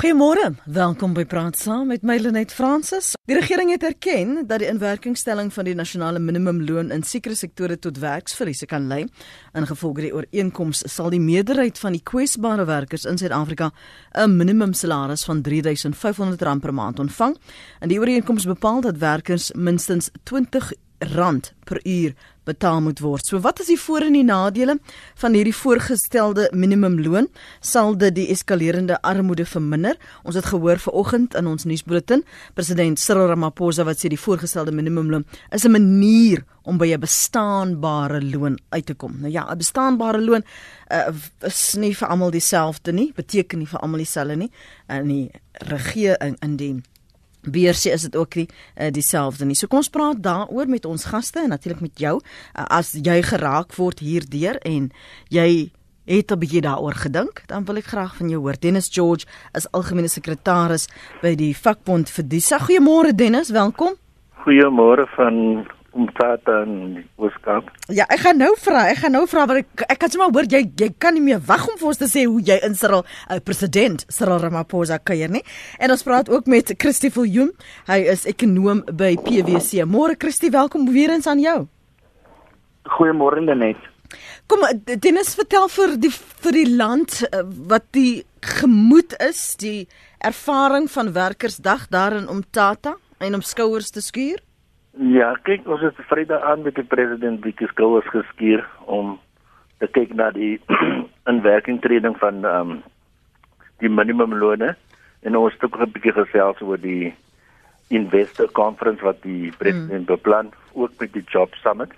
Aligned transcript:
Goeiemôre. 0.00 0.54
Welkom 0.64 1.12
by 1.12 1.26
Praat 1.28 1.58
Saam 1.60 1.90
met 1.92 2.00
my 2.08 2.14
Lenet 2.16 2.54
Fransis. 2.56 3.10
Die 3.28 3.36
regering 3.36 3.68
het 3.74 3.82
erken 3.84 4.46
dat 4.48 4.62
die 4.62 4.68
inwerkingstelling 4.70 5.50
van 5.52 5.66
die 5.68 5.74
nasionale 5.76 6.22
minimumloon 6.24 6.88
in 6.88 7.04
sekere 7.04 7.36
sektore 7.36 7.76
tot 7.76 8.00
werksverliese 8.00 8.64
kan 8.64 8.86
lei. 8.88 9.02
Ingevolge 9.52 10.06
die 10.06 10.14
ooreenkoms 10.16 10.80
sal 10.88 11.12
die 11.12 11.20
meerderheid 11.20 11.76
van 11.82 11.92
die 11.92 12.00
kwesbare 12.00 12.64
werkers 12.64 13.04
in 13.04 13.20
Suid-Afrika 13.20 13.72
'n 14.16 14.36
minimumsalaris 14.40 15.24
van 15.28 15.44
R3500 15.44 16.60
per 16.60 16.74
maand 16.74 16.98
ontvang. 16.98 17.36
En 17.80 17.88
die 17.88 18.00
ooreenkoms 18.00 18.46
bepaal 18.46 18.80
dat 18.80 18.96
werkers 18.96 19.52
minstens 19.52 20.10
R20 20.24 21.52
per 21.64 21.80
uur 21.84 22.14
betaal 22.50 22.82
moet 22.84 23.00
word. 23.04 23.26
So 23.26 23.40
wat 23.44 23.60
is 23.62 23.70
die 23.70 23.78
voor 23.80 24.06
en 24.06 24.16
die 24.18 24.26
nadele 24.26 24.78
van 25.22 25.36
hierdie 25.38 25.54
voorgestelde 25.54 26.48
minimumloon? 26.52 27.28
Sal 27.60 27.96
dit 28.00 28.14
die 28.18 28.28
eskalerende 28.34 28.98
armoede 29.06 29.46
verminder? 29.46 29.98
Ons 30.26 30.38
het 30.40 30.50
gehoor 30.50 30.82
vanoggend 30.82 31.36
in 31.38 31.50
ons 31.50 31.66
nuusbulletin, 31.68 32.24
president 32.54 33.00
Cyril 33.00 33.30
Ramaphosa 33.32 33.86
wat 33.88 34.02
sê 34.02 34.10
die 34.12 34.20
voorgestelde 34.20 34.74
minimumloon 34.74 35.24
is 35.50 35.64
'n 35.64 35.70
manier 35.70 36.44
om 36.62 36.78
by 36.78 36.92
'n 36.92 37.00
bestaanbare 37.00 38.20
loon 38.22 38.58
uit 38.68 38.86
te 38.86 38.94
kom. 38.94 39.16
Nou 39.20 39.32
ja, 39.32 39.46
'n 39.50 39.58
bestaanbare 39.58 40.20
loon 40.20 40.42
uh, 40.92 41.08
is 41.40 41.74
nie 41.74 41.94
vir 41.96 42.08
almal 42.08 42.30
dieselfde 42.30 42.92
nie, 42.92 43.12
beteken 43.14 43.58
nie 43.58 43.66
vir 43.66 43.80
almal 43.80 43.98
dieselfde 43.98 44.36
nie. 44.36 44.50
In 44.88 45.08
die 45.08 45.30
regering 45.52 46.36
in 46.42 46.56
die 46.56 46.82
BRC 47.42 47.94
is 47.94 48.02
dit 48.08 48.16
ook 48.16 48.34
nie 48.34 48.48
uh, 48.48 48.90
dieselfde 48.90 49.44
nie. 49.44 49.56
So 49.56 49.66
kom 49.66 49.80
ons 49.80 49.90
praat 49.92 50.22
daaroor 50.22 50.68
met 50.68 50.84
ons 50.84 51.04
gaste 51.04 51.40
en 51.40 51.48
natuurlik 51.48 51.80
met 51.80 51.98
jou 51.98 52.20
uh, 52.20 52.64
as 52.68 52.92
jy 52.92 53.22
geraak 53.22 53.74
word 53.76 54.00
hierdeur 54.04 54.60
en 54.66 54.90
jy 55.28 55.70
het 56.10 56.32
'n 56.32 56.38
bietjie 56.38 56.60
daaroor 56.60 56.94
gedink, 56.94 57.42
dan 57.46 57.64
wil 57.64 57.76
ek 57.76 57.84
graag 57.84 58.16
van 58.16 58.28
jou 58.28 58.40
hoor. 58.40 58.58
Dennis 58.58 58.88
George 58.90 59.26
is 59.54 59.70
algemene 59.70 60.08
sekretaris 60.08 60.88
by 61.22 61.34
die 61.34 61.54
vakbond 61.56 62.10
vir 62.10 62.24
Disa. 62.28 62.58
Goeiemôre 62.58 63.14
Dennis, 63.14 63.50
welkom. 63.50 63.94
Goeiemôre 64.44 65.06
van 65.16 65.66
Umtata 65.96 66.62
in 66.62 67.04
Weskaap. 67.18 67.70
Ja, 67.90 68.06
ek 68.12 68.22
gaan 68.24 68.38
nou 68.38 68.52
vra, 68.60 68.84
ek 68.92 69.00
gaan 69.02 69.14
nou 69.16 69.24
vra 69.30 69.46
want 69.50 69.62
ek 69.64 69.84
ek 69.88 69.98
kan 70.02 70.12
sommer 70.12 70.30
hoor 70.34 70.46
jy 70.50 70.62
jy 70.78 70.90
kan 71.02 71.16
nie 71.16 71.24
meer 71.24 71.40
wag 71.46 71.66
om 71.68 71.78
vir 71.80 71.90
ons 71.90 72.00
te 72.00 72.08
sê 72.10 72.24
hoe 72.28 72.40
jy 72.46 72.60
in 72.66 72.76
Cyril 72.78 73.02
uh, 73.02 73.38
president 73.44 74.04
Cyril 74.12 74.38
Ramaphosa 74.44 75.00
kuier 75.02 75.32
nie. 75.32 75.42
En 75.82 75.90
ons 75.90 76.06
praat 76.06 76.30
ook 76.30 76.46
met 76.50 76.74
Christie 76.78 77.10
Viljoen. 77.14 77.50
Hy 77.90 78.00
is 78.14 78.26
ekonom 78.30 78.84
by 78.86 79.16
PwC. 79.24 79.84
Môre 79.88 80.18
Christie, 80.18 80.52
welkom 80.54 80.86
weer 80.94 81.14
eens 81.14 81.26
aan 81.30 81.42
jou. 81.42 81.58
Goeiemôre 82.96 83.42
Lenet. 83.44 83.80
Kom 84.50 84.62
Dennis 84.86 85.34
vertel 85.38 85.68
vir 85.70 85.96
die 86.02 86.12
vir 86.12 86.56
die 86.56 86.68
land 86.70 87.20
uh, 87.28 87.42
wat 87.70 87.90
die 87.96 88.22
gemoed 88.40 89.16
is, 89.22 89.56
die 89.60 89.88
ervaring 90.18 90.88
van 90.90 91.12
werkersdag 91.14 91.88
daar 91.92 92.16
in 92.16 92.30
Umtata 92.30 92.96
en 93.20 93.34
om 93.34 93.44
skouers 93.44 93.90
te 93.90 94.00
skuur. 94.00 94.40
Ja, 94.98 95.36
kyk, 95.46 95.68
ons 95.70 95.80
het 95.80 95.98
Vrydag 96.10 96.42
aan 96.42 96.62
met 96.62 96.74
die 96.74 96.84
president 96.84 97.44
Wieke 97.44 97.66
Skouers 97.70 98.08
geskuur 98.10 98.64
om 98.90 99.20
te 99.78 99.86
kyk 99.86 100.14
na 100.18 100.30
die 100.34 100.58
inwerkingtreding 101.30 102.16
van 102.18 102.44
ehm 102.44 102.70
um, 102.70 102.80
die 103.80 103.88
minimumlone 103.88 104.74
en 105.24 105.36
ons 105.36 105.54
het 105.54 105.62
ook 105.64 105.78
'n 105.80 105.92
bietjie 105.92 106.12
gesels 106.12 106.60
oor 106.60 106.80
die 106.80 107.14
investor 107.88 108.50
conference 108.52 109.04
wat 109.04 109.22
die 109.22 109.52
president 109.56 110.04
hmm. 110.04 110.10
beplan 110.10 110.52
ook 110.72 110.92
met 110.98 111.12
die 111.12 111.24
job 111.26 111.54
summit. 111.54 111.94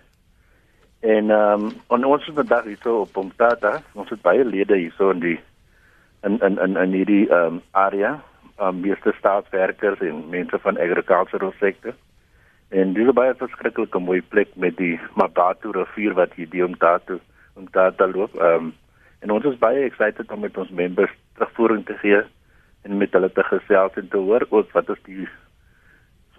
En 1.01 1.31
ehm 1.31 1.73
um, 1.89 2.05
ons 2.05 2.27
het 2.27 2.35
vandag 2.35 2.65
hierso 2.65 3.01
op 3.01 3.13
Pomtata, 3.13 3.83
ons 3.93 4.11
het 4.11 4.23
baie 4.23 4.45
lede 4.45 4.77
hierso 4.77 5.11
in 5.11 5.21
die 5.21 5.41
in 6.23 6.39
in 6.39 6.59
in 6.59 6.77
in 6.77 6.93
hierdie 6.93 7.29
ehm 7.29 7.57
um, 7.57 7.61
area, 7.71 8.21
ehm 8.59 8.69
um, 8.69 8.81
meeste 8.81 9.13
staatswerkers 9.19 10.01
en 10.01 10.29
mense 10.29 10.59
van 10.59 10.79
agricultural 10.79 11.55
sector. 11.59 11.95
En 12.73 12.93
dis 12.97 13.09
'n 13.09 13.13
baie 13.13 13.35
verskriklike 13.35 13.99
mooi 13.99 14.23
plek 14.23 14.49
met 14.57 14.77
die 14.77 15.01
Mabatu 15.15 15.71
rivier 15.71 16.15
wat 16.15 16.33
hier 16.33 16.49
die 16.51 16.65
omtato 16.65 17.21
omtato 17.55 18.07
loop. 18.07 18.35
Ehm 18.35 18.55
um, 18.55 18.75
en 19.21 19.31
ons 19.31 19.45
is 19.45 19.59
baie 19.59 19.85
excited 19.85 20.33
om 20.33 20.41
met 20.41 20.57
ons 20.57 20.71
members 20.71 21.13
terugvoering 21.35 21.85
te 21.87 21.95
gee 21.99 22.23
en 22.83 22.97
met 22.99 23.13
hulle 23.13 23.33
te 23.33 23.43
gesels 23.43 23.95
en 23.95 24.09
te 24.09 24.17
hoor 24.17 24.47
ook 24.51 24.73
wat 24.73 24.89
is 24.89 25.03
die 25.05 25.29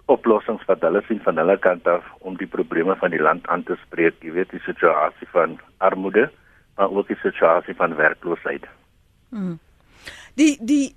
oplossings 0.06 0.64
wat 0.68 0.82
hulle 0.84 1.02
sien 1.06 1.20
van 1.24 1.38
hulle 1.40 1.56
kant 1.58 1.86
af 1.88 2.04
om 2.18 2.36
die 2.36 2.50
probleme 2.56 2.96
van 2.96 3.10
die 3.10 3.22
land 3.22 3.46
aan 3.46 3.62
te 3.62 3.76
spreek. 3.86 4.18
Jy 4.20 4.32
weet 4.32 4.50
die 4.50 4.60
situasie 4.66 5.28
van 5.32 5.56
armoede, 5.78 6.30
maar 6.76 6.90
ook 6.90 7.08
die 7.08 7.20
situasie 7.22 7.74
van 7.74 7.96
werkloosheid. 7.96 8.66
Hmm. 9.30 9.58
Die 10.34 10.58
die 10.60 10.94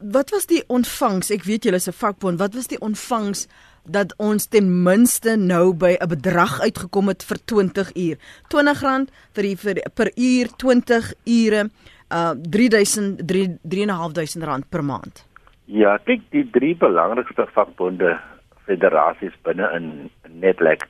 wat 0.00 0.30
was 0.30 0.46
die 0.46 0.62
ontvangs? 0.68 1.30
Ek 1.30 1.44
weet 1.44 1.64
julle 1.64 1.76
is 1.76 1.88
'n 1.88 1.92
vakbond. 1.92 2.38
Wat 2.38 2.54
was 2.54 2.66
die 2.66 2.80
ontvangs 2.80 3.48
dat 3.84 4.14
ons 4.18 4.46
ten 4.46 4.82
minste 4.82 5.36
nou 5.36 5.74
by 5.74 5.96
'n 6.00 6.08
bedrag 6.08 6.60
uitgekom 6.60 7.08
het 7.08 7.24
vir 7.24 7.38
20 7.44 7.94
uur. 7.94 8.16
R20 8.48 9.10
vir 9.34 9.42
die 9.42 9.56
vir 9.56 9.74
per 9.94 10.10
uur 10.16 10.46
20 10.56 11.14
ure 11.24 11.70
uh 12.10 12.32
3000 12.50 13.26
3500 13.26 14.44
rand 14.44 14.68
per 14.68 14.84
maand. 14.84 15.26
Ja, 15.64 15.98
kyk 15.98 16.20
die 16.30 16.50
drie 16.50 16.76
belangrikste 16.76 17.46
vakbonde 17.54 18.18
federasies 18.66 19.34
binne 19.42 19.70
in 19.76 20.10
Netlek 20.28 20.86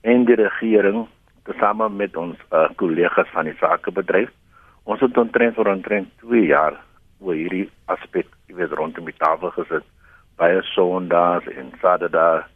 en 0.00 0.24
die 0.24 0.34
regering 0.34 1.06
tesame 1.44 1.88
met 1.88 2.16
ons 2.16 2.36
uh, 2.50 2.68
kollegas 2.76 3.28
van 3.32 3.44
die 3.44 3.56
sakebedryf. 3.60 4.30
Ons 4.84 5.00
het 5.00 5.16
omtrent 5.16 5.54
vir 5.54 5.68
omtrent 5.68 6.08
2 6.20 6.46
jaar 6.46 6.80
oor 7.20 7.34
hierdie 7.34 7.70
aspek, 7.84 8.26
jy 8.48 8.56
weet, 8.58 8.72
rondom 8.72 9.04
die 9.04 9.16
tafel 9.16 9.50
gesit 9.50 9.84
baie 10.36 10.62
sondaars 10.62 11.46
en 11.46 11.72
Saterdag 11.80 12.48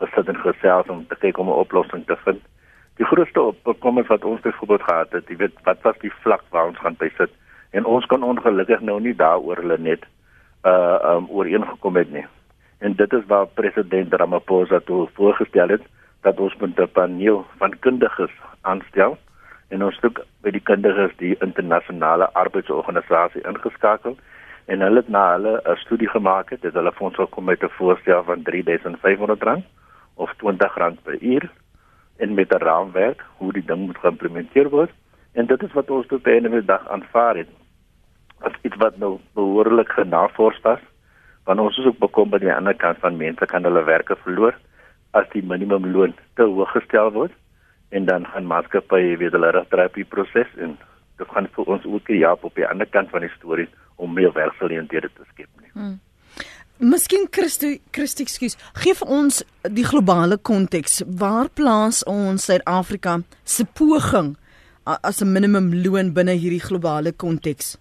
gesit 0.00 0.28
en 0.28 0.38
gesels 0.44 0.88
om 0.92 1.06
te 1.08 1.16
kyk 1.16 1.38
om 1.38 1.48
'n 1.48 1.60
oplossing 1.64 2.06
te 2.06 2.16
vind. 2.24 2.42
Die 2.96 3.06
grootste 3.06 3.40
opkomste 3.42 4.08
wat 4.08 4.24
ons 4.24 4.40
byvoorbeeld 4.40 4.82
gehad 4.82 5.12
het, 5.12 5.28
jy 5.28 5.36
weet, 5.36 5.56
wat 5.64 5.82
was 5.82 5.98
die 5.98 6.12
vlak 6.22 6.42
waar 6.50 6.66
ons 6.66 6.78
gaan 6.78 6.96
bysit 6.98 7.30
en 7.70 7.84
ons 7.84 8.06
kon 8.06 8.22
ongelukkig 8.22 8.80
nou 8.80 9.00
nie 9.00 9.14
daaroor 9.14 9.56
hulle 9.56 9.78
net 9.78 10.04
uh 10.64 10.98
um 11.14 11.28
ooreengekom 11.28 11.96
het 11.96 12.12
nie. 12.12 12.26
En 12.78 12.94
dit 12.94 13.12
is 13.12 13.26
waar 13.26 13.46
president 13.46 14.12
Ramaphosa 14.12 14.80
toe 14.84 15.08
voorgestel 15.14 15.68
het 15.68 15.82
dat 16.22 16.40
ons 16.40 16.56
met 16.56 16.80
'n 16.80 16.88
paneel 16.92 17.46
van 17.58 17.78
kundiges 17.78 18.34
aanstel 18.60 19.18
en 19.68 19.84
ons 19.84 19.98
het 20.00 20.18
by 20.42 20.50
die 20.50 20.60
kundiges 20.60 21.16
die 21.16 21.36
internasionale 21.40 22.32
arbeidsorganisasie 22.32 23.42
ingeskakel 23.42 24.16
en 24.66 24.80
hulle 24.80 25.02
het 25.02 25.08
na 25.08 25.24
hulle 25.32 25.60
'n 25.64 25.76
studie 25.76 26.08
gemaak 26.08 26.50
het, 26.50 26.62
het 26.62 26.74
hulle 26.74 26.92
vir 26.92 27.06
ons 27.06 27.14
gekom 27.14 27.44
met 27.44 27.62
'n 27.62 27.76
voorstel 27.78 28.24
van 28.24 28.42
R3500 28.44 29.62
of 30.14 30.30
R20 30.30 31.02
per 31.02 31.22
uur 31.22 31.50
en 32.16 32.34
met 32.34 32.52
'n 32.54 32.64
raamwerk 32.64 33.24
hoe 33.36 33.52
die 33.52 33.64
ding 33.64 33.86
moet 33.86 33.98
geïmplementeer 33.98 34.68
word 34.68 34.90
en 35.32 35.46
dit 35.46 35.62
is 35.62 35.72
wat 35.72 35.90
ons 35.90 36.06
tot 36.06 36.26
einde 36.26 36.48
van 36.48 36.58
die 36.58 36.66
dag 36.66 36.88
aanvaar 36.88 37.36
het. 37.36 37.48
As 38.40 38.52
iets 38.62 38.76
wat 38.76 38.96
nou 38.96 39.18
behoorlik 39.34 39.88
genavors 39.88 40.60
was, 40.60 40.80
want 41.44 41.60
ons 41.60 41.78
is 41.78 41.86
ook 41.86 41.98
bekom 41.98 42.30
by 42.30 42.38
die 42.38 42.52
ander 42.52 42.74
kant 42.74 42.98
van 42.98 43.16
mense 43.16 43.46
kan 43.46 43.64
hulle 43.64 43.84
werke 43.84 44.16
verloor 44.16 44.54
as 45.10 45.28
die 45.32 45.42
minimumloon 45.42 46.14
te 46.34 46.42
hoog 46.42 46.72
gestel 46.74 47.12
word 47.12 47.32
en 47.88 48.04
dan 48.04 48.26
gaan 48.26 48.46
maatskappye 48.46 49.16
weer 49.16 49.30
hulle 49.30 49.50
regterapie 49.50 50.04
proses 50.04 50.50
en 50.56 50.76
dit 51.18 51.28
gaan 51.28 51.48
vir 51.54 51.64
ons 51.74 51.84
ook 51.84 52.08
ja 52.08 52.32
op 52.32 52.54
die 52.54 52.66
ander 52.66 52.86
kant 52.86 53.10
van 53.10 53.20
die 53.20 53.32
storie 53.36 53.68
om 53.96 54.12
meer 54.12 54.32
werksgeleenthede 54.32 55.10
te 55.14 55.24
skep 55.32 55.48
nie. 55.60 55.70
Hmm. 55.72 55.96
Miskien 56.76 57.24
Christo 57.32 57.70
Christie 57.96 58.26
ekskuus, 58.26 58.58
gee 58.82 58.92
vir 58.98 59.08
ons 59.08 59.38
die 59.72 59.84
globale 59.88 60.36
konteks. 60.36 60.98
Waar 61.08 61.48
plaas 61.48 62.02
ons 62.04 62.44
Suid-Afrika 62.50 63.22
se 63.44 63.64
poging 63.64 64.34
as 64.84 65.22
'n 65.22 65.32
minimum 65.32 65.72
loon 65.72 66.12
binne 66.12 66.36
hierdie 66.36 66.60
globale 66.60 67.12
konteks? 67.12 67.78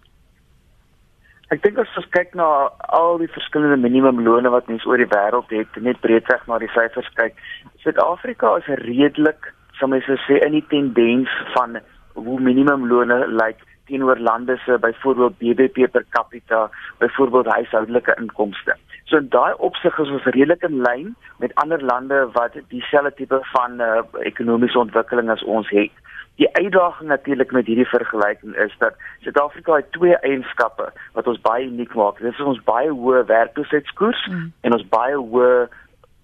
Ek 1.51 1.61
dink 1.61 1.77
as 1.77 1.97
ons 1.97 2.07
kyk 2.09 2.33
na 2.35 2.69
al 2.89 3.17
die 3.17 3.27
verskillende 3.27 3.77
minimumlone 3.77 4.49
wat 4.49 4.67
mens 4.67 4.85
oor 4.85 4.97
die 4.97 5.11
wêreld 5.11 5.49
het, 5.49 5.75
net 5.77 5.99
breedweg 6.01 6.47
na 6.47 6.57
die 6.57 6.71
syfers 6.73 7.09
kyk, 7.13 7.35
Suid-Afrika 7.83 8.55
is 8.57 8.65
redelik, 8.81 9.53
sal 9.77 9.91
mens 9.91 10.07
sê, 10.25 10.39
in 10.45 10.53
die 10.57 10.65
tendens 10.71 11.29
van 11.53 11.77
hoe 12.13 12.39
minimumlone 12.39 13.27
lyk 13.27 13.37
like, 13.41 13.74
teenoor 13.85 14.19
lande 14.19 14.57
se 14.65 14.77
byvoorbeeld 14.81 15.37
BBP 15.37 15.91
per 15.91 16.05
capita, 16.09 16.69
byvoorbeeld 16.97 17.51
huishoudelike 17.53 18.15
inkomste. 18.21 18.75
So 19.05 19.17
in 19.17 19.29
daai 19.29 19.53
opsig 19.67 19.97
is 20.01 20.09
ons 20.09 20.23
redelik 20.23 20.63
in 20.65 20.81
lyn 20.81 21.13
met 21.43 21.53
ander 21.61 21.83
lande 21.83 22.23
wat 22.33 22.57
dieselfde 22.73 23.13
tipe 23.19 23.39
van 23.51 23.81
uh, 23.81 24.01
ekonomiese 24.31 24.79
ontwikkeling 24.79 25.29
as 25.29 25.43
ons 25.43 25.69
het. 25.69 25.93
Die 26.41 26.49
uitdaging 26.57 27.09
natuurlik 27.09 27.51
met 27.51 27.65
hierdie 27.69 27.87
vergelyking 27.87 28.55
is 28.55 28.73
dat 28.77 28.97
Suid-Afrika 29.23 29.75
het 29.75 29.91
twee 29.91 30.17
eienskappe 30.17 30.89
wat 31.13 31.27
ons 31.27 31.39
baie 31.41 31.65
uniek 31.65 31.93
maak. 31.95 32.19
Dit 32.19 32.33
is 32.33 32.41
ons 32.43 32.63
baie 32.67 32.89
hoë 32.89 33.23
werkloosheidskoers 33.29 34.25
mm. 34.31 34.49
en 34.61 34.75
ons 34.75 34.87
baie 34.91 35.15
hoë 35.15 35.67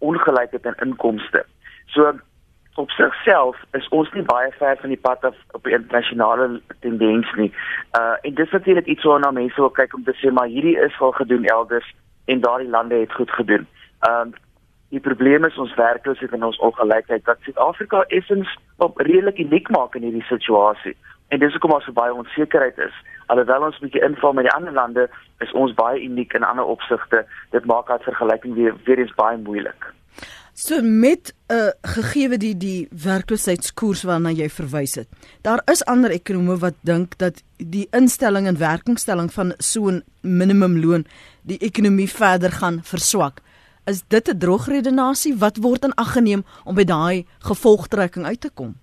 ongelykheid 0.02 0.66
in 0.66 0.82
inkomste. 0.88 1.46
So 1.94 2.12
op 2.76 2.90
sigself 2.90 3.58
is 3.72 3.88
ons 3.88 4.12
nie 4.12 4.24
baie 4.24 4.52
ver 4.52 4.78
van 4.80 4.90
die 4.90 5.00
pad 5.00 5.24
af 5.24 5.36
op 5.52 5.64
die 5.64 5.74
internasionale 5.74 6.62
tendens 6.80 7.34
nie. 7.36 7.52
Uh 8.00 8.16
en 8.22 8.34
dis 8.34 8.52
natuurlik 8.52 8.86
iets 8.86 9.04
waarna 9.04 9.32
mense 9.32 9.62
wil 9.62 9.70
kyk 9.70 9.94
om 9.94 10.04
te 10.04 10.16
sê 10.20 10.32
maar 10.32 10.48
hierdie 10.48 10.78
is 10.80 11.00
al 11.00 11.12
gedoen 11.12 11.46
elders 11.46 11.94
en 12.26 12.40
daardie 12.40 12.70
lande 12.70 12.96
het 12.96 13.14
goed 13.14 13.32
gedoen. 13.32 13.68
Um 14.10 14.34
die 14.90 15.00
probleem 15.00 15.46
is 15.46 15.58
ons 15.58 15.76
werkloosheid 15.76 16.32
en 16.32 16.44
ons 16.44 16.58
ongelykheid 16.58 17.24
wat 17.26 17.38
Suid-Afrika 17.42 18.04
effens 18.08 18.58
op 18.78 18.98
redelik 19.00 19.38
uniek 19.38 19.70
maak 19.70 19.96
in 19.96 20.04
hierdie 20.08 20.28
situasie. 20.28 20.96
En 21.28 21.40
dis 21.40 21.52
hoekom 21.52 21.72
daar 21.72 21.82
so 21.82 21.92
baie 21.96 22.14
onsekerheid 22.14 22.78
is. 22.78 22.96
Alhoewel 23.26 23.64
ons 23.64 23.80
'n 23.80 23.86
bietjie 23.86 24.04
inval 24.04 24.34
met 24.34 24.44
die 24.44 24.54
ander 24.54 24.74
lande, 24.74 25.10
is 25.40 25.52
ons 25.52 25.74
baie 25.74 26.04
uniek 26.04 26.34
in 26.34 26.44
ander 26.44 26.66
opsigte. 26.66 27.26
Dit 27.50 27.66
maak 27.66 27.88
daai 27.88 28.04
vergelyking 28.04 28.54
weer 28.54 28.76
weer 28.84 29.00
eens 29.00 29.16
baie 29.16 29.38
moeilik. 29.38 29.94
So 30.54 30.82
met 30.82 31.34
'n 31.48 31.54
uh, 31.54 31.68
gegeewe 31.82 32.38
die 32.38 32.58
die 32.58 32.88
werkloosheidskoers 32.92 34.04
waarna 34.04 34.30
jy 34.30 34.50
verwys 34.50 34.96
het. 34.96 35.08
Daar 35.42 35.62
is 35.72 35.86
ander 35.86 36.12
ekonome 36.12 36.58
wat 36.58 36.74
dink 36.82 37.18
dat 37.18 37.44
die 37.58 37.88
instelling 37.92 38.48
en 38.48 38.58
werkingstelling 38.58 39.34
van 39.34 39.54
so 39.58 39.90
'n 39.90 40.04
minimumloon 40.22 41.06
die 41.42 41.58
ekonomie 41.58 42.10
verder 42.10 42.52
gaan 42.52 42.80
verswak. 42.84 43.42
Is 43.86 44.04
dit 44.08 44.30
'n 44.30 44.38
droogredenasie 44.38 45.38
wat 45.38 45.58
word 45.58 45.84
in 45.84 45.94
ag 45.96 46.12
geneem 46.12 46.46
om 46.64 46.76
by 46.76 46.84
daai 46.84 47.26
gevolgtrekking 47.40 48.26
uit 48.26 48.42
te 48.42 48.50
kom? 48.50 48.76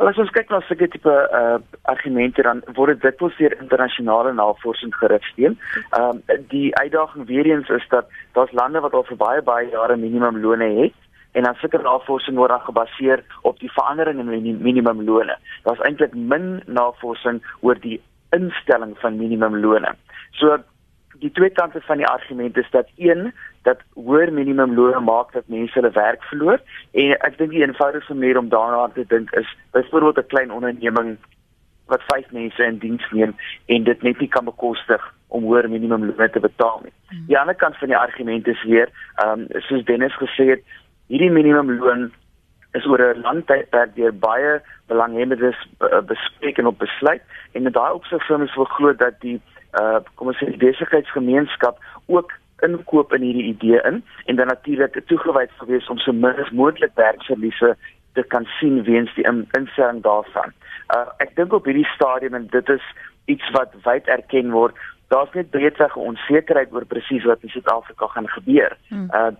As 0.00 0.16
ons 0.16 0.30
kyk 0.32 0.48
na 0.48 0.62
sulke 0.64 0.86
tipe 0.88 1.12
uh 1.12 1.58
argumente 1.92 2.40
dan 2.46 2.62
word 2.76 3.02
dit 3.02 3.02
dikwels 3.04 3.36
deur 3.36 3.52
internasionale 3.60 4.32
navorsing 4.32 4.94
gerugsteun. 4.96 5.58
Ehm 5.98 6.22
um, 6.32 6.40
die 6.48 6.70
uitdaging 6.80 7.26
weer 7.28 7.50
eens 7.50 7.68
is 7.68 7.84
dat 7.92 8.08
daar's 8.32 8.54
lande 8.56 8.80
wat 8.80 8.96
al 8.96 9.04
vir 9.10 9.18
baie 9.20 9.42
baie 9.42 9.68
jare 9.68 9.96
minimumlone 10.00 10.70
het 10.78 10.96
en 11.36 11.44
dan 11.44 11.58
sulke 11.60 11.82
navorsing 11.84 12.40
word 12.40 12.54
dan 12.56 12.64
gebaseer 12.70 13.24
op 13.42 13.60
die 13.60 13.72
verandering 13.76 14.24
in 14.24 14.62
minimumlone. 14.62 15.36
Daar's 15.68 15.84
eintlik 15.84 16.14
min 16.14 16.62
navorsing 16.66 17.42
oor 17.60 17.76
die 17.84 18.00
instelling 18.32 18.96
van 19.04 19.20
minimumlone. 19.20 19.94
So 20.40 20.56
die 21.20 21.32
twee 21.36 21.50
kante 21.50 21.80
van 21.84 22.00
die 22.00 22.08
argument 22.08 22.56
is 22.56 22.70
dat 22.70 22.88
een 22.96 23.32
dat 23.62 23.82
hoër 23.94 24.32
minimumloon 24.32 25.04
maak 25.04 25.32
dat 25.32 25.48
mense 25.48 25.74
hulle 25.78 25.90
werk 25.90 26.22
verloor 26.22 26.60
en 26.92 27.16
ek 27.18 27.38
dink 27.38 27.50
die 27.50 27.64
eenvoudigste 27.64 28.14
manier 28.14 28.38
om 28.38 28.48
daarna 28.48 28.88
te 28.94 29.04
dink 29.08 29.32
is 29.42 29.56
byvoorbeeld 29.72 30.18
'n 30.18 30.32
klein 30.32 30.50
onderneming 30.50 31.16
wat 31.86 32.02
5 32.06 32.30
mense 32.30 32.64
in 32.64 32.78
diens 32.78 33.10
neem 33.10 33.34
en 33.66 33.84
dit 33.84 34.02
net 34.02 34.20
nie 34.20 34.28
kan 34.28 34.44
bekostig 34.44 35.14
om 35.28 35.44
hoër 35.44 35.68
minimumloon 35.70 36.30
te 36.30 36.40
betaal 36.40 36.80
nie. 36.82 36.92
Hmm. 37.08 37.26
Die 37.26 37.38
ander 37.38 37.54
kant 37.54 37.76
van 37.76 37.88
die 37.88 37.96
argument 37.96 38.46
is 38.46 38.62
weer 38.62 38.88
ehm 39.16 39.40
um, 39.40 39.46
soos 39.66 39.84
Dennis 39.84 40.16
gesê 40.16 40.48
het, 40.54 40.62
hierdie 41.06 41.30
minimumloon 41.30 42.10
is 42.72 42.86
oor 42.86 43.02
'n 43.02 43.20
lang 43.20 43.46
tydperk 43.46 43.94
deur 43.94 44.14
baie 44.14 44.60
belanghebbendes 44.86 45.58
bespreek 46.06 46.58
en 46.58 46.66
op 46.66 46.78
besluit 46.78 47.22
en 47.52 47.66
in 47.66 47.72
daai 47.72 47.92
opsig 47.92 48.22
sou 48.26 48.38
mens 48.38 48.52
verglo 48.52 48.92
dat 48.92 49.20
die 49.20 49.40
uh 49.80 49.98
kom 50.14 50.30
ons 50.30 50.38
sê 50.38 50.46
die 50.50 50.62
besigheidsgemeenskap 50.66 51.78
ook 52.06 52.32
inkoop 52.66 53.14
in 53.16 53.24
hierdie 53.26 53.48
idee 53.54 53.80
in 53.88 54.02
en 54.26 54.36
dan 54.36 54.46
natuurlik 54.46 55.00
toegewyd 55.06 55.50
gewees 55.62 55.88
om 55.88 55.98
so 55.98 56.12
min 56.12 56.38
as 56.44 56.50
moontlik 56.50 56.94
werksverliese 56.94 57.76
te 58.12 58.22
kan 58.22 58.44
sien 58.58 58.82
weens 58.82 59.14
die 59.14 59.24
in, 59.24 59.48
instelling 59.58 60.02
daarvan. 60.02 60.54
Uh 60.96 61.06
ek 61.24 61.36
dink 61.36 61.52
op 61.52 61.68
hierdie 61.68 61.88
stadium 61.94 62.34
en 62.34 62.48
dit 62.50 62.68
is 62.68 62.86
iets 63.30 63.50
wat 63.56 63.74
wyd 63.84 64.08
erken 64.08 64.50
word. 64.50 64.76
Daar's 65.08 65.32
net 65.34 65.50
breedweg 65.50 65.96
onsekerheid 65.96 66.72
oor 66.72 66.86
presies 66.86 67.24
wat 67.24 67.42
in 67.42 67.54
Suid-Afrika 67.54 68.06
gaan 68.06 68.28
gebeur. 68.28 68.76
Hmm. 68.88 69.08
Uh 69.14 69.30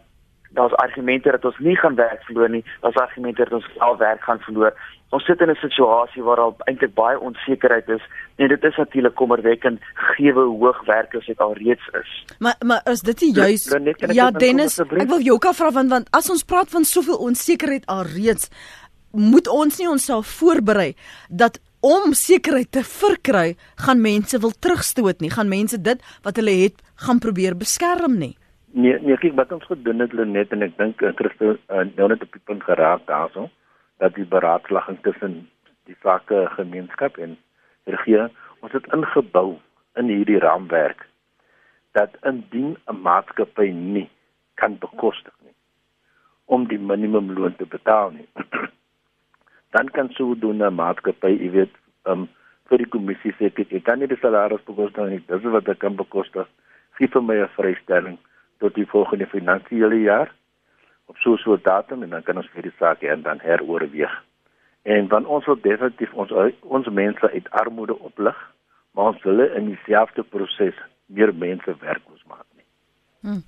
daar's 0.50 0.72
argumente 0.72 1.30
dat 1.30 1.44
ons 1.44 1.58
nie 1.58 1.76
gaan 1.76 1.94
werk 1.94 2.22
verloor 2.22 2.50
nie. 2.50 2.64
Daar's 2.80 2.96
argumente 2.96 3.44
dat 3.44 3.52
ons 3.52 3.68
al 3.78 3.96
werk 3.96 4.22
gaan 4.22 4.38
verloor. 4.38 4.74
Ons 5.10 5.24
sit 5.24 5.40
in 5.40 5.50
'n 5.50 5.54
situasie 5.54 6.22
waar 6.22 6.36
daar 6.36 6.52
eintlik 6.64 6.94
baie 6.94 7.20
onsekerheid 7.20 7.88
is 7.88 8.02
en 8.36 8.48
dit 8.48 8.64
is 8.64 8.76
natuurlik 8.76 9.14
kommerwekkend 9.14 9.80
gegee 9.94 10.32
hoe 10.32 10.58
hoog 10.58 10.84
werkloosheid 10.84 11.38
al 11.38 11.54
reeds 11.54 11.88
is. 12.02 12.24
Maar 12.38 12.54
maar 12.58 12.80
is 12.84 13.00
dit 13.00 13.20
nie 13.20 13.32
juis 13.34 13.76
Ja 14.12 14.30
Dennis, 14.30 14.78
ek 14.78 15.08
wil 15.08 15.20
jou 15.20 15.38
ka 15.38 15.52
vra 15.52 15.70
want 15.70 15.90
want 15.90 16.08
as 16.10 16.30
ons 16.30 16.44
praat 16.44 16.68
van 16.70 16.84
soveel 16.84 17.16
onsekerheid 17.16 17.86
al 17.86 18.02
reeds 18.02 18.48
moet 19.10 19.48
ons 19.48 19.78
nie 19.78 19.88
onsself 19.88 20.26
voorberei 20.26 20.94
dat 21.28 21.60
om 21.80 22.12
sekerheid 22.12 22.72
te 22.72 22.84
verkry 22.84 23.56
gaan 23.74 24.00
mense 24.00 24.38
wil 24.38 24.52
terugstoot 24.58 25.20
nie 25.20 25.30
gaan 25.30 25.48
mense 25.48 25.80
dit 25.80 26.02
wat 26.22 26.36
hulle 26.36 26.62
het 26.62 26.82
gaan 26.94 27.18
probeer 27.18 27.56
beskerm 27.56 28.18
nie 28.18 28.36
Nee, 28.72 28.98
nee, 29.02 29.16
kyk 29.18 29.34
wat 29.34 29.52
ons 29.52 29.66
gedoen 29.66 29.98
het 29.98 30.12
net 30.14 30.52
en 30.54 30.62
ek 30.62 30.76
dink 30.78 31.00
uh, 31.02 31.10
Christo 31.18 31.56
uh, 31.56 31.80
nou 31.96 32.06
net 32.12 32.22
op 32.22 32.36
die 32.36 32.42
punt 32.46 32.62
geraak 32.62 33.02
daarso 33.08 33.48
dat 33.98 34.14
die 34.14 34.26
beraadslaging 34.30 35.00
tussen 35.02 35.48
die 35.90 35.96
sake 36.04 36.44
gemeenskap 36.54 37.18
en 37.18 37.34
regering 37.90 38.30
ons 38.62 38.76
het 38.78 38.86
ingebou 38.94 39.58
in 39.98 40.12
hierdie 40.12 40.38
raamwerk 40.38 41.02
dat 41.98 42.14
indien 42.22 42.76
'n 42.86 43.02
maatskappy 43.02 43.72
nie 43.74 44.06
kan 44.54 44.78
bekostig 44.78 45.34
nie 45.42 45.56
om 46.46 46.68
die 46.70 46.78
minimumloon 46.78 47.56
te 47.56 47.66
betaal 47.66 48.14
nie 48.14 48.28
dan 49.74 49.90
kan 49.90 50.14
sou 50.14 50.38
doen 50.38 50.62
'n 50.62 50.74
maatskappy, 50.74 51.34
jy 51.42 51.50
weet, 51.50 51.74
um 52.06 52.28
vir 52.70 52.78
die 52.78 52.92
kommissie 52.94 53.34
sê 53.34 53.50
ek 53.50 53.84
kan 53.84 53.98
nie 53.98 54.06
die 54.06 54.22
salaris 54.22 54.62
bekostig 54.66 55.08
nie, 55.08 55.22
dis 55.26 55.42
wat 55.42 55.68
ek 55.68 55.78
kan 55.78 55.96
bekostig. 55.96 56.46
Gee 56.98 57.08
vir 57.08 57.22
my 57.22 57.34
'n 57.34 57.54
vrystelling 57.58 58.18
tot 58.60 58.74
die 58.76 58.86
volgende 58.86 59.26
finansiële 59.26 60.00
jaar 60.00 60.32
op 61.10 61.16
so 61.16 61.32
'n 61.32 61.42
so 61.44 61.56
datum 61.56 62.02
en 62.02 62.10
dan 62.10 62.22
kan 62.22 62.36
ons 62.36 62.50
vir 62.54 62.62
die 62.62 62.78
saak 62.78 63.02
en 63.02 63.22
dan 63.22 63.38
heroorweeg. 63.40 64.14
En 64.82 65.08
van 65.08 65.26
ons 65.26 65.46
wil 65.46 65.60
definitief 65.60 66.12
ons 66.12 66.30
ons 66.60 66.88
mense 66.88 67.30
uit 67.30 67.50
armoede 67.50 67.98
oplig, 67.98 68.36
maar 68.92 69.04
ons 69.04 69.22
wil 69.22 69.40
in 69.40 69.66
dieselfde 69.66 70.22
proses 70.22 70.76
meer 71.06 71.34
mense 71.34 71.74
werkloos 71.80 72.24
maak 72.26 72.46
nie. 72.56 72.64
Hmm. 73.20 73.42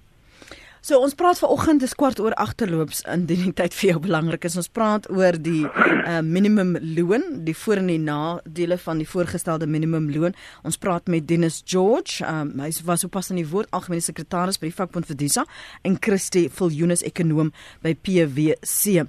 So 0.82 0.98
ons 0.98 1.12
praat 1.14 1.38
vanoggend 1.38 1.78
dis 1.84 1.92
kwart 1.94 2.18
oor 2.18 2.34
agterloops 2.42 3.04
in 3.12 3.22
die 3.28 3.36
tyd 3.54 3.70
vir 3.78 3.92
jou 3.92 4.00
belangrik 4.02 4.48
is 4.48 4.56
ons 4.58 4.66
praat 4.66 5.04
oor 5.14 5.36
die 5.38 5.60
uh, 5.62 6.16
minimum 6.26 6.72
loon, 6.96 7.22
die 7.46 7.54
voor 7.54 7.78
en 7.84 7.92
die 7.92 8.00
nadele 8.02 8.80
van 8.82 8.98
die 8.98 9.06
voorgestelde 9.06 9.68
minimum 9.70 10.08
loon. 10.10 10.34
Ons 10.66 10.80
praat 10.82 11.06
met 11.06 11.28
Dennis 11.30 11.60
George, 11.70 12.26
um, 12.26 12.50
hy 12.58 12.72
was 12.88 13.06
op 13.06 13.14
pas 13.14 13.30
in 13.30 13.38
die 13.38 13.46
woord 13.46 13.70
algemene 13.70 14.02
sekretaris 14.02 14.58
by 14.58 14.72
die 14.72 14.78
vakbond 14.80 15.06
Verdisa 15.06 15.46
en 15.86 16.00
Christie 16.02 16.48
Viljoenus 16.50 17.06
ekonom 17.06 17.54
by 17.86 17.94
PwC. 18.02 19.06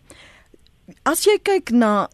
As 1.09 1.25
jy 1.25 1.39
kyk 1.41 1.73
na 1.73 2.05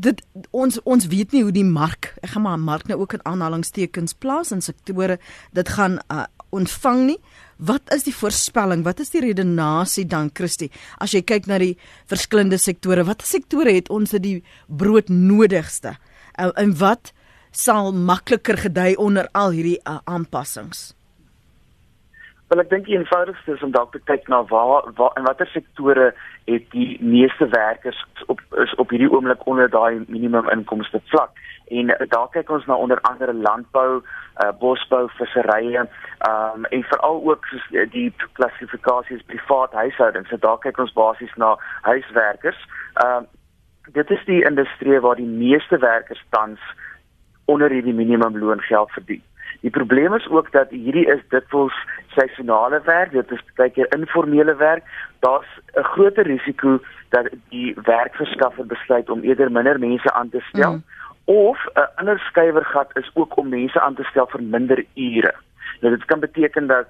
dit 0.00 0.24
ons 0.56 0.80
ons 0.88 1.04
weet 1.12 1.36
nie 1.36 1.44
hoe 1.44 1.52
die 1.52 1.68
mark, 1.68 2.14
ek 2.24 2.32
gaan 2.32 2.46
maar 2.46 2.56
mark 2.56 2.88
nou 2.88 3.02
ook 3.04 3.18
in 3.18 3.26
aanhalingstekens 3.28 4.16
plaas 4.16 4.56
in 4.56 4.64
sektore 4.64 5.20
dit 5.52 5.76
gaan 5.76 6.00
uh, 6.08 6.24
ontvang 6.52 7.02
nie. 7.10 7.18
Wat 7.62 7.92
is 7.94 8.06
die 8.06 8.14
voorspelling? 8.14 8.84
Wat 8.86 9.00
is 9.00 9.12
die 9.14 9.22
redenasie 9.22 10.06
dan 10.08 10.30
Christie? 10.34 10.70
As 10.98 11.14
jy 11.14 11.22
kyk 11.26 11.46
na 11.50 11.60
die 11.62 11.74
verskillende 12.10 12.58
sektore, 12.58 13.04
watter 13.06 13.28
sektore 13.28 13.74
het 13.76 13.90
ons 13.92 14.14
die 14.18 14.40
broodnodigste? 14.66 15.96
En, 16.34 16.50
uh, 16.50 16.56
en 16.58 16.74
wat 16.80 17.12
sal 17.52 17.92
makliker 17.92 18.56
gedei 18.56 18.94
onder 18.96 19.28
al 19.36 19.52
hierdie 19.56 19.78
uh, 19.84 20.00
aanpassings? 20.08 20.92
Wel 22.52 22.60
ek 22.60 22.68
dink 22.68 22.84
die 22.84 22.98
eenvoudigste 22.98 23.54
is 23.54 23.62
om 23.64 23.70
dalk 23.72 23.94
te 23.94 24.00
kyk 24.04 24.26
na 24.28 24.42
waar 24.50 24.84
waar 24.98 25.14
in 25.16 25.24
watter 25.24 25.48
sektore 25.48 26.10
het 26.50 26.66
die 26.74 26.98
meeste 27.00 27.46
werkers 27.48 28.00
op 28.34 28.42
is 28.64 28.74
op 28.82 28.92
hierdie 28.92 29.08
oomblik 29.08 29.46
onder 29.48 29.70
daai 29.72 30.04
minimum 30.08 30.50
inkomste 30.52 31.00
vlak. 31.14 31.40
En 31.78 31.94
uh, 31.94 31.96
daar 32.12 32.28
kyk 32.34 32.52
ons 32.52 32.68
na 32.68 32.76
onder 32.76 33.00
andere 33.08 33.32
landbou, 33.32 34.02
uh, 34.02 34.50
bosbou, 34.60 35.06
visserye, 35.16 35.86
ehm 35.86 36.60
um, 36.60 36.68
en 36.76 36.84
veral 36.92 37.24
ook 37.30 37.48
soos 37.54 37.64
uh, 37.70 37.88
die 37.96 38.12
klassifikasies 38.36 39.24
privaat 39.32 39.72
huishoudings. 39.72 40.28
So 40.28 40.36
daar 40.36 40.60
kyk 40.60 40.84
ons 40.84 40.92
basies 40.92 41.34
na 41.40 41.56
huiswerkers. 41.88 42.68
Ehm 43.00 43.24
uh, 43.24 43.28
dit 43.96 44.10
is 44.10 44.28
die 44.28 44.44
industrie 44.44 45.00
waar 45.00 45.16
die 45.16 45.32
meeste 45.40 45.78
werkers 45.78 46.24
tans 46.36 46.60
onder 47.44 47.70
hierdie 47.70 47.96
minimumloon 47.96 48.60
geld 48.60 48.92
verdien. 48.92 49.24
Die 49.62 49.70
probleem 49.70 50.14
is 50.14 50.28
ook 50.28 50.52
dat 50.52 50.70
hierdie 50.70 51.06
is 51.06 51.20
dikwels 51.28 51.74
seisonale 52.14 52.80
werk, 52.84 53.12
dit 53.12 53.30
is 53.30 53.44
baie 53.56 53.70
keer 53.70 53.88
informele 53.96 54.54
werk. 54.56 54.84
Daar's 55.20 55.48
'n 55.74 55.82
groter 55.82 56.26
risiko 56.26 56.78
dat 57.08 57.28
die 57.48 57.74
werkverskaffer 57.84 58.66
besluit 58.66 59.10
om 59.10 59.22
eerder 59.22 59.52
minder 59.52 59.78
mense 59.78 60.12
aan 60.12 60.28
te 60.28 60.40
stel 60.40 60.72
mm. 60.72 60.84
of 61.24 61.58
'n 61.74 61.88
ander 61.94 62.18
skuiwergat 62.18 62.90
is 62.96 63.10
ook 63.14 63.36
om 63.36 63.48
mense 63.48 63.80
aan 63.80 63.94
te 63.94 64.04
stel 64.04 64.26
vir 64.26 64.42
minder 64.42 64.84
ure. 64.94 65.34
Nou 65.80 65.96
dit 65.96 66.04
kan 66.04 66.20
beteken 66.20 66.66
dat 66.66 66.86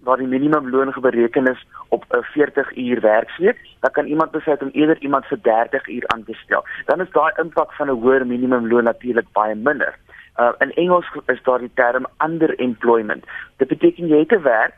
waar 0.00 0.16
die 0.16 0.26
minimumloon 0.26 0.94
bereken 1.00 1.46
is 1.46 1.66
op 1.88 2.04
'n 2.08 2.22
40 2.22 2.76
uur 2.76 3.00
werksweek, 3.00 3.58
dan 3.80 3.90
kan 3.90 4.06
iemand 4.06 4.30
besluit 4.30 4.62
om 4.62 4.70
eerder 4.72 4.98
iemand 4.98 5.26
vir 5.26 5.38
30 5.42 5.88
uur 5.88 6.04
aan 6.06 6.24
te 6.24 6.34
stel. 6.34 6.64
Dan 6.84 7.00
is 7.00 7.10
daai 7.10 7.32
impak 7.36 7.72
van 7.72 7.86
'n 7.90 8.00
hoër 8.00 8.26
minimumloon 8.26 8.84
natuurlik 8.84 9.32
baie 9.32 9.54
minder. 9.54 9.94
Uh, 10.38 10.52
in 10.58 10.72
Engels 10.74 11.06
is 11.26 11.42
daar 11.42 11.58
die 11.58 11.70
term 11.74 12.06
underemployment. 12.24 13.24
Dit 13.56 13.68
beteken 13.68 14.06
jy 14.06 14.18
het 14.18 14.32
'n 14.32 14.42
werk, 14.42 14.76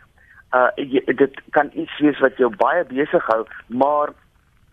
uh 0.54 0.70
jy, 0.76 1.02
dit 1.04 1.40
kan 1.50 1.70
iets 1.74 1.98
wees 1.98 2.18
wat 2.18 2.36
jou 2.36 2.50
baie 2.56 2.84
besig 2.84 3.26
hou, 3.26 3.44
maar 3.66 4.12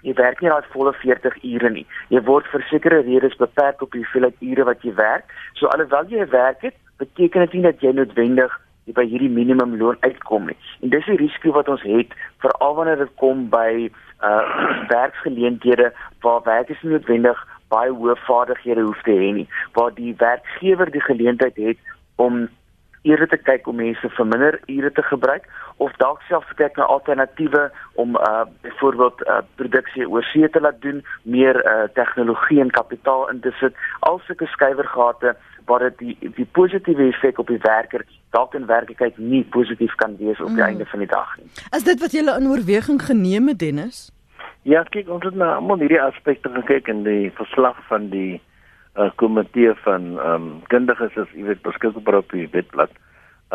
jy 0.02 0.14
werk 0.14 0.42
nie 0.42 0.50
daai 0.50 0.70
volle 0.72 0.94
40 0.94 1.44
ure 1.44 1.70
nie. 1.70 1.86
Jy 2.10 2.22
word 2.22 2.48
vir 2.54 2.64
sekere 2.70 3.02
redes 3.02 3.36
beperk 3.36 3.82
op 3.82 3.92
die 3.92 4.04
hoeveelheid 4.04 4.36
ure 4.40 4.64
wat 4.64 4.82
jy 4.82 4.94
werk. 4.94 5.34
So 5.54 5.68
alhoewel 5.68 6.10
jy 6.10 6.28
werk 6.34 6.62
het, 6.62 6.76
beteken 6.98 7.46
dit 7.46 7.54
nie 7.54 7.66
dat 7.68 7.82
jy 7.82 7.92
noodwendig 7.92 8.56
by 8.96 9.04
hierdie 9.04 9.30
minimumloon 9.30 9.98
uitkom 10.00 10.48
nie. 10.48 10.58
En 10.82 10.94
dis 10.94 11.06
die 11.10 11.20
risiko 11.20 11.52
wat 11.58 11.68
ons 11.68 11.84
het 11.84 12.14
veral 12.44 12.76
wanneer 12.78 13.02
dit 13.04 13.16
kom 13.22 13.50
by 13.52 13.90
uh 14.24 14.44
werksgeleenthede 14.96 15.92
waar 16.24 16.42
werkers 16.46 16.82
noodwendig 16.82 17.44
baie 17.74 17.92
hoë 17.92 18.16
vaardighede 18.28 18.86
hoef 18.88 19.02
te 19.04 19.16
hê 19.16 19.32
nie, 19.42 19.48
waar 19.74 19.94
die 19.96 20.16
werkgewer 20.18 20.92
die 20.92 21.04
geleentheid 21.04 21.56
het 21.56 21.96
om 22.16 22.48
eerder 23.08 23.30
te 23.32 23.38
kyk 23.38 23.68
om 23.68 23.78
mense 23.80 24.10
vir 24.18 24.28
minder 24.28 24.60
ure 24.68 24.92
te 24.92 25.04
gebruik 25.10 25.46
of 25.84 25.94
dalk 26.02 26.24
selfs 26.28 26.56
kyk 26.60 26.78
na 26.80 26.88
alternatiewe 26.94 27.68
om 28.04 28.18
uh 28.18 28.46
byvoorbeeld 28.66 29.22
uh 29.28 29.42
produksie 29.62 30.08
oor 30.10 30.26
see 30.32 30.50
te 30.50 30.62
laat 30.64 30.82
doen, 30.82 31.04
meer 31.24 31.60
uh 31.64 31.86
tegnologie 32.00 32.60
en 32.64 32.74
kapitaal 32.80 33.30
in 33.34 33.40
te 33.46 33.54
sit, 33.60 33.78
al 34.00 34.20
sulke 34.26 34.50
skuiwergate 34.56 35.36
waar 35.68 35.84
dit 35.90 35.98
die 36.00 36.34
die 36.40 36.50
positiewe 36.60 37.10
effek 37.12 37.40
op 37.44 37.48
die 37.54 37.62
werker 37.64 38.06
dalk 38.36 38.56
in 38.60 38.68
werklikheid 38.68 39.18
nie 39.18 39.44
positief 39.56 39.96
kan 39.96 40.16
wees 40.20 40.40
op 40.40 40.52
die 40.52 40.64
mm. 40.64 40.70
einde 40.70 40.86
van 40.86 41.04
die 41.04 41.12
dag 41.12 41.34
nie. 41.38 41.50
Is 41.78 41.88
dit 41.88 42.00
wat 42.04 42.16
jy 42.16 42.24
in 42.26 42.52
oorweging 42.52 43.02
geneem 43.04 43.54
het 43.54 43.60
Dennis? 43.60 44.08
Ja, 44.68 44.82
kyk 44.84 45.08
ons 45.08 45.24
het 45.24 45.36
na 45.40 45.54
almal 45.56 45.80
hierdie 45.80 46.02
aspekte 46.04 46.50
gekyk 46.52 46.90
in 46.92 47.06
die 47.06 47.30
verslag 47.38 47.78
van 47.88 48.10
die 48.12 48.42
uh, 49.00 49.06
komitee 49.22 49.72
van 49.86 50.18
ehm 50.20 50.34
um, 50.34 50.48
kundiges 50.74 51.16
is 51.22 51.30
jy 51.38 51.46
weet 51.48 51.62
beskikbaar 51.64 52.18
op 52.20 52.34
die 52.36 52.50
webblad. 52.52 52.92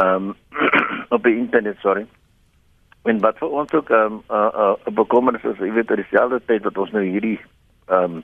Ehm 0.01 0.31
um, 0.31 0.71
op 1.17 1.27
die 1.29 1.35
internet, 1.37 1.77
sorry. 1.85 2.07
En 3.05 3.21
wat 3.21 3.37
vir 3.43 3.53
ons 3.61 3.75
ook 3.77 3.93
ehm 3.93 4.15
um, 4.15 4.23
uh, 4.33 4.49
uh, 4.65 4.95
bekommernis 5.03 5.45
is, 5.51 5.61
jy 5.61 5.69
weet 5.77 5.91
dat 5.91 6.01
dieselfde 6.01 6.41
tyd 6.49 6.65
wat 6.65 6.81
ons 6.81 6.95
nou 6.97 7.05
hierdie 7.05 7.37
ehm 7.91 8.17
um, 8.17 8.23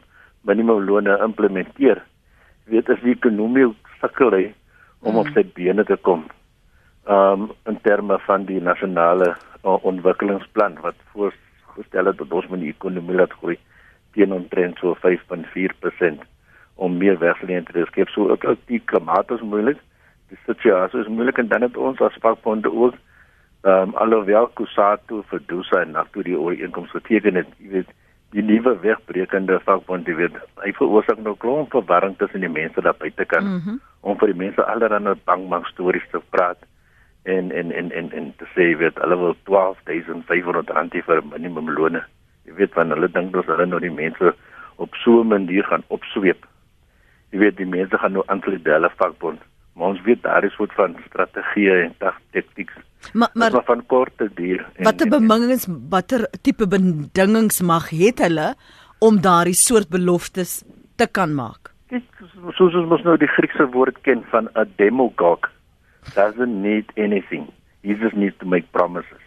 minimumloone 0.49 1.19
implementeer, 1.27 2.01
weet 2.73 2.89
as 2.89 3.05
die 3.05 3.13
ekonomie 3.19 3.67
sukkel 4.01 4.33
hy 4.33 4.47
om 5.03 5.13
mm. 5.13 5.21
op 5.27 5.29
sy 5.37 5.45
bene 5.61 5.85
te 5.85 6.01
kom. 6.09 6.25
Ehm 7.05 7.45
um, 7.45 7.53
in 7.69 7.83
terme 7.85 8.17
van 8.25 8.49
die 8.49 8.65
nasionale 8.65 9.35
uh, 9.35 9.77
ontwikkelingsplan 9.93 10.81
wat 10.87 10.97
voorgestel 11.79 12.07
het 12.07 12.19
dat 12.19 12.33
ons 12.33 12.49
met 12.49 12.61
die 12.61 12.73
ekonomie 12.75 13.17
laat 13.17 13.33
groei 13.33 13.59
teen 14.13 14.33
omtrent 14.33 14.79
so 14.79 14.97
5.4% 14.97 16.25
om 16.75 16.97
meer 16.97 17.19
werkgeleenthede 17.19 17.85
te 17.85 17.91
skep. 17.91 18.09
So 18.09 18.31
ook, 18.31 18.45
ook 18.45 18.59
die 18.67 18.83
klimaat 18.85 19.31
is 19.31 19.41
moeilik. 19.41 19.79
Die 20.29 20.39
situasie 20.47 21.01
is 21.01 21.09
moeilik 21.09 21.39
en 21.39 21.49
dan 21.49 21.63
het 21.63 21.77
ons 21.77 22.01
as 22.01 22.19
vakbonde 22.21 22.73
ook 22.73 22.95
ehm 23.67 23.89
um, 23.89 23.95
alhoewel 23.95 24.47
Kusatu 24.55 25.23
vir 25.31 25.41
Dusa 25.47 25.81
en 25.83 25.91
Nakto 25.91 26.23
die 26.23 26.39
ooreenkoms 26.39 26.91
geteken 26.91 27.35
het, 27.35 27.49
jy 27.59 27.69
weet 27.69 27.89
die 28.31 28.43
nuwe 28.43 28.77
wegbrekende 28.81 29.59
vakbond 29.65 30.07
die 30.07 30.15
weet 30.15 30.37
hy 30.63 30.71
veroorsaak 30.79 31.19
nou 31.25 31.35
klomp 31.43 31.75
verwarring 31.75 32.15
tussen 32.21 32.41
die 32.41 32.53
mense 32.53 32.81
daar 32.81 32.95
buite 32.99 33.25
kan 33.25 33.45
mm 33.45 33.61
-hmm. 33.65 33.81
om 34.01 34.19
vir 34.19 34.31
die 34.31 34.39
mense 34.45 34.65
allerlei 34.65 35.15
bangmak 35.25 35.67
stories 35.67 36.07
te 36.13 36.21
praat 36.31 36.63
en 37.23 37.51
en 37.53 37.73
en 37.73 37.91
en 37.93 38.13
en 38.13 38.33
te 38.37 38.47
sê 38.55 38.77
weet 38.79 38.99
hulle 39.03 39.17
wil 39.17 39.35
12500 39.45 40.71
rand 40.71 40.93
vir 40.93 41.23
minimumlone. 41.33 42.03
Jy 42.47 42.55
weet 42.61 42.73
van 42.73 42.91
hulle 42.95 43.11
dink 43.13 43.33
dat 43.33 43.47
hulle 43.51 43.67
nou 43.67 43.81
die 43.81 43.93
mense 43.93 44.35
op 44.77 44.95
so 45.05 45.21
'n 45.21 45.29
manier 45.35 45.65
gaan 45.65 45.85
opsweep. 45.89 46.47
Jy 47.31 47.39
weet 47.39 47.57
die 47.57 47.67
mense 47.67 47.99
gaan 47.99 48.13
nou 48.13 48.25
aankledelle 48.27 48.91
vakbond. 48.97 49.41
Maar 49.75 49.89
ons 49.89 50.03
weet 50.03 50.23
daar 50.23 50.45
is 50.45 50.57
wat 50.57 50.73
van 50.75 50.97
strategie 51.07 51.71
en 51.71 51.95
taktiek. 51.99 52.71
Maar 53.13 53.31
maar 53.35 53.51
wat 53.51 53.65
van 53.65 53.87
korte 53.87 54.31
duur 54.35 54.67
watter 54.79 55.09
bemingings 55.09 55.67
watter 55.91 56.29
tipe 56.43 56.67
bedingings 56.67 57.61
mag 57.61 57.91
het 57.91 58.19
hulle 58.19 58.55
om 58.99 59.21
daardie 59.21 59.55
soort 59.55 59.89
beloftes 59.89 60.65
te 60.97 61.07
kan 61.07 61.35
maak? 61.35 61.71
Kyk 61.89 62.05
soos 62.59 62.75
ons 62.75 62.89
mos 62.89 63.03
nou 63.03 63.17
die 63.17 63.31
Griekse 63.37 63.67
woord 63.71 64.01
ken 64.03 64.25
van 64.31 64.49
'n 64.55 64.73
demagogue 64.77 65.49
doesn't 66.15 66.63
need 66.63 66.93
anything 66.97 67.47
he 67.83 67.95
just 67.95 68.17
needs 68.17 68.37
to 68.39 68.47
make 68.47 68.73
promises 68.73 69.23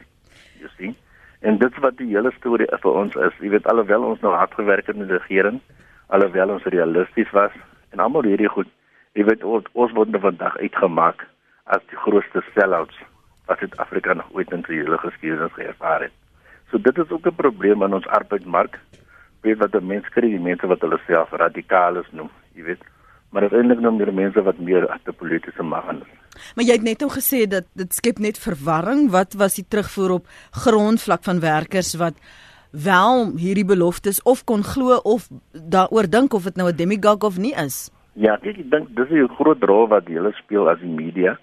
you 0.60 0.70
see 0.78 0.96
en 1.42 1.58
dit 1.58 1.80
wat 1.86 1.98
die 1.98 2.12
hele 2.14 2.32
storie 2.38 2.70
vir 2.86 3.00
ons 3.04 3.16
is 3.28 3.40
jy 3.40 3.54
weet 3.56 3.68
alhoewel 3.68 4.10
ons 4.14 4.22
nou 4.22 4.34
hard 4.36 4.54
gewerk 4.60 4.88
het 4.88 4.96
in 4.96 5.08
die 5.08 5.18
regering 5.18 5.62
alhoewel 6.08 6.58
ons 6.58 6.70
realisties 6.78 7.32
was 7.38 7.56
en 7.92 8.00
almal 8.00 8.28
hierdie 8.30 8.52
goed 8.58 8.70
jy 9.18 9.26
weet 9.28 9.44
ons, 9.44 9.68
ons 9.74 9.94
word 9.98 10.12
nou 10.14 10.22
vandag 10.24 10.58
uitgemaak 10.62 11.26
as 11.76 11.84
die 11.92 12.00
grootste 12.04 12.44
sellouts 12.56 12.98
wat 13.48 13.60
Suid-Afrika 13.60 14.16
nog 14.16 14.32
ooit 14.36 14.52
in 14.56 14.64
sy 14.68 14.80
hele 14.80 15.00
geskiedenis 15.02 15.54
geervaar 15.58 16.08
het. 16.08 16.16
So 16.72 16.80
dit 16.80 16.98
is 16.98 17.12
ook 17.12 17.28
'n 17.28 17.36
probleem 17.36 17.84
in 17.84 17.94
ons 17.94 18.08
arbeidsmark. 18.08 18.80
Weet 19.42 19.58
wat 19.58 19.72
die 19.72 19.82
mense 19.82 20.10
kry, 20.10 20.30
die 20.30 20.40
mense 20.40 20.68
wat 20.68 20.82
hulle 20.82 21.00
self 21.08 21.32
radikales 21.32 22.08
noem, 22.12 22.30
jy 22.56 22.64
weet. 22.64 22.84
Maar 23.32 23.48
uiteindelik 23.48 23.80
noem 23.80 23.98
die 23.98 24.12
mense 24.12 24.42
wat 24.44 24.60
meer 24.60 24.88
die 25.06 25.14
politieke 25.14 25.64
mag 25.64 25.88
is. 25.94 26.08
Maar 26.56 26.66
jy 26.66 26.76
het 26.76 26.84
net 26.84 27.04
ook 27.04 27.16
gesê 27.16 27.48
dat 27.48 27.68
dit 27.80 27.94
skep 27.94 28.20
net 28.20 28.40
verwarring. 28.40 29.10
Wat 29.12 29.34
was 29.40 29.56
die 29.56 29.68
terugvoer 29.68 30.12
op 30.20 30.28
grondvlak 30.52 31.24
van 31.24 31.40
werkers 31.40 31.96
wat 31.96 32.20
wel 32.72 33.32
hierdie 33.38 33.68
beloftes 33.68 34.22
of 34.24 34.44
kon 34.44 34.64
glo 34.64 35.00
of 35.04 35.28
daaroor 35.52 36.08
dink 36.08 36.34
of 36.34 36.44
dit 36.44 36.56
nou 36.56 36.70
'n 36.70 36.76
demagogue 36.76 37.28
of 37.28 37.38
nie 37.38 37.56
is? 37.56 37.92
Ja, 38.14 38.36
ek 38.42 38.70
dink 38.72 38.96
dis 38.96 39.10
'n 39.10 39.28
groot 39.40 39.64
rol 39.64 39.88
wat 39.88 40.08
hulle 40.08 40.32
speel 40.34 40.70
as 40.70 40.80
die 40.80 40.96
media. 40.96 41.40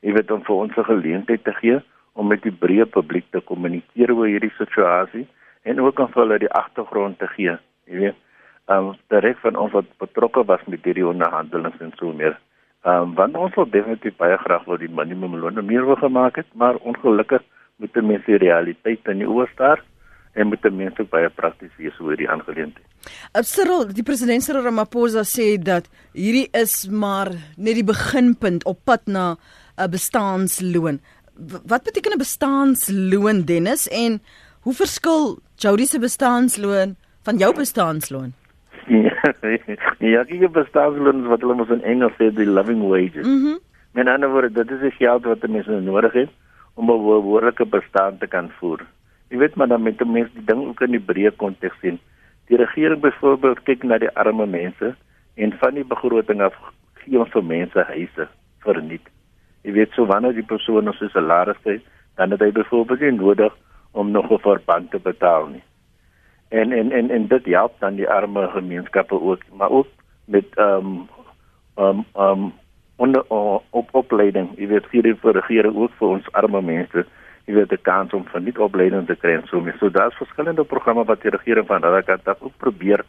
Jy 0.00 0.12
weet 0.12 0.30
om 0.30 0.42
vir 0.44 0.56
ons 0.56 0.76
'n 0.76 0.84
geleentheid 0.84 1.44
te 1.44 1.52
gee 1.52 1.80
om 2.12 2.26
met 2.26 2.42
die 2.42 2.52
breë 2.52 2.86
publiek 2.86 3.24
te 3.30 3.40
kommunikeer 3.40 4.12
oor 4.12 4.26
hierdie 4.26 4.52
situasie 4.58 5.26
en 5.62 5.80
ook 5.80 5.98
om 5.98 6.08
vir 6.08 6.22
hulle 6.22 6.38
die 6.38 6.52
agtergrond 6.52 7.18
te 7.18 7.26
gee. 7.26 7.58
Jy 7.86 7.98
weet, 7.98 8.16
ehm 8.70 8.92
um, 8.92 8.96
direk 9.10 9.38
van 9.42 9.56
ons 9.58 9.72
wat 9.74 9.88
betrokke 9.98 10.44
was 10.46 10.60
met 10.70 10.84
hierdie 10.86 11.06
onderhandelinge 11.06 11.82
en 11.82 11.94
so 11.98 12.12
meer. 12.12 12.36
Ehm 12.86 13.10
um, 13.10 13.14
want 13.18 13.36
ons 13.36 13.54
wil 13.58 13.70
definitief 13.70 14.16
baie 14.16 14.36
graag 14.44 14.64
wil 14.70 14.78
die 14.78 14.92
minimumloon 15.00 15.64
meer 15.66 15.86
wil 15.86 15.98
gemaak 15.98 16.38
het, 16.38 16.46
maar 16.54 16.78
ongelukkig 16.92 17.42
moet 17.82 17.94
die 17.96 18.06
mense 18.12 18.30
die 18.30 18.42
realiteit 18.44 19.10
in 19.10 19.24
die 19.24 19.28
oë 19.28 19.48
staar 19.54 19.82
en 20.38 20.52
moet 20.52 20.62
die 20.62 20.70
mense 20.70 21.04
baie 21.10 21.30
prakties 21.34 21.74
wees 21.80 21.98
oor 21.98 22.16
die 22.16 22.28
aangeleentheid. 22.30 22.86
Cyril, 23.42 23.88
die 23.96 24.06
president 24.06 24.44
Cyril 24.46 24.62
Ramaphosa 24.68 25.24
sê 25.26 25.56
dat 25.58 25.88
hierdie 26.14 26.46
is 26.54 26.86
maar 26.86 27.32
net 27.56 27.80
die 27.80 27.86
beginpunt 27.86 28.66
op 28.70 28.84
pad 28.84 29.06
na 29.06 29.36
'n 29.78 29.90
bestaanloon. 29.90 31.00
Wat 31.66 31.82
beteken 31.82 32.12
'n 32.14 32.22
bestaanloon 32.22 33.44
Dennis 33.44 33.88
en 33.88 34.20
hoe 34.62 34.74
verskil 34.74 35.40
Jody 35.56 35.86
se 35.86 35.98
bestaanloon 35.98 36.96
van 37.24 37.36
jou 37.36 37.54
bestaanloon? 37.54 38.34
ja, 40.12 40.20
ek 40.20 40.30
het 40.40 40.52
bestaanloon 40.52 41.26
wat 41.28 41.42
hulle 41.44 41.54
mos 41.58 41.72
in 41.74 41.82
Engels 41.82 42.16
sê 42.18 42.30
die 42.34 42.48
living 42.48 42.86
wages. 42.88 43.26
Mhm. 43.26 43.56
Mm 43.56 43.58
Met 43.92 44.06
ander 44.06 44.30
woorde, 44.30 44.52
dit 44.54 44.70
is 44.70 44.80
die 44.80 44.96
geld 45.00 45.24
wat 45.26 45.42
mense 45.50 45.80
nodig 45.82 46.12
het 46.12 46.28
om 46.78 46.90
'n 46.90 47.02
behoorlike 47.02 47.64
bestaan 47.66 48.18
te 48.18 48.26
kan 48.26 48.50
voer. 48.58 48.86
Jy 49.30 49.38
weet 49.38 49.54
maar 49.54 49.68
dan 49.68 49.82
met 49.82 49.98
die 49.98 50.06
mense 50.06 50.30
die 50.34 50.44
ding 50.44 50.66
ook 50.66 50.80
in 50.80 50.90
die 50.90 51.06
breë 51.08 51.32
konteks 51.36 51.80
sien. 51.80 51.98
Die 52.46 52.56
regering 52.56 53.00
byvoorbeeld 53.00 53.62
kyk 53.62 53.82
na 53.82 53.98
die 53.98 54.10
arme 54.14 54.46
mense 54.46 54.94
en 55.34 55.52
van 55.58 55.74
die 55.74 55.84
begroting 55.84 56.40
af 56.42 56.54
gee 56.94 57.18
ons 57.18 57.30
vir 57.30 57.44
mense 57.44 57.84
huise 57.88 58.28
verniet. 58.62 59.06
Jy 59.62 59.72
weet 59.72 59.92
so 59.92 60.06
wanneer 60.06 60.34
die 60.34 60.46
persoon 60.46 60.88
ons 60.88 60.98
se 60.98 61.08
salaris 61.08 61.58
kry, 61.62 61.80
dan 62.16 62.30
het 62.30 62.40
hy 62.40 62.50
byvoorbeeld 62.52 63.00
nie 63.00 63.18
nodig 63.18 63.56
om 63.92 64.10
nog 64.10 64.30
'n 64.30 64.38
verband 64.38 64.90
te 64.90 64.98
betaal 64.98 65.46
nie. 65.46 65.62
En 66.50 66.72
en 66.72 66.92
en 66.92 67.10
en 67.10 67.26
dit 67.26 67.46
help 67.54 67.78
dan 67.78 67.94
die 67.94 68.08
arme 68.08 68.48
gemeenskappe 68.48 69.20
ook, 69.20 69.42
maar 69.52 69.70
ook 69.70 69.88
met 70.24 70.46
ehm 70.54 70.86
um, 70.86 71.08
ehm 71.74 72.04
um, 72.14 72.22
um, 72.22 72.52
onder 72.96 73.24
op 73.70 73.88
opleiding. 73.94 74.50
Jy 74.56 74.66
weet 74.66 74.86
vir 74.92 75.02
die 75.02 75.16
regering 75.22 75.76
ook 75.76 75.92
vir 75.98 76.08
ons 76.08 76.32
arme 76.32 76.62
mense 76.62 77.06
jy 77.50 77.56
weet 77.56 77.72
'n 77.72 77.82
kans 77.82 78.12
om 78.12 78.24
van 78.32 78.44
nie 78.44 78.58
opleiding 78.58 79.06
te 79.06 79.16
kry 79.16 79.40
so 79.44 79.60
mee. 79.60 79.74
So 79.78 79.90
daar's 79.90 80.14
verskillende 80.22 80.64
programme 80.64 81.04
wat 81.04 81.22
die 81.22 81.30
regering 81.30 81.66
van 81.66 81.82
hulle 81.82 82.02
kant 82.02 82.28
af 82.28 82.40
ook 82.40 82.56
probeer 82.56 83.04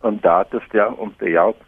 om 0.00 0.18
daar 0.20 0.48
te 0.48 0.60
stel 0.68 0.92
om 0.92 1.14
te 1.16 1.28
help. 1.30 1.60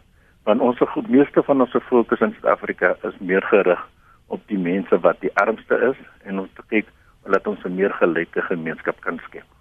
Want 0.43 0.61
ons 0.61 0.77
goed 0.79 1.09
meeste 1.09 1.43
van 1.43 1.61
ons 1.61 1.75
fokus 1.89 2.19
in 2.19 2.31
Suid-Afrika 2.31 2.95
is 3.03 3.17
meer 3.19 3.43
gerig 3.43 3.87
op 4.27 4.41
die 4.45 4.57
mense 4.57 4.99
wat 4.99 5.19
die 5.19 5.33
armste 5.33 5.75
is 5.91 5.97
en 6.23 6.49
te 6.53 6.63
kyk 6.67 6.87
dat 7.23 7.47
ons 7.47 7.63
'n 7.63 7.75
meer 7.75 7.93
gelyke 7.93 8.41
gemeenskap 8.41 8.99
kan 9.01 9.19
skep. 9.27 9.58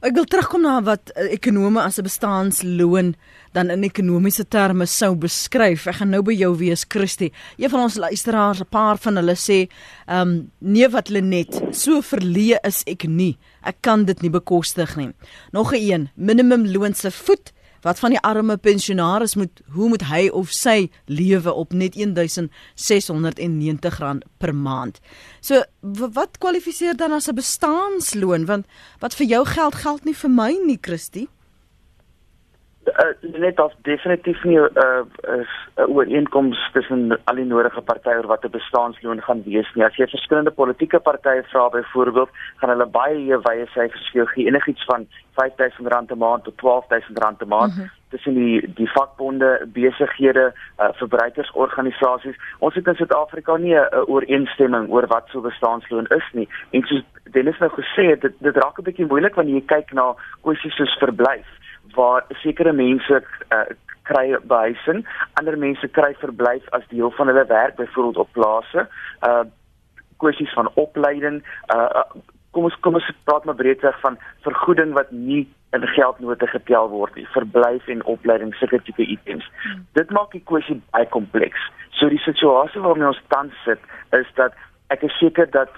Ek 0.00 0.14
wil 0.16 0.24
terugkom 0.24 0.62
na 0.62 0.78
wat 0.82 1.12
uh, 1.14 1.32
ekonome 1.34 1.82
as 1.82 1.98
'n 1.98 2.06
bestaanloon 2.06 3.14
dan 3.52 3.70
in 3.70 3.82
ekonomiese 3.84 4.48
terme 4.48 4.86
sou 4.86 5.14
beskryf. 5.14 5.86
Ek 5.86 6.00
gaan 6.00 6.10
nou 6.10 6.22
by 6.22 6.32
jou 6.32 6.56
wees, 6.56 6.84
Christie. 6.88 7.32
Een 7.58 7.70
van 7.70 7.80
ons 7.80 7.96
luisteraars, 7.96 8.60
'n 8.60 8.70
paar 8.70 8.98
van 8.98 9.16
hulle 9.16 9.36
sê, 9.36 9.68
ehm, 10.06 10.28
um, 10.28 10.50
nee 10.58 10.88
wat 10.88 11.08
hulle 11.08 11.20
net, 11.22 11.60
so 11.72 12.00
verleë 12.00 12.58
is 12.64 12.82
ek 12.86 13.04
nie. 13.08 13.36
Ek 13.62 13.76
kan 13.80 14.04
dit 14.04 14.22
nie 14.22 14.30
bekostig 14.30 14.96
nie. 14.96 15.12
Nog 15.52 15.72
'n 15.72 15.76
een, 15.76 16.10
minimumloon 16.14 16.94
se 16.94 17.10
voet 17.10 17.52
wat 17.82 17.98
van 17.98 18.10
die 18.10 18.20
arme 18.20 18.56
pensionaris 18.56 19.34
moet 19.34 19.60
hoe 19.72 19.88
moet 19.88 20.02
hy 20.10 20.28
of 20.28 20.52
sy 20.52 20.90
lewe 21.06 21.52
op 21.52 21.72
net 21.72 21.94
1690 21.94 23.98
rand 23.98 24.24
per 24.38 24.54
maand. 24.54 25.00
So 25.40 25.62
wat 25.80 26.38
kwalifiseer 26.38 26.96
dan 26.96 27.12
as 27.12 27.28
'n 27.28 27.34
bestaanloon 27.34 28.46
want 28.46 28.66
wat 29.00 29.14
vir 29.14 29.26
jou 29.26 29.46
geld 29.46 29.74
geld 29.74 30.04
nie 30.04 30.14
vir 30.14 30.30
my 30.30 30.58
nie 30.66 30.78
Christie. 30.80 31.28
Uh, 32.98 33.40
net 33.40 33.60
as 33.60 33.72
definitief 33.82 34.44
nie 34.44 34.58
'n 34.58 34.70
uh, 34.84 35.04
is 35.40 35.52
'n 35.76 35.90
ooreenkoms 35.90 36.58
tussen 36.72 37.18
al 37.24 37.34
die 37.34 37.44
nodige 37.44 37.80
partye 37.80 38.16
oor 38.16 38.26
wat 38.26 38.44
'n 38.44 38.50
bestaansloon 38.50 39.22
gaan 39.22 39.42
wees 39.44 39.70
nie. 39.74 39.84
As 39.84 39.96
jy 39.96 40.06
verskillende 40.06 40.50
politieke 40.50 41.00
partye 41.00 41.42
vra 41.42 41.68
byvoorbeeld, 41.68 42.30
gaan 42.56 42.70
hulle 42.70 42.86
baie 42.86 43.38
wye 43.46 43.66
syfers 43.74 44.10
gee, 44.10 44.26
gee 44.26 44.46
enigiets 44.46 44.84
van 44.84 45.06
R5000 45.34 46.12
'n 46.12 46.18
maand 46.18 46.44
tot 46.44 46.60
R12000 46.62 47.42
'n 47.42 47.48
maand. 47.48 47.76
Mm 47.76 47.82
-hmm 47.82 47.98
tussen 48.10 48.34
die 48.34 48.72
die 48.74 48.90
vakbonde, 48.90 49.68
besighede, 49.72 50.52
uh, 50.78 50.88
verbruikersorganisasies. 50.92 52.36
Ons 52.58 52.74
het 52.74 52.86
in 52.86 52.94
Suid-Afrika 52.94 53.56
nie 53.56 53.74
'n 53.74 54.04
ooreenstemming 54.06 54.90
oor 54.90 55.06
wat 55.06 55.28
so 55.28 55.40
bestaansloon 55.40 56.06
is 56.06 56.28
nie. 56.32 56.48
En 56.70 56.82
soos 56.82 57.04
Dennis 57.30 57.58
nou 57.58 57.70
gesê 57.70 58.04
het, 58.10 58.20
dit 58.20 58.34
dit 58.38 58.56
raak 58.56 58.78
'n 58.78 58.82
bietjie 58.82 59.06
moeilik 59.06 59.34
wanneer 59.34 59.54
jy 59.54 59.66
kyk 59.66 59.92
na 59.92 60.14
kwessies 60.42 60.74
soos 60.74 60.98
verblyf 60.98 61.46
waar 61.94 62.24
sekere 62.42 62.72
mense 62.72 63.22
uh, 63.50 63.64
kry 64.10 64.34
behuising, 64.50 65.04
ander 65.38 65.58
mense 65.58 65.88
kry 65.88 66.12
verblyf 66.22 66.66
as 66.76 66.86
deel 66.90 67.12
van 67.18 67.30
hulle 67.30 67.46
werk 67.46 67.76
byvoorbeeld 67.76 68.16
op 68.24 68.32
plase. 68.32 68.88
Uh 69.26 69.46
kwessies 70.20 70.52
van 70.52 70.68
opleiding, 70.76 71.38
uh 71.74 72.02
kom 72.52 72.66
ons 72.68 72.76
kom 72.84 72.98
ons 72.98 73.06
praat 73.24 73.44
maar 73.48 73.56
breedweg 73.56 74.00
van 74.00 74.18
vergoeding 74.44 74.92
wat 74.92 75.10
nie 75.10 75.46
in 75.76 75.86
geldnote 75.94 76.46
getel 76.50 76.90
word 76.90 77.14
nie, 77.14 77.26
verblyf 77.32 77.86
en 77.88 78.02
opleiding 78.04 78.50
sulke 78.58 78.82
tipe 78.84 79.06
items. 79.06 79.46
Hmm. 79.62 79.86
Dit 79.98 80.10
maak 80.10 80.34
die 80.34 80.42
kwessie 80.50 80.80
baie 80.90 81.06
kompleks. 81.14 81.62
So 81.98 82.10
die 82.10 82.20
situasie 82.26 82.82
waarmee 82.82 83.08
ons 83.12 83.22
tans 83.32 83.54
sit 83.64 83.80
is 84.18 84.28
dat 84.40 84.58
ek 84.90 85.06
is 85.06 85.16
seker 85.22 85.48
dat 85.54 85.72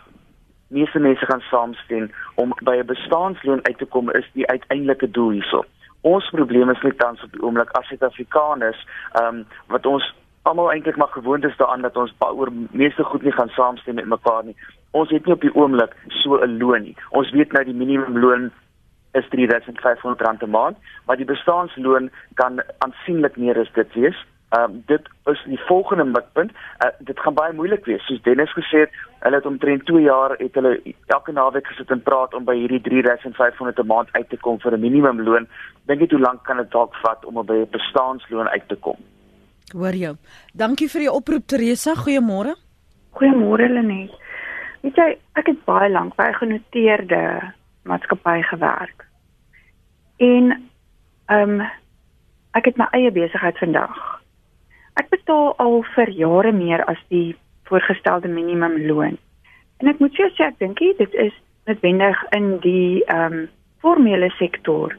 meeste 0.72 0.98
mense 1.04 1.26
gaan 1.28 1.44
saamstem 1.50 2.08
om 2.40 2.56
by 2.64 2.76
'n 2.80 2.88
bestaansloon 2.88 3.64
uit 3.68 3.78
te 3.78 3.86
kom 3.86 4.10
is 4.10 4.28
die 4.32 4.48
uiteindelike 4.48 5.10
doel 5.10 5.30
hierso. 5.38 5.64
Ons 6.02 6.30
probleem 6.30 6.70
is 6.70 6.82
net 6.82 6.98
tans 6.98 7.22
op 7.22 7.32
die 7.32 7.42
oomblik 7.42 7.70
as 7.78 7.86
Suid-Afrikaners, 7.86 8.86
ehm 9.20 9.42
um, 9.42 9.44
wat 9.70 9.86
ons 9.86 10.14
almal 10.42 10.72
eintlik 10.72 10.96
maar 10.96 11.12
gewoond 11.14 11.44
is 11.44 11.56
daaraan 11.56 11.82
dat 11.86 11.96
ons 11.96 12.14
oor 12.18 12.50
meeste 12.70 13.04
goed 13.04 13.22
nie 13.22 13.32
gaan 13.32 13.48
saamstem 13.48 13.94
met 13.94 14.10
mekaar 14.10 14.44
nie. 14.44 14.56
Ons 14.90 15.10
het 15.10 15.26
nie 15.26 15.34
op 15.34 15.40
die 15.40 15.54
oomblik 15.54 15.94
so 16.08 16.40
'n 16.42 16.58
loon 16.58 16.82
nie. 16.82 16.96
Ons 17.10 17.30
weet 17.30 17.52
nou 17.52 17.64
die 17.64 17.74
minimumloon 17.74 18.50
is 19.12 19.24
R3500 19.24 20.42
'n 20.42 20.50
maand, 20.50 20.76
maar 21.06 21.16
die 21.16 21.30
bestaansloon 21.34 22.10
kan 22.34 22.62
aansienlik 22.78 23.36
meer 23.36 23.58
as 23.58 23.72
dit 23.72 23.94
wees. 23.94 24.26
Ehm 24.52 24.70
um, 24.70 24.82
dit 24.86 25.08
is 25.24 25.42
die 25.44 25.60
volgende 25.66 26.04
mikpunt. 26.04 26.50
Uh, 26.52 26.90
dit 26.98 27.20
gaan 27.20 27.34
baie 27.34 27.52
moeilik 27.52 27.84
wees. 27.84 28.02
Soos 28.06 28.22
Dennis 28.22 28.52
gesê 28.52 28.82
het, 28.84 28.90
hulle 29.24 29.36
het 29.36 29.46
omtrent 29.46 29.86
2 29.86 30.02
jaar 30.02 30.34
het 30.38 30.54
hulle 30.54 30.94
elke 31.06 31.32
naweek 31.32 31.66
gesit 31.66 31.90
en 31.90 32.02
praat 32.02 32.34
om 32.34 32.44
by 32.44 32.56
hierdie 32.58 32.80
3500 32.80 33.78
'n 33.78 33.86
maand 33.86 34.08
uit 34.12 34.28
te 34.28 34.36
kom 34.36 34.60
vir 34.60 34.76
'n 34.76 34.80
minimumloon. 34.80 35.48
Dink 35.86 36.00
jy 36.00 36.06
hoe 36.10 36.20
lank 36.20 36.42
kan 36.44 36.56
dit 36.56 36.70
dalk 36.70 36.94
vat 36.94 37.24
om 37.24 37.46
by 37.46 37.54
'n 37.54 37.70
bestaansloon 37.70 38.48
uit 38.48 38.68
te 38.68 38.76
kom? 38.76 38.96
Hoor 39.72 39.94
jou. 39.94 40.16
Dankie 40.52 40.88
vir 40.88 41.00
die 41.00 41.12
oproep 41.12 41.46
Teresa. 41.46 41.94
Goeiemôre. 41.94 42.54
Goeiemôre 43.12 43.68
Lenet. 43.68 44.10
Weet 44.80 44.96
jy, 44.96 45.18
ek 45.32 45.46
het 45.46 45.64
baie 45.64 45.90
lank 45.90 46.16
by 46.16 46.32
genoteerde 46.32 47.52
maatskappye 47.82 48.42
gewerk. 48.42 49.06
En 50.16 50.68
ehm 51.26 51.60
um, 51.60 51.70
ek 52.52 52.64
het 52.64 52.76
my 52.76 52.86
eie 52.90 53.10
besigheid 53.10 53.58
vandag. 53.58 54.11
Ek 55.00 55.08
betaal 55.08 55.54
al 55.56 55.82
vir 55.94 56.10
jare 56.10 56.52
meer 56.52 56.84
as 56.84 57.00
die 57.08 57.36
voorgestelde 57.70 58.28
minimumloon. 58.28 59.18
En 59.80 59.88
ek 59.88 59.98
moet 59.98 60.14
sê 60.14 60.28
ek 60.46 60.58
dink 60.58 60.78
dit 60.78 61.14
is 61.14 61.32
noodwendig 61.66 62.18
in 62.30 62.58
die 62.60 63.04
ehm 63.06 63.32
um, 63.32 63.48
formele 63.82 64.28
sektor 64.38 64.92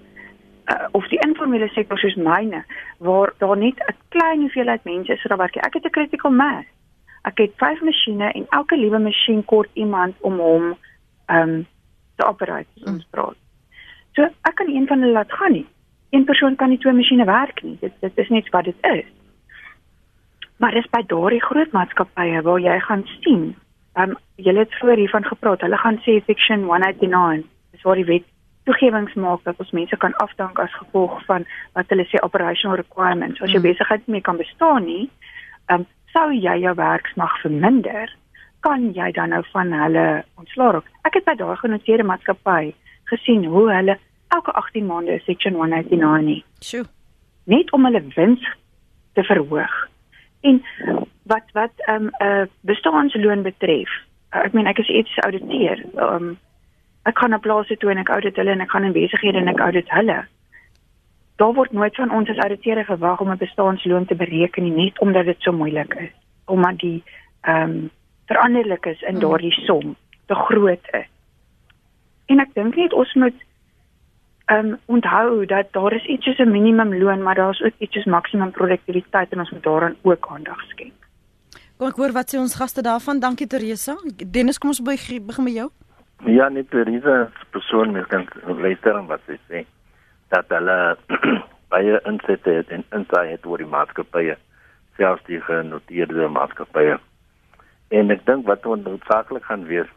uh, 0.67 0.87
of 0.91 1.07
die 1.07 1.19
informele 1.23 1.69
sektor 1.71 1.99
soos 1.99 2.15
myne 2.15 2.63
waar 2.97 3.33
daar 3.39 3.57
net 3.57 3.79
'n 3.79 3.95
klein 4.09 4.39
hoeveelheid 4.39 4.83
mense 4.83 5.13
is 5.13 5.23
wat 5.23 5.37
werk. 5.37 5.55
Ek 5.55 5.73
het 5.73 5.85
'n 5.85 5.89
critical 5.89 6.31
mass. 6.31 6.67
Ek 7.21 7.37
het 7.37 7.51
5 7.55 7.81
masjiene 7.81 8.31
en 8.31 8.45
elke 8.49 8.77
liewe 8.77 8.99
masjien 8.99 9.45
kort 9.45 9.69
iemand 9.73 10.15
om 10.21 10.39
hom 10.39 10.77
ehm 11.25 11.49
um, 11.49 11.67
te 12.15 12.25
operate 12.25 12.69
ons 12.85 13.03
mm. 13.03 13.09
praat. 13.09 13.37
So 14.13 14.23
ek 14.23 14.55
kan 14.55 14.67
een 14.67 14.87
van 14.87 14.99
hulle 14.99 15.13
laat 15.13 15.31
gaan 15.31 15.51
nie. 15.51 15.65
Een 16.09 16.23
persoon 16.23 16.55
kan 16.55 16.69
nie 16.69 16.77
twee 16.77 16.93
masjiene 16.93 17.25
werk 17.25 17.63
nie. 17.63 17.77
Dit 17.79 17.93
dit 17.99 18.17
is 18.17 18.29
net 18.29 18.49
wat 18.49 18.63
dit 18.63 18.75
is. 18.81 19.05
Maar 20.57 20.71
dis 20.77 20.89
by 20.93 21.01
daardie 21.07 21.41
groot 21.43 21.71
maatskappye 21.71 22.41
waar 22.41 22.59
jy 22.59 22.77
gaan 22.87 23.05
sien, 23.21 23.55
ehm 23.95 24.13
um, 24.13 24.17
jy 24.35 24.53
het 24.57 24.77
vroeër 24.79 25.01
hiervan 25.03 25.25
gepraat. 25.25 25.61
Hulle 25.61 25.77
gaan 25.77 25.99
sê 26.05 26.19
section 26.25 26.63
189 26.69 27.43
is 27.73 27.81
waar 27.81 27.99
die 27.99 28.09
wet 28.09 28.25
toegewings 28.63 29.13
maak 29.13 29.43
dat 29.43 29.59
ons 29.59 29.71
mense 29.71 29.97
kan 29.97 30.15
afdank 30.23 30.59
as 30.59 30.73
gevolg 30.79 31.19
van 31.25 31.45
wat 31.73 31.89
hulle 31.89 32.05
sê 32.09 32.21
operational 32.23 32.77
requirements. 32.79 33.41
As 33.41 33.51
jy 33.51 33.59
hmm. 33.59 33.69
besigheid 33.69 34.07
nie 34.07 34.21
kan 34.21 34.37
bestaan 34.37 34.85
nie, 34.85 35.09
ehm 35.67 35.83
um, 35.83 35.87
sou 36.13 36.29
jy 36.29 36.59
jou 36.61 36.75
werksmag 36.77 37.39
verminder, 37.41 38.11
kan 38.61 38.91
jy 38.93 39.11
dan 39.11 39.33
nou 39.33 39.41
van 39.51 39.71
hulle 39.73 40.23
ontslaa 40.39 40.71
raak. 40.75 40.89
Ek 41.07 41.17
het 41.17 41.25
by 41.25 41.35
daai 41.39 41.57
genoteerde 41.61 42.05
maatskappy 42.07 42.73
gesien 43.11 43.45
hoe 43.49 43.65
hulle 43.71 43.97
elke 44.35 44.53
18 44.61 44.85
maande 44.85 45.19
section 45.25 45.57
189 45.59 46.21
nie. 46.27 46.43
Sjoe. 46.61 46.85
Net 47.49 47.71
om 47.75 47.85
hulle 47.85 48.03
wins 48.15 48.45
te 49.13 49.25
verhoog. 49.27 49.73
En 50.43 50.61
wat 51.23 51.51
wat 51.51 51.71
ehm 51.75 51.95
um, 51.95 52.09
'n 52.17 52.25
uh, 52.25 52.45
bestaansloon 52.61 53.41
betref, 53.41 53.89
ek 54.29 54.53
meen 54.53 54.67
ek 54.67 54.77
is 54.77 54.89
iets 54.89 55.19
ouditeur. 55.19 55.83
Ehm 55.95 56.15
um, 56.15 56.37
ek 57.03 57.17
gaan 57.17 57.29
na 57.29 57.37
plase 57.37 57.77
toe 57.77 57.91
en 57.91 57.97
ek 57.97 58.09
audit 58.09 58.35
hulle 58.35 58.51
en 58.51 58.61
ek 58.63 58.71
gaan 58.71 58.83
in 58.83 58.95
besighede 58.95 59.37
en 59.37 59.47
ek 59.47 59.59
audit 59.59 59.89
hulle. 59.89 60.25
Daar 61.35 61.53
word 61.53 61.71
nooit 61.71 61.95
van 61.95 62.11
ons 62.11 62.29
as 62.29 62.37
auditeure 62.37 62.83
gewag 62.83 63.21
om 63.21 63.31
'n 63.31 63.37
bestaansloon 63.37 64.05
te 64.05 64.15
bereken 64.15 64.63
nie 64.63 64.83
net 64.83 64.99
omdat 64.99 65.25
dit 65.25 65.41
so 65.41 65.51
moeilik 65.51 65.93
is. 65.93 66.13
Omdat 66.45 66.77
die 66.79 67.03
ehm 67.41 67.69
um, 67.69 67.89
veranderlik 68.25 68.85
is 68.85 69.01
in 69.01 69.19
daardie 69.19 69.55
som 69.65 69.95
te 70.25 70.35
groot 70.35 70.85
is. 70.91 71.09
En 72.25 72.39
ek 72.39 72.53
dink 72.53 72.75
net 72.75 72.93
ons 72.93 73.13
moet 73.13 73.39
um, 74.51 74.77
onthou 74.85 75.45
dat 75.45 75.71
daar 75.71 75.93
is 75.93 76.05
iets 76.05 76.25
soos 76.25 76.37
'n 76.37 76.51
minimumloon, 76.51 77.23
maar 77.23 77.35
daar's 77.35 77.61
ook 77.61 77.73
iets 77.77 77.93
soos 77.93 78.05
maksimum 78.05 78.51
produktiwiteit 78.51 79.31
en 79.31 79.39
ons 79.39 79.51
moet 79.51 79.63
daaraan 79.63 79.95
ook 80.01 80.27
aandag 80.29 80.61
skenk. 80.61 80.93
Kom 81.77 81.87
ek 81.87 81.95
hoor 81.95 82.11
wat 82.11 82.29
sê 82.33 82.37
ons 82.39 82.55
gaste 82.55 82.81
daarvan. 82.81 83.19
Dankie 83.19 83.47
Teresa. 83.47 83.95
Dennis, 84.31 84.57
kom 84.57 84.69
ons 84.69 84.81
begin 84.81 85.43
met 85.43 85.53
jou. 85.53 85.69
Ja, 86.25 86.49
net 86.49 86.71
die 86.71 86.83
riese 86.83 87.29
persoon 87.49 87.91
mens 87.91 88.07
kan 88.07 88.27
luister 88.45 89.05
wat 89.05 89.19
sy 89.27 89.37
sê 89.49 89.65
dat 90.27 90.45
hulle 90.47 90.97
baie 91.73 91.99
insette 92.05 92.49
het 92.49 92.69
en 92.69 92.85
insaai 92.95 93.31
het 93.31 93.45
oor 93.45 93.57
die 93.57 93.67
maatskappye, 93.67 94.37
selfs 94.97 95.25
die 95.27 95.41
genoteerde 95.41 96.27
maatskappye. 96.27 96.99
En 97.89 98.11
ek 98.11 98.25
dink 98.25 98.47
wat 98.47 98.65
ons 98.65 98.85
noodsaaklik 98.85 99.43
gaan 99.43 99.65
wees 99.65 99.89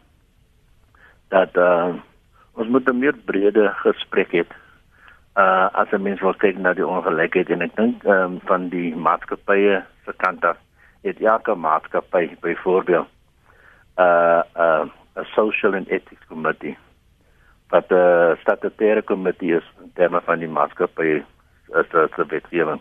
dat 1.28 1.56
uh, 1.56 1.94
ons 2.56 2.68
moet 2.68 2.88
'n 2.88 2.98
meer 2.98 3.16
breë 3.28 3.64
gesprek 3.82 4.30
hê. 4.32 4.44
Uh 5.36 5.68
as 5.80 5.92
'n 5.92 6.02
mens 6.02 6.20
wil 6.20 6.34
kyk 6.34 6.56
na 6.58 6.72
die 6.72 6.86
ongelykheid 6.86 7.50
en 7.50 7.62
ek 7.62 7.76
dink 7.76 8.04
um, 8.04 8.40
van 8.48 8.68
die 8.68 8.94
maatskappye 8.94 9.84
se 10.04 10.12
kant 10.16 10.44
af 10.44 10.56
het 11.02 11.20
elke 11.20 11.54
maatskappy 11.54 12.36
byvoorbeeld 12.40 13.08
uh 13.98 14.42
uh 14.56 14.84
'n 15.16 15.26
social 15.34 15.74
and 15.74 15.88
ethics 15.88 16.26
committee 16.28 16.76
wat 17.68 17.92
'n 17.92 18.36
statutêre 18.40 19.02
komitee 19.04 19.56
is 19.56 19.68
in 19.82 19.92
terme 19.94 20.20
van 20.20 20.38
die 20.38 20.48
maatskappy 20.48 21.22
as 21.72 21.86
'n 21.92 22.28
wetgewing. 22.28 22.80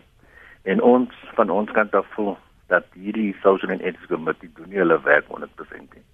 En 0.62 0.82
ons 0.82 1.10
van 1.34 1.50
ons 1.50 1.70
kant 1.70 1.94
af 1.94 2.06
voel 2.14 2.38
dat 2.68 2.84
hierdie 2.92 3.36
social 3.42 3.70
and 3.70 3.80
ethics 3.80 4.06
committee 4.06 4.50
doen 4.54 4.68
nie 4.68 4.78
hulle 4.78 5.02
werk 5.02 5.24
100% 5.28 5.94
nie. 5.94 6.04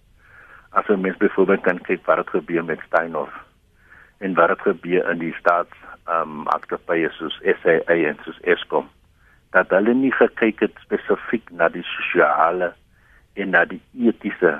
As 0.71 0.89
ons 0.89 1.01
mens 1.01 1.17
byvoorbeeld 1.17 1.61
kan 1.61 1.81
kyk 1.81 2.07
wat 2.07 2.17
het 2.17 2.31
gebeur 2.31 2.65
met 2.65 2.81
Steinhoff 2.87 3.52
en 4.23 4.35
wat 4.35 4.49
het 4.49 4.61
gebeur 4.61 5.11
in 5.11 5.19
die 5.19 5.35
staats 5.39 5.75
ehm 6.07 6.21
um, 6.23 6.43
maatskappye 6.49 7.11
soos 7.19 7.39
SAA 7.43 7.97
en 8.11 8.19
soos 8.25 8.41
Eskom 8.55 8.89
dat 9.53 9.71
hulle 9.75 9.95
nie 9.95 10.13
gekyk 10.17 10.63
het 10.65 10.79
spesifiek 10.83 11.51
na 11.51 11.69
die 11.69 11.85
sosiale 11.87 12.73
en 13.35 13.53
na 13.55 13.65
die 13.69 13.81
etiese 14.09 14.55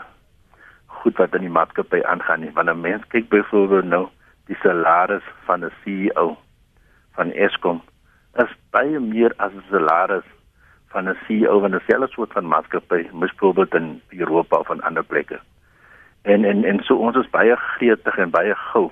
goed 1.03 1.19
wat 1.19 1.35
in 1.39 1.47
die 1.47 1.55
maatskappy 1.57 2.03
aangaan 2.07 2.45
nie. 2.45 2.53
Want 2.55 2.69
'n 2.71 2.81
mens 2.81 3.07
kyk 3.15 3.29
byvoorbeeld 3.29 3.89
nou 3.95 4.07
die 4.47 4.59
salaris 4.63 5.27
van 5.47 5.65
'n 5.65 5.73
CEO 5.83 6.37
van 7.15 7.33
Eskom 7.33 7.83
is 8.45 8.53
baie 8.71 9.01
meer 9.01 9.33
as 9.37 9.53
'n 9.53 9.65
salaris 9.71 10.29
van 10.89 11.09
'n 11.09 11.19
CEO 11.27 11.61
van 11.61 11.75
'n 11.75 11.83
selfs 11.87 12.13
soort 12.13 12.33
van 12.33 12.49
maatskappy 12.49 13.09
byvoorbeeld 13.13 13.75
in 13.75 14.03
Europa 14.09 14.57
of 14.57 14.71
in 14.71 14.83
ander 14.83 15.05
plekke. 15.05 15.41
En 16.23 16.45
en 16.45 16.65
en 16.65 16.83
so 16.85 16.97
ons 16.97 17.17
is 17.17 17.31
baie 17.31 17.57
gretig 17.57 18.17
en 18.19 18.31
baie 18.31 18.55
gou 18.55 18.91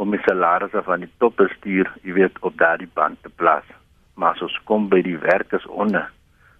om 0.00 0.14
die 0.14 0.22
salarisse 0.24 0.80
van 0.86 1.04
die 1.04 1.10
topbestuur, 1.22 1.90
jy 2.06 2.16
weet, 2.16 2.38
op 2.46 2.56
daardie 2.60 2.88
band 2.96 3.20
te 3.22 3.32
plaas. 3.42 3.66
Maar 4.16 4.36
as 4.36 4.44
ons 4.46 4.56
kom 4.68 4.88
by 4.92 5.02
die 5.04 5.18
werkers 5.20 5.66
onder, 5.68 6.06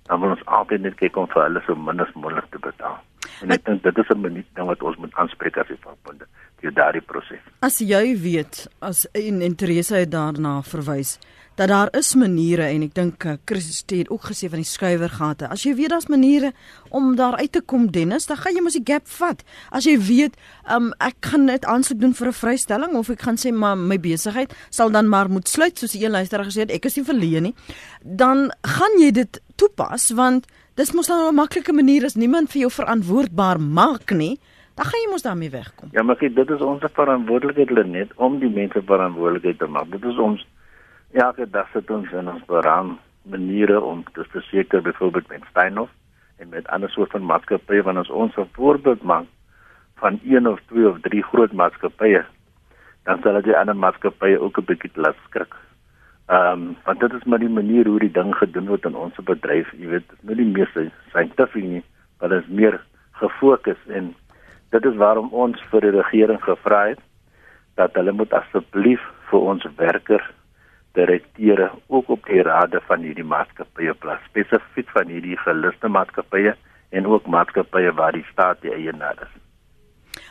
dan 0.09 0.21
wil 0.21 0.35
ons 0.35 0.45
altyd 0.59 0.85
net 0.85 0.99
kyk 1.01 1.17
om 1.17 1.29
vir 1.33 1.47
hulle 1.47 1.63
so 1.65 1.77
min 1.77 2.05
as 2.05 2.13
moontlik 2.17 2.51
te 2.53 2.61
betaal. 2.61 2.99
En 3.41 3.55
ek 3.55 3.65
dink 3.65 3.83
dit 3.87 3.99
is 4.03 4.11
'n 4.13 4.21
minuut 4.21 4.49
ding 4.55 4.67
wat 4.67 4.83
ons 4.83 4.97
moet 5.01 5.15
aanspreek 5.15 5.57
as 5.57 5.69
die 5.69 5.81
vakbonde 5.81 6.27
vir 6.61 6.73
daardie 6.73 7.01
proses. 7.01 7.41
As 7.63 7.79
jy 7.79 8.17
weet 8.21 8.69
as 8.81 9.07
en, 9.15 9.41
en 9.43 9.55
Teresa 9.57 9.97
het 9.97 10.11
daarna 10.11 10.61
verwys 10.63 11.19
dat 11.55 11.69
daar 11.69 11.89
is 11.99 12.15
maniere 12.15 12.69
en 12.71 12.83
ek 12.83 12.95
dink 12.95 13.25
uh, 13.25 13.35
Christie 13.45 13.99
het 13.99 14.11
ook 14.11 14.29
gesê 14.31 14.49
van 14.49 14.63
die 14.63 14.69
skuiwergate. 14.69 15.49
As 15.51 15.65
jy 15.67 15.75
weet 15.79 15.93
daar's 15.93 16.09
maniere 16.09 16.53
om 16.89 17.17
daar 17.17 17.37
uit 17.37 17.53
te 17.53 17.61
kom 17.61 17.91
Dennis, 17.91 18.27
dan 18.27 18.41
gaan 18.41 18.55
jy 18.57 18.63
mos 18.65 18.79
die 18.79 18.85
gap 18.87 19.09
vat. 19.19 19.43
As 19.71 19.89
jy 19.89 19.97
weet, 19.99 20.39
um, 20.73 20.93
ek 20.99 21.31
gaan 21.33 21.49
net 21.51 21.67
aansoek 21.69 22.01
doen 22.01 22.15
vir 22.15 22.29
'n 22.29 22.39
vrystelling 22.43 22.95
of 22.97 23.11
ek 23.11 23.23
gaan 23.23 23.37
sê 23.37 23.53
maar 23.53 23.77
my 23.77 23.99
besigheid 23.99 24.55
sal 24.71 24.91
dan 24.91 25.09
maar 25.09 25.29
moet 25.29 25.49
sluit 25.49 25.79
soos 25.79 25.93
die 25.93 26.05
een 26.05 26.17
luisteraar 26.17 26.47
gesê 26.47 26.61
het, 26.61 26.71
ek 26.71 26.85
is 26.85 26.97
nie 26.97 27.05
verleen 27.05 27.43
nie. 27.43 27.55
Dan 28.03 28.51
gaan 28.63 29.01
jy 29.01 29.11
dit 29.11 29.41
toepas 29.57 30.11
want 30.11 30.47
dis 30.77 30.93
mos 30.93 31.09
nou 31.09 31.29
'n 31.29 31.35
maklike 31.35 31.73
manier 31.73 32.05
as 32.05 32.17
niemand 32.17 32.51
vir 32.51 32.61
jou 32.61 32.71
verantwoordbaar 32.71 33.61
maak 33.61 34.11
nie 34.11 34.39
dan 34.81 34.89
gaan 34.89 35.01
jy 35.05 35.11
mos 35.11 35.23
daarmee 35.23 35.51
wegkom. 35.51 35.89
Ja, 35.93 36.03
maar 36.03 36.17
kyk, 36.17 36.35
dit 36.35 36.51
is 36.51 36.63
ons 36.65 36.81
verantwoordelikheid 36.81 37.87
net 37.87 38.13
om 38.17 38.39
die 38.41 38.49
mense 38.49 38.81
verantwoordelikheid 38.89 39.59
te 39.59 39.67
maak. 39.67 39.91
Dit 39.93 40.05
is 40.09 40.17
ons 40.17 40.47
elke 41.13 41.51
dag 41.51 41.69
sit 41.73 41.91
ons 41.91 42.13
in 42.13 42.29
ons 42.29 42.45
beraam 42.47 42.99
maniere 43.23 43.81
om 43.81 44.05
te 44.15 44.25
verseker 44.33 44.83
byvoorbeeld 44.83 45.29
met 45.29 45.49
Steinhoff 45.51 45.93
en 46.39 46.49
met 46.49 46.69
ander 46.69 46.91
soort 46.91 47.11
van 47.11 47.25
maatskappye 47.25 47.83
wanneer 47.83 48.11
ons 48.11 48.11
ons 48.11 48.37
'n 48.37 48.53
voorbeeld 48.53 49.03
maak 49.03 49.27
van 49.97 50.21
een 50.25 50.49
of 50.49 50.61
twee 50.67 50.89
of 50.89 51.01
drie 51.01 51.23
groot 51.23 51.53
maatskappye 51.53 52.25
dan 53.05 53.21
sal 53.23 53.43
dit 53.43 53.55
ander 53.55 53.77
maatskappye 53.77 54.41
ook 54.41 54.59
'n 54.59 54.65
bietjie 54.65 54.91
laat 54.95 55.17
skrik. 55.27 55.55
Ehm 56.27 56.53
um, 56.53 56.77
want 56.85 57.01
dit 57.01 57.13
is 57.13 57.25
maar 57.25 57.39
die 57.39 57.49
manier 57.49 57.87
hoe 57.87 57.99
die 57.99 58.13
ding 58.13 58.35
gedoen 58.35 58.67
word 58.67 58.85
in 58.85 58.97
ons 58.97 59.15
bedryf, 59.25 59.73
jy 59.73 59.87
weet, 59.87 60.09
dit 60.09 60.23
nie 60.23 60.37
die 60.37 60.53
meeste 60.59 60.91
scientific 61.09 61.65
nie, 61.65 61.85
maar 62.21 62.29
dit 62.29 62.43
is 62.43 62.49
meer 62.49 62.81
gefokus 63.13 63.79
en 63.89 64.15
Dit 64.71 64.85
is 64.87 64.99
waarom 64.99 65.33
ons 65.35 65.59
vir 65.71 65.83
die 65.83 65.97
regering 65.97 66.39
gevra 66.43 66.85
het 66.93 67.01
dat 67.79 67.97
hulle 67.99 68.13
moet 68.15 68.35
asseblief 68.39 69.03
vir 69.31 69.47
ons 69.53 69.67
werkers 69.81 70.27
direkteure 70.99 71.71
ook 71.87 72.09
op 72.09 72.25
die 72.27 72.43
rade 72.43 72.81
van 72.89 73.05
hierdie 73.07 73.27
maatskappye 73.27 73.95
plaas, 74.03 74.23
spesifiek 74.31 74.91
van 74.95 75.13
hierdie 75.13 75.39
geliste 75.45 75.89
maatskappye 75.89 76.57
en 76.91 77.07
ook 77.07 77.27
maatskappye 77.31 77.93
waar 77.95 78.17
die 78.17 78.27
staat 78.33 78.63
die 78.65 78.75
eienaar 78.75 79.19
is. 79.23 79.37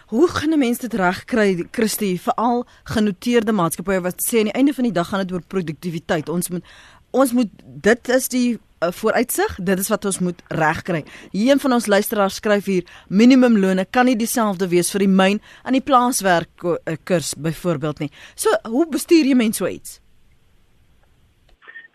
Hoe 0.10 0.28
gaan 0.28 0.58
mense 0.58 0.82
dit 0.82 0.96
regkry, 0.98 1.66
Christie, 1.72 2.16
veral 2.22 2.64
genoteerde 2.90 3.54
maatskappye 3.54 4.02
wat 4.02 4.24
sê 4.26 4.42
aan 4.42 4.50
die 4.50 4.58
einde 4.58 4.74
van 4.74 4.88
die 4.90 4.96
dag 4.96 5.12
gaan 5.12 5.22
dit 5.22 5.36
oor 5.36 5.46
produktiwiteit. 5.48 6.30
Ons 6.30 6.50
moet 6.50 6.66
ons 7.12 7.32
moet 7.34 7.54
dit 7.86 8.10
is 8.14 8.28
die 8.30 8.50
uh, 8.58 8.90
vooruitsig. 8.94 9.56
Dit 9.66 9.80
is 9.80 9.88
wat 9.90 10.06
ons 10.06 10.20
moet 10.26 10.42
regkry. 10.54 11.04
Hier 11.32 11.54
een 11.54 11.62
van 11.62 11.78
ons 11.78 11.88
luisteraars 11.90 12.42
skryf 12.42 12.66
hier: 12.66 12.90
minimumlone 13.08 13.86
kan 13.90 14.10
nie 14.10 14.18
dieselfde 14.18 14.68
wees 14.74 14.92
vir 14.94 15.06
die 15.06 15.14
myn 15.14 15.42
aan 15.64 15.78
die 15.78 15.86
plaaswerk 15.86 16.68
kurs 17.04 17.34
byvoorbeeld 17.38 18.06
nie. 18.06 18.12
So, 18.36 18.54
hoe 18.70 18.86
bestuur 18.90 19.26
jy 19.30 19.38
mense 19.38 19.64
so 19.64 19.70
iets? 19.70 20.00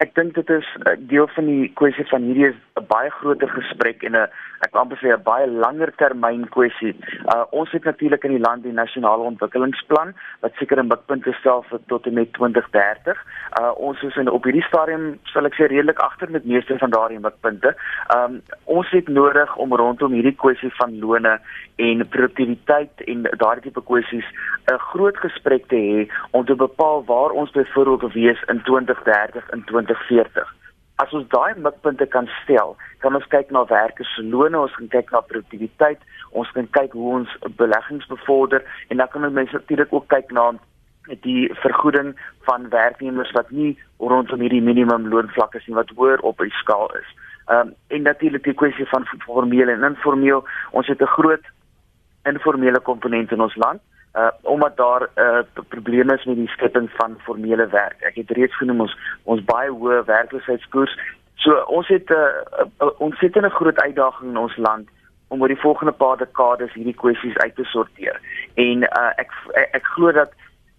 Ek 0.03 0.15
dink 0.15 0.35
dit 0.35 0.49
is 0.51 0.69
uh, 0.83 0.97
deel 0.99 1.29
van 1.37 1.47
die 1.47 1.69
kwessie 1.79 2.07
van 2.11 2.27
hierdie 2.27 2.49
is 2.51 2.61
'n 2.81 2.87
baie 2.91 3.11
groter 3.11 3.51
gesprek 3.55 4.03
en 4.03 4.17
'n 4.19 4.29
ek 4.65 4.73
wil 4.73 4.81
amper 4.81 4.99
sê 4.99 5.09
'n 5.15 5.23
baie 5.27 5.47
langer 5.65 5.91
termyn 6.01 6.47
kwessie. 6.55 6.95
Uh 7.35 7.45
ons 7.61 7.71
het 7.71 7.85
natuurlik 7.85 8.25
in 8.25 8.33
die 8.35 8.47
land 8.47 8.65
die 8.65 8.73
nasionale 8.79 9.23
ontwikkelingsplan 9.31 10.11
wat 10.43 10.57
sekere 10.59 10.83
mikpunte 10.83 11.33
stel 11.39 11.63
vir 11.69 11.81
tot 11.93 12.07
en 12.07 12.15
met 12.15 12.33
2030. 12.39 13.21
Uh 13.61 13.71
ons 13.89 14.03
is 14.03 14.17
in 14.17 14.31
op 14.39 14.49
hierdie 14.49 14.67
stadium 14.71 15.05
sal 15.35 15.47
ek 15.51 15.55
sê 15.55 15.69
redelik 15.71 16.03
agter 16.09 16.31
met 16.31 16.51
meeste 16.55 16.79
van 16.79 16.91
daardie 16.97 17.21
mikpunte. 17.29 17.75
Um 18.17 18.43
ons 18.65 18.91
het 18.91 19.09
nodig 19.21 19.57
om 19.57 19.77
rondom 19.83 20.19
hierdie 20.19 20.35
kwessie 20.43 20.73
van 20.81 20.99
lone 20.99 21.39
en 21.77 22.09
produktiwiteit 22.17 23.07
en 23.07 23.23
daardie 23.23 23.71
tipe 23.71 23.87
kwessies 23.93 24.27
'n 24.75 24.83
groot 24.91 25.17
gesprek 25.27 25.71
te 25.71 25.79
hê 25.79 26.11
om 26.33 26.45
te 26.45 26.59
bepaal 26.67 27.05
waar 27.05 27.31
ons 27.31 27.51
byvoorbeeld 27.51 28.01
wil 28.01 28.15
wees 28.23 28.43
in 28.49 28.63
2030 28.63 29.51
en 29.51 29.65
2040. 29.65 30.64
As 31.03 31.13
ons 31.13 31.27
daai 31.29 31.55
mikpunte 31.59 32.07
kan 32.07 32.29
stel, 32.43 32.77
kan 33.03 33.17
ons 33.19 33.27
kyk 33.33 33.51
na 33.51 33.65
werkers 33.71 34.11
se 34.15 34.23
lone, 34.23 34.59
ons 34.59 34.77
kan 34.79 34.89
kyk 34.93 35.11
na 35.11 35.21
produktiwiteit, 35.27 36.05
ons 36.31 36.51
kan 36.55 36.69
kyk 36.77 36.93
hoe 36.93 37.09
ons 37.19 37.33
beleggings 37.59 38.07
bevorder 38.07 38.63
en 38.89 39.03
dan 39.03 39.11
kan 39.11 39.27
ons 39.27 39.57
natuurlik 39.57 39.93
ook 39.93 40.07
kyk 40.09 40.31
na 40.33 40.53
die 41.27 41.51
vergoeding 41.61 42.15
van 42.47 42.69
werknemers 42.73 43.33
wat 43.37 43.51
nie 43.51 43.75
rondom 43.99 44.41
hierdie 44.41 44.63
minimumloonvlakke 44.65 45.59
is 45.61 45.67
nie 45.69 45.77
wat 45.77 45.91
hoër 45.99 46.23
op 46.25 46.39
die 46.39 46.55
skaal 46.63 46.89
is. 47.01 47.11
Ehm 47.51 47.69
um, 47.69 47.75
en 47.89 48.07
natuurlik 48.09 48.45
die 48.45 48.57
kwessie 48.57 48.87
van 48.89 49.05
formeel 49.27 49.69
en 49.69 49.85
informeel. 49.85 50.47
Ons 50.71 50.87
het 50.87 51.03
'n 51.03 51.15
groot 51.17 51.45
informele 52.25 52.81
komponent 52.81 53.33
in 53.33 53.41
ons 53.41 53.57
land 53.57 53.83
uh 54.15 54.31
omdat 54.43 54.77
daar 54.77 55.09
uh 55.17 55.43
probleme 55.69 56.15
is 56.15 56.25
met 56.25 56.37
die 56.37 56.49
skepping 56.49 56.91
van 56.91 57.17
formele 57.19 57.67
werk. 57.67 58.03
Ek 58.03 58.15
het 58.15 58.31
reeds 58.31 58.57
genoem 58.57 58.81
ons 58.81 58.97
ons 59.25 59.45
baie 59.45 59.71
hoë 59.71 60.05
werkloosheidskoers. 60.05 60.99
So 61.37 61.55
ons 61.67 61.89
het 61.89 62.11
'n 62.11 62.15
uh, 62.81 62.91
ons 62.99 63.21
in 63.21 63.47
'n 63.47 63.51
groot 63.51 63.81
uitdaging 63.81 64.31
in 64.31 64.37
ons 64.37 64.57
land 64.57 64.89
om 65.29 65.41
oor 65.41 65.49
die 65.49 65.65
volgende 65.67 65.93
paar 65.93 66.17
dekades 66.17 66.73
hierdie 66.73 67.01
kwessies 67.03 67.37
uit 67.37 67.55
te 67.57 67.65
sorteer. 67.65 68.21
En 68.55 68.83
uh 68.83 69.13
ek 69.17 69.31
ek, 69.55 69.69
ek 69.73 69.85
glo 69.85 70.13
dat 70.13 70.31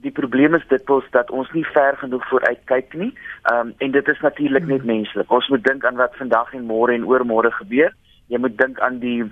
die 0.06 0.12
probleem 0.12 0.56
is 0.56 0.68
dit 0.68 0.84
pos 0.86 1.06
dat 1.12 1.32
ons 1.32 1.52
nie 1.52 1.66
ver 1.66 1.98
genoeg 1.98 2.28
vooruit 2.30 2.62
kyk 2.72 2.94
nie. 2.94 3.14
Um, 3.52 3.74
en 3.78 3.92
dit 3.92 4.08
is 4.08 4.20
natuurlik 4.22 4.66
net 4.66 4.84
menslik. 4.86 5.32
Ons 5.32 5.48
moet 5.48 5.64
dink 5.64 5.86
aan 5.86 5.96
wat 5.96 6.16
vandag 6.16 6.54
en 6.54 6.68
môre 6.70 6.94
en 6.94 7.08
oormôre 7.10 7.52
gebeur. 7.52 7.96
Jy 8.28 8.38
moet 8.38 8.58
dink 8.58 8.80
aan 8.80 9.00
die 9.00 9.24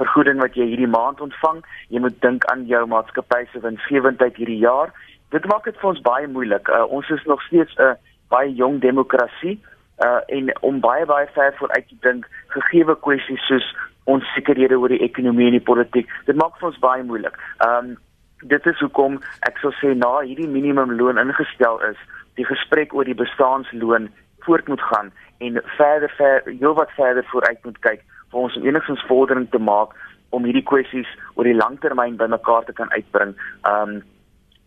vergoeding 0.00 0.40
wat 0.42 0.56
jy 0.58 0.66
hierdie 0.72 0.90
maand 0.90 1.20
ontvang. 1.20 1.62
Jy 1.88 2.02
moet 2.04 2.16
dink 2.22 2.46
aan 2.52 2.66
jou 2.70 2.82
maatskappy 2.90 3.44
se 3.52 3.62
winsgewendheid 3.64 4.36
hierdie 4.36 4.62
jaar. 4.62 4.92
Dit 5.34 5.46
maak 5.50 5.64
dit 5.64 5.78
vir 5.80 5.90
ons 5.90 6.02
baie 6.06 6.28
moeilik. 6.30 6.68
Uh, 6.68 6.84
ons 6.90 7.10
is 7.10 7.24
nog 7.30 7.42
steeds 7.48 7.74
'n 7.78 7.82
uh, 7.82 7.94
baie 8.28 8.54
jong 8.54 8.80
demokrasie 8.80 9.58
uh, 10.04 10.20
en 10.26 10.50
om 10.60 10.80
baie 10.80 11.06
baie 11.06 11.26
ver 11.34 11.54
vooruit 11.58 11.88
te 11.88 11.96
dink 12.00 12.28
gegeewe 12.56 12.96
kwessies 13.06 13.46
soos 13.46 13.66
onsekerhede 14.04 14.78
oor 14.78 14.88
die 14.88 15.02
ekonomie 15.02 15.46
en 15.46 15.58
die 15.58 15.68
politiek. 15.70 16.10
Dit 16.26 16.36
maak 16.36 16.58
vir 16.58 16.68
ons 16.68 16.78
baie 16.78 17.02
moeilik. 17.02 17.38
Ehm 17.58 17.92
um, 17.92 17.96
dit 18.44 18.66
is 18.66 18.80
hoekom 18.80 19.14
ek 19.48 19.58
sou 19.62 19.70
sê 19.72 19.94
na 19.96 20.18
hierdie 20.20 20.48
minimumloon 20.48 21.18
ingestel 21.18 21.78
is, 21.88 21.96
die 22.36 22.44
gesprek 22.44 22.92
oor 22.92 23.04
die 23.08 23.16
bestaanloon 23.16 24.10
voort 24.44 24.68
moet 24.68 24.82
gaan 24.90 25.12
en 25.38 25.62
verder 25.78 26.12
ver 26.18 26.42
heelwat 26.44 26.90
verder 26.98 27.24
vooruit 27.30 27.64
moet 27.64 27.78
kyk 27.86 28.02
vir 28.34 28.42
ons 28.42 28.56
om 28.58 28.66
enigstens 28.66 29.06
vordering 29.10 29.46
te 29.50 29.62
maak 29.62 29.94
om 30.34 30.44
hierdie 30.48 30.66
kwessies 30.66 31.10
oor 31.38 31.46
die 31.46 31.54
langtermyn 31.54 32.18
bymekaar 32.18 32.66
te 32.66 32.74
kan 32.74 32.90
uitbring. 32.90 33.38
Um 33.62 34.02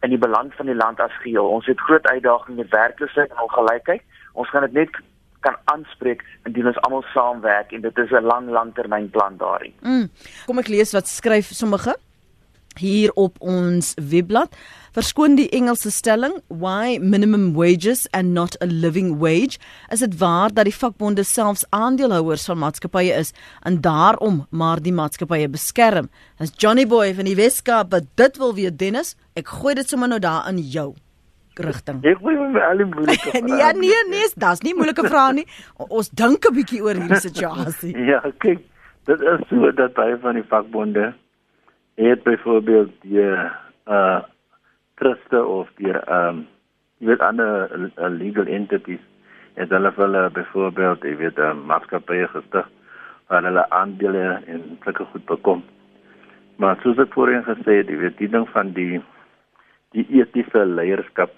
in 0.06 0.12
die 0.14 0.22
belang 0.22 0.52
van 0.54 0.68
die 0.70 0.78
land 0.78 1.00
as 1.02 1.14
geheel. 1.24 1.48
Ons 1.50 1.66
het 1.66 1.80
groot 1.82 2.06
uitdagings 2.06 2.60
met 2.60 2.70
werkloosheid 2.70 3.32
en 3.34 3.40
ongelykheid. 3.48 4.04
Ons 4.38 4.52
gaan 4.54 4.68
dit 4.68 4.76
net 4.78 5.00
kan 5.42 5.58
aanspreek 5.74 6.22
indien 6.46 6.70
ons 6.70 6.78
almal 6.86 7.02
saamwerk 7.16 7.74
en 7.74 7.82
dit 7.82 7.98
is 8.04 8.12
'n 8.12 8.30
lang 8.32 8.50
langtermynplan 8.50 9.38
daarin. 9.38 9.74
Mm. 9.82 10.08
Kom 10.46 10.60
ek 10.60 10.70
lees 10.70 10.94
wat 10.94 11.08
skryf 11.08 11.50
sommige 11.50 11.98
hier 12.78 13.12
op 13.16 13.38
ons 13.40 13.94
webblad. 14.10 14.54
Verskoon 14.98 15.36
die 15.38 15.50
Engelse 15.54 15.92
stelling 15.94 16.40
why 16.50 16.98
minimum 16.98 17.54
wages 17.54 18.08
and 18.18 18.34
not 18.34 18.56
a 18.62 18.66
living 18.66 19.20
wage 19.22 19.60
is 19.94 20.00
dit 20.00 20.18
waar 20.18 20.54
dat 20.54 20.66
die 20.66 20.74
vakbonde 20.74 21.24
selfs 21.24 21.66
aandeelhouers 21.70 22.46
van 22.50 22.58
maatskappye 22.58 23.14
is 23.14 23.34
en 23.62 23.82
daarom 23.82 24.46
maar 24.50 24.82
die 24.82 24.94
maatskappye 24.94 25.50
beskerm. 25.54 26.10
As 26.40 26.54
Johnny 26.58 26.88
Boy 26.88 27.14
van 27.14 27.30
die 27.30 27.36
Weskaap 27.38 27.92
wat 27.94 28.10
dit 28.16 28.38
wil 28.38 28.56
weet 28.58 28.80
Dennis, 28.80 29.14
ek 29.38 29.54
gooi 29.60 29.76
dit 29.78 29.90
sommer 29.90 30.10
nou 30.10 30.20
daar 30.24 30.50
in 30.50 30.58
jou 30.58 30.96
rigting. 31.62 32.02
Ek 32.06 32.20
wil 32.26 32.42
my 32.54 32.64
al 32.66 32.82
die 32.82 32.90
moeilike 32.90 33.30
vrae. 33.34 33.44
nee, 33.46 33.70
nee, 33.84 34.02
nee, 34.12 34.32
dis 34.34 34.66
nie 34.66 34.74
moeilike 34.78 35.06
vrae 35.08 35.38
nie. 35.42 35.46
Ons 35.90 36.10
dink 36.10 36.46
'n 36.46 36.58
bietjie 36.58 36.82
oor 36.86 36.98
hierdie 36.98 37.22
situasie. 37.22 37.94
ja, 38.12 38.22
kyk, 38.44 38.66
dit 39.10 39.30
is 39.34 39.46
so 39.50 39.72
dat 39.72 39.94
baie 39.98 40.18
van 40.26 40.42
die 40.42 40.48
vakbonde 40.50 41.14
het 42.06 42.24
byvoorbeeld 42.24 42.92
die 43.02 43.26
uh 43.88 44.22
truste 44.98 45.46
of 45.46 45.70
die 45.78 45.94
um 45.94 46.48
jy 46.98 47.12
weet 47.12 47.22
ander 47.22 47.70
uh, 47.74 48.10
legal 48.10 48.50
entities 48.50 49.04
het 49.58 49.70
hulle 49.74 49.92
vir 49.94 50.06
hulle 50.06 50.30
byvoorbeeld 50.34 51.06
jy 51.06 51.16
weet 51.18 51.38
'n 51.38 51.50
um, 51.50 51.66
maatskappy 51.70 52.26
gestig 52.34 52.70
waar 53.28 53.44
hulle 53.44 53.70
aandele 53.70 54.42
en 54.46 54.80
sulke 54.84 55.06
goed 55.06 55.26
bekom. 55.26 55.64
Maar 56.58 56.80
soos 56.82 56.98
ek 56.98 57.14
voorheen 57.14 57.44
gesê 57.44 57.82
het, 57.82 57.90
jy 57.90 57.98
weet 57.98 58.18
die 58.18 58.30
ding 58.30 58.48
van 58.50 58.72
die 58.74 59.02
die 59.92 60.06
etiese 60.20 60.66
leierskap 60.66 61.34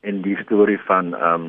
en 0.00 0.22
die 0.22 0.36
storie 0.42 0.80
van 0.88 1.14
um 1.14 1.46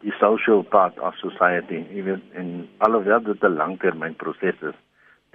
die 0.00 0.12
social 0.18 0.62
part 0.62 0.98
of 0.98 1.16
society, 1.20 1.84
jy 1.92 2.02
weet 2.02 2.22
in 2.32 2.68
alhoewel 2.78 3.22
dit 3.22 3.44
'n 3.44 3.56
langtermynproses 3.56 4.62
is 4.62 4.78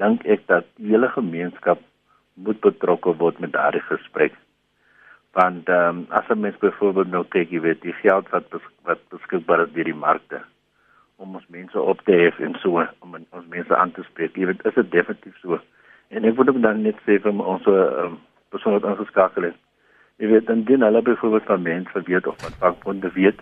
dink 0.02 0.26
ek 0.26 0.48
dat 0.52 0.66
die 0.80 0.92
hele 0.92 1.10
gemeenskap 1.14 1.80
moet 2.36 2.60
betrokke 2.64 3.14
word 3.22 3.40
met 3.40 3.54
daardie 3.56 3.84
gesprek. 3.88 4.34
Want 5.36 5.70
ehm 5.70 5.88
um, 5.88 6.06
as 6.10 6.28
'n 6.30 6.40
mens 6.40 6.58
byvoorbeeld 6.58 7.12
nou 7.12 7.24
kyk, 7.24 7.50
jy 7.52 7.62
weet, 7.62 7.82
die 7.82 7.96
geld 8.02 8.30
wat 8.30 8.50
bes 8.50 8.62
wat 8.84 9.00
beskikbaar 9.10 9.64
is 9.66 9.74
deur 9.74 9.84
die 9.84 10.02
markte 10.08 10.42
om 11.16 11.36
ons 11.36 11.48
mense 11.48 11.82
op 11.82 12.02
te 12.04 12.12
hef 12.12 12.40
en 12.40 12.56
so 12.60 12.88
om 13.00 13.16
ons 13.30 13.48
mense 13.50 13.76
aan 13.76 13.92
te 13.92 14.04
spreek, 14.04 14.36
jy 14.36 14.46
weet, 14.46 14.66
is 14.66 14.74
dit 14.74 14.92
definitief 14.92 15.38
so. 15.38 15.60
En 16.08 16.24
ek 16.24 16.36
wil 16.36 16.48
ook 16.48 16.62
dan 16.62 16.82
net 16.82 16.96
sê 17.08 17.20
vir 17.20 17.32
ons 17.32 17.68
ehm 17.68 18.06
um, 18.06 18.18
persoon 18.50 18.74
wat 18.74 18.86
aangeskakel 18.86 19.44
het. 19.44 19.60
Jy 20.18 20.28
weet 20.28 20.50
indien 20.50 20.82
hulle 20.82 21.02
byvoorbeeld 21.02 21.44
van 21.44 21.62
mense 21.62 22.02
weet 22.06 22.28
of 22.28 22.36
van 22.40 22.60
vakbonde 22.60 23.12
weet 23.12 23.40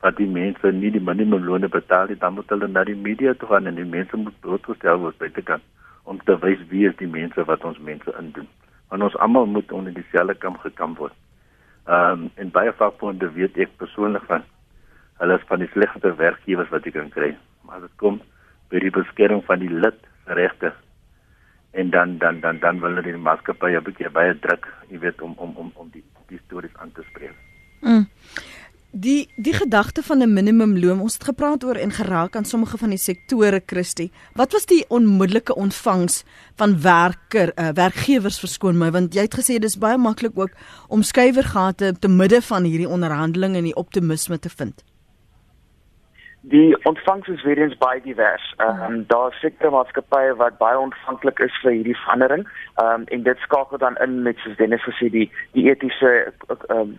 dat 0.00 0.16
die 0.16 0.28
mense 0.28 0.72
nie 0.72 0.90
die 0.90 1.00
minimumloon 1.00 1.68
betaal 1.68 2.06
nie, 2.06 2.16
dan 2.16 2.32
moet 2.32 2.48
hulle 2.48 2.68
na 2.68 2.84
die 2.84 2.96
media 2.96 3.32
toe 3.34 3.48
gaan 3.48 3.66
en 3.66 3.74
die 3.74 3.84
mense 3.96 4.16
moet 4.16 4.40
blootgestel 4.40 4.98
word 4.98 5.18
by 5.18 5.28
te 5.28 5.42
kan 5.42 5.60
om 6.06 6.20
te 6.24 6.36
wys 6.42 6.62
wie 6.70 6.86
is 6.88 6.96
die 7.00 7.10
mense 7.10 7.44
wat 7.48 7.64
ons 7.66 7.78
mense 7.82 8.12
indoen. 8.18 8.48
Want 8.88 9.02
ons 9.02 9.18
almal 9.24 9.46
moet 9.50 9.72
onder 9.74 9.94
dieselfde 9.94 10.36
kam 10.42 10.58
gekam 10.62 10.94
word. 11.00 11.14
Ehm 11.86 12.26
um, 12.26 12.30
en 12.34 12.50
baie 12.54 12.72
vakbonde 12.78 13.30
weet 13.34 13.58
ek 13.62 13.76
persoonlik 13.82 14.24
van 14.30 14.46
hulle 15.20 15.38
is 15.38 15.46
van 15.50 15.62
die 15.62 15.70
slegste 15.72 16.12
werkgewers 16.18 16.70
wat 16.74 16.84
jy 16.86 16.92
kan 16.96 17.12
kry. 17.14 17.30
Maar 17.66 17.80
dit 17.86 17.94
kom 18.02 18.20
by 18.70 18.82
die 18.82 18.92
beskerming 18.94 19.44
van 19.46 19.62
die 19.62 19.70
lid 19.70 19.98
regte. 20.38 20.72
En 21.72 21.90
dan 21.90 22.18
dan 22.18 22.40
dan 22.40 22.58
dan 22.62 22.80
wil 22.80 22.94
hulle 22.94 23.06
die 23.06 23.26
maatskappy 23.28 23.74
'n 23.76 23.84
bietjie 23.88 24.10
baie 24.10 24.38
druk, 24.38 24.66
jy 24.90 24.98
weet 24.98 25.22
om 25.22 25.34
om 25.36 25.56
om 25.56 25.72
om 25.74 25.90
die 25.90 26.04
die 26.28 26.40
stories 26.46 26.76
aan 26.76 26.92
te 26.92 27.02
spreek. 27.10 27.34
Mm. 27.80 28.06
Die 28.96 29.28
die 29.36 29.52
gedagte 29.52 30.02
van 30.02 30.22
'n 30.22 30.32
minimumloon, 30.32 31.00
ons 31.00 31.12
het 31.12 31.24
gepraat 31.24 31.64
oor 31.64 31.74
en 31.76 31.90
geraak 31.90 32.36
aan 32.36 32.44
sommige 32.44 32.78
van 32.78 32.88
die 32.88 32.98
sektore, 32.98 33.62
Christie. 33.66 34.10
Wat 34.32 34.52
was 34.52 34.66
die 34.66 34.84
onmiddellike 34.88 35.54
ontvangs 35.54 36.22
van 36.54 36.80
werker, 36.80 37.52
uh, 37.58 37.68
werkgewers 37.68 38.38
verskoon 38.38 38.78
my, 38.78 38.90
want 38.90 39.14
jy 39.14 39.20
het 39.20 39.34
gesê 39.34 39.58
dis 39.58 39.78
baie 39.78 39.98
maklik 39.98 40.38
ook 40.38 40.50
om 40.88 41.02
skuiwergate 41.02 41.94
te 41.98 42.08
midde 42.08 42.42
van 42.42 42.64
hierdie 42.64 42.88
onderhandelinge 42.88 43.56
en 43.56 43.64
die 43.64 43.76
optimisme 43.76 44.38
te 44.38 44.48
vind. 44.48 44.82
Die 46.48 46.84
ontvangs 46.86 47.28
is 47.28 47.42
weer 47.42 47.58
eens 47.58 47.78
baie 47.78 48.00
divers. 48.00 48.54
Ehm 48.56 48.82
um, 48.82 49.04
daar 49.06 49.32
sekere 49.32 49.70
maatskappye 49.70 50.34
wat 50.42 50.58
baie 50.58 50.78
ontvanklik 50.78 51.38
is 51.38 51.58
vir 51.62 51.72
hierdie 51.72 51.96
verandering. 52.02 52.46
Ehm 52.74 53.00
um, 53.00 53.06
en 53.16 53.22
dit 53.22 53.38
skakel 53.38 53.78
dan 53.78 53.96
in 53.96 54.22
met 54.22 54.38
soos 54.38 54.56
Dennis 54.56 54.86
gesê 54.86 55.10
die 55.10 55.26
die 55.58 55.66
etiese 55.70 56.12
ehm 56.46 56.78
um, 56.78 56.94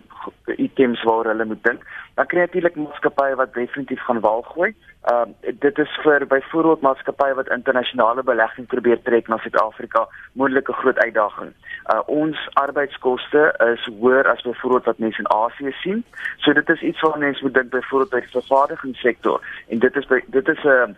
items 0.56 1.02
waar 1.02 1.32
hulle 1.32 1.44
moet 1.44 1.64
dink. 1.64 1.88
Dan 2.14 2.26
kry 2.26 2.38
jy 2.38 2.46
natuurlik 2.46 2.76
maatskappye 2.76 3.40
wat 3.40 3.54
definitief 3.54 4.04
gaan 4.04 4.20
wal 4.20 4.42
gooi. 4.52 4.68
Ehm 4.68 4.87
uh, 5.06 5.24
dit 5.58 5.78
is 5.78 5.98
vir 6.02 6.26
byvoorbeeld 6.26 6.80
maatskappye 6.80 7.34
wat 7.34 7.48
internasionale 7.48 8.22
belegging 8.22 8.66
probeer 8.66 9.02
trek 9.02 9.28
na 9.28 9.38
Suid-Afrika 9.38 10.08
moontlike 10.32 10.72
groot 10.72 10.98
uitdaging. 10.98 11.52
Uh 11.92 12.00
ons 12.06 12.48
arbeidskoste 12.52 13.54
is 13.72 13.88
hoër 14.00 14.28
as 14.28 14.42
byvoorbeeld 14.42 14.84
wat 14.84 14.98
mense 14.98 15.18
in 15.18 15.30
Asië 15.32 15.72
sien. 15.82 16.04
So 16.36 16.52
dit 16.52 16.68
is 16.68 16.80
iets 16.80 17.00
wat 17.00 17.18
mense 17.18 17.42
moet 17.42 17.54
dink 17.54 17.70
byvoorbeeld 17.70 18.10
by 18.10 18.20
die 18.20 18.40
vervaardigingssektor 18.40 19.44
en 19.68 19.78
dit 19.78 19.96
is 19.96 20.06
by, 20.06 20.20
dit 20.26 20.48
is 20.48 20.64
'n 20.64 20.68
uh, 20.68 20.88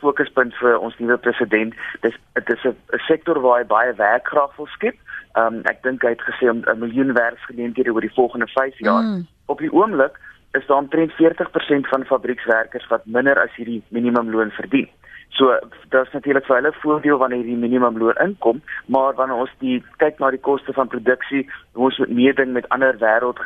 fokuspunt 0.00 0.54
vir 0.60 0.78
ons 0.78 0.98
nuwe 0.98 1.16
president. 1.16 1.74
Dis 2.00 2.16
dit 2.34 2.50
is 2.56 2.64
'n 2.64 2.76
sektor 3.08 3.40
waar 3.40 3.58
hy 3.60 3.66
baie 3.66 3.94
werkkrag 3.94 4.56
wil 4.56 4.66
skep. 4.66 4.96
Ehm 5.36 5.54
um, 5.54 5.60
ek 5.64 5.82
dink 5.82 6.02
hy 6.02 6.08
het 6.08 6.22
gesê 6.28 6.50
om 6.50 6.62
'n 6.64 6.78
miljoen 6.78 7.12
werksgeleenthede 7.12 7.92
oor 7.92 8.00
die 8.00 8.14
volgende 8.14 8.46
5 8.46 8.78
jaar. 8.78 9.02
Mm. 9.02 9.26
Op 9.46 9.58
die 9.58 9.72
oomblik 9.72 10.18
is 10.52 10.66
daar 10.66 10.78
omtrent 10.78 11.12
40% 11.12 11.88
van 11.92 12.04
fabriekswerkers 12.04 12.86
wat 12.86 13.06
minder 13.06 13.40
as 13.42 13.54
hierdie 13.56 13.82
minimumloon 13.88 14.50
verdien. 14.50 14.88
So 15.36 15.58
daar's 15.88 16.12
natuurlik 16.12 16.46
vir 16.46 16.56
hulle 16.56 16.72
voordeel 16.80 17.18
wanneer 17.20 17.42
hierdie 17.42 17.60
minimumloon 17.60 18.20
inkom, 18.24 18.62
maar 18.86 19.14
wanneer 19.18 19.42
ons 19.44 19.52
die 19.60 19.82
kyk 20.00 20.18
na 20.18 20.30
die 20.32 20.40
koste 20.40 20.72
van 20.72 20.88
produksie, 20.88 21.44
ons 21.74 21.98
moet 21.98 22.14
meeding 22.20 22.54
met 22.56 22.68
ander 22.68 22.96
wêreld 23.02 23.42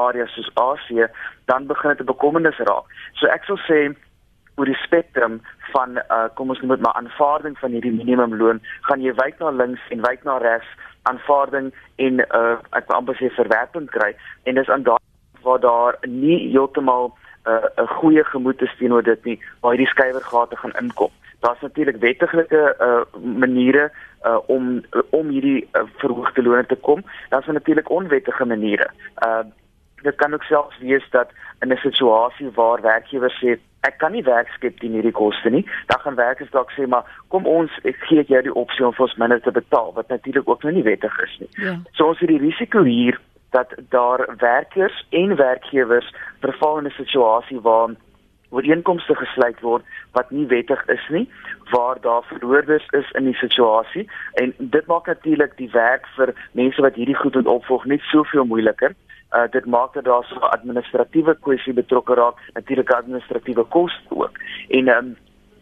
areas 0.00 0.34
soos 0.34 0.50
Asië, 0.54 1.06
dan 1.46 1.66
begin 1.66 1.94
dit 1.94 2.00
'n 2.00 2.12
bekommernis 2.12 2.58
raak. 2.58 2.86
So 3.14 3.26
ek 3.26 3.44
sal 3.44 3.58
sê 3.68 3.94
oor 4.56 4.66
die 4.66 4.82
spektrum 4.82 5.40
van 5.72 5.98
uh, 5.98 6.26
kom 6.34 6.50
ons 6.50 6.60
noem 6.60 6.74
dit 6.74 6.80
maar 6.80 6.98
aanvaarding 6.98 7.58
van 7.58 7.70
hierdie 7.70 7.94
minimumloon, 7.94 8.60
gaan 8.80 9.00
jy 9.00 9.14
wyk 9.14 9.38
na 9.38 9.50
links 9.50 9.84
en 9.90 10.02
wyk 10.02 10.24
na 10.24 10.38
regs 10.38 10.70
aanvaarding 11.02 11.72
en 11.96 12.20
uh, 12.20 12.56
ek 12.72 12.88
wil 12.88 12.96
amper 12.96 13.16
sê 13.20 13.30
verwerping 13.36 13.86
kry 13.94 14.14
en 14.44 14.54
dis 14.54 14.68
aan 14.68 14.82
daai 14.82 14.98
waar 15.42 15.60
daar 15.60 15.98
nie 16.00 16.50
heeltemal 16.50 17.12
'n 17.44 17.50
uh, 17.80 17.88
goeie 17.88 18.24
gemoed 18.24 18.62
is 18.62 18.74
teenoor 18.78 19.02
dit 19.02 19.24
nie 19.24 19.38
waar 19.60 19.72
hierdie 19.72 19.92
skuiwergate 19.94 20.56
gaan 20.56 20.76
inkom. 20.80 21.10
Daar's 21.40 21.60
natuurlik 21.60 21.96
wettiglike 21.96 22.76
uh, 22.80 23.20
maniere 23.22 23.90
uh, 24.24 24.38
om 24.46 24.84
om 25.10 25.28
hierdie 25.28 25.68
uh, 25.72 25.82
verhoogde 25.96 26.42
lone 26.42 26.66
te 26.66 26.74
kom. 26.74 27.04
Daar's 27.28 27.46
natuurlik 27.46 27.90
onwettige 27.90 28.44
maniere. 28.44 28.90
Uh, 29.26 29.46
dit 30.02 30.14
kan 30.14 30.34
ook 30.34 30.42
selfs 30.42 30.78
wees 30.78 31.10
dat 31.10 31.30
in 31.60 31.72
'n 31.72 31.76
situasie 31.76 32.50
waar 32.54 32.80
werkgewers 32.80 33.38
sê 33.44 33.58
ek 33.80 33.98
kan 33.98 34.12
nie 34.12 34.22
werk 34.22 34.48
skep 34.48 34.78
teen 34.80 34.92
hierdie 34.92 35.12
koste 35.12 35.50
nie, 35.50 35.64
dan 35.86 36.00
gaan 36.00 36.14
werkers 36.14 36.50
dalk 36.50 36.70
sê 36.70 36.86
maar 36.86 37.04
kom 37.28 37.46
ons 37.46 37.70
ek 37.82 37.96
gee 38.10 38.24
jou 38.26 38.42
die 38.42 38.54
opsie 38.54 38.86
om 38.86 38.92
vir 38.92 39.06
ons 39.06 39.16
minder 39.22 39.40
te 39.40 39.50
betaal 39.50 39.92
wat 39.94 40.08
natuurlik 40.08 40.48
ook 40.48 40.62
nou 40.62 40.74
nie 40.74 40.82
wettig 40.82 41.20
is 41.22 41.36
nie. 41.38 41.50
Ja. 41.52 41.76
So 41.92 42.10
ons 42.12 42.18
het 42.18 42.28
die 42.28 42.42
risiko 42.42 42.82
hier 42.82 43.20
dat 43.50 43.74
daar 43.88 44.34
werkers 44.36 45.06
en 45.10 45.36
werkgewers 45.36 46.14
verval 46.40 46.78
in 46.78 46.84
'n 46.84 46.90
situasie 46.96 47.60
waar 47.60 47.90
ooreenkomste 48.48 49.14
gesluit 49.14 49.60
word 49.60 49.84
wat 50.12 50.30
nie 50.30 50.46
wettig 50.46 50.86
is 50.86 51.08
nie 51.08 51.28
waar 51.70 52.00
daar 52.00 52.22
verloorders 52.22 52.86
is 52.90 53.10
in 53.10 53.24
die 53.24 53.34
situasie 53.34 54.10
en 54.32 54.54
dit 54.58 54.86
maak 54.86 55.06
natuurlik 55.06 55.56
die 55.56 55.70
werk 55.70 56.06
vir 56.16 56.32
mense 56.52 56.82
wat 56.82 56.94
hierdie 56.94 57.18
goed 57.18 57.34
moet 57.34 57.46
opvolg 57.46 57.84
net 57.84 58.00
soveel 58.00 58.44
moeiliker. 58.44 58.94
Uh 59.36 59.44
dit 59.50 59.66
maak 59.66 59.92
dat 59.92 60.04
daar 60.04 60.24
so 60.24 60.34
'n 60.34 60.52
administratiewe 60.56 61.36
kwessie 61.40 61.72
betrokke 61.72 62.14
raak, 62.14 62.38
natuurlik 62.54 62.90
administratiewe 62.90 63.64
koste 63.64 64.00
ook. 64.08 64.38
En 64.68 64.88
um, 64.88 65.16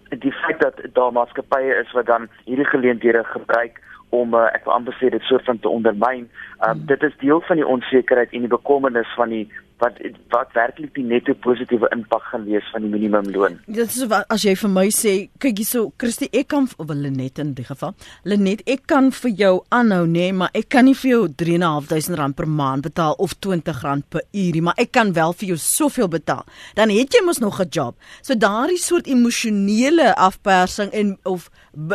die 0.08 0.32
feit 0.32 0.60
dat 0.60 0.80
daar 0.92 1.12
maatskappye 1.12 1.74
is 1.74 1.92
wat 1.92 2.06
dan 2.06 2.28
hierdie 2.44 2.66
geleenthede 2.66 3.24
gebruik 3.24 3.80
om 4.14 4.34
uh, 4.34 4.46
ek 4.54 4.66
wil 4.66 4.76
amper 4.76 4.96
sê 5.00 5.10
dit 5.10 5.22
soort 5.28 5.44
van 5.44 5.58
te 5.58 5.68
ondermyn. 5.68 6.26
Um, 6.60 6.68
hmm. 6.70 6.84
Dit 6.92 7.02
is 7.02 7.16
deel 7.22 7.40
van 7.48 7.60
die 7.60 7.66
onsekerheid 7.66 8.32
en 8.32 8.46
die 8.46 8.52
bekommernis 8.52 9.14
van 9.18 9.34
die 9.34 9.46
wat 9.78 9.98
wat 10.32 10.52
werklik 10.56 10.94
die 10.96 11.04
netto 11.04 11.34
positiewe 11.44 11.88
impak 11.92 12.24
gaan 12.30 12.46
wees 12.48 12.64
van 12.72 12.84
die 12.84 12.90
minimumloon. 12.90 13.58
Dit 13.66 13.92
is 13.92 14.06
wat 14.10 14.24
as 14.32 14.44
jy 14.46 14.54
vir 14.56 14.72
my 14.72 14.86
sê, 14.94 15.12
kyk 15.42 15.60
hierso, 15.60 15.90
Christie, 16.00 16.28
ek 16.32 16.48
kan 16.52 16.68
of 16.80 16.92
Lenet 16.96 17.40
in 17.42 17.52
die 17.56 17.66
geval, 17.66 17.92
Lenet, 18.24 18.62
ek 18.66 18.86
kan 18.90 19.10
vir 19.12 19.34
jou 19.42 19.52
aanhou 19.74 20.06
nê, 20.06 20.30
nee, 20.30 20.36
maar 20.40 20.56
ek 20.56 20.70
kan 20.72 20.88
nie 20.88 20.96
vir 20.96 21.10
jou 21.10 21.20
3.500 21.44 22.16
rand 22.20 22.38
per 22.38 22.48
maand 22.48 22.88
betaal 22.88 23.18
of 23.22 23.36
20 23.44 23.82
rand 23.84 24.08
per 24.12 24.24
uur 24.32 24.56
nie, 24.56 24.64
maar 24.64 24.80
ek 24.80 24.94
kan 24.96 25.12
wel 25.16 25.36
vir 25.36 25.52
jou 25.52 25.60
soveel 25.60 26.10
betaal. 26.12 26.44
Dan 26.78 26.92
het 26.94 27.12
jy 27.12 27.22
mos 27.26 27.42
nog 27.44 27.60
'n 27.60 27.68
job. 27.70 27.94
So 28.22 28.34
daardie 28.34 28.80
soort 28.80 29.06
emosionele 29.06 30.14
afpersing 30.16 30.90
en 30.92 31.18
of 31.24 31.50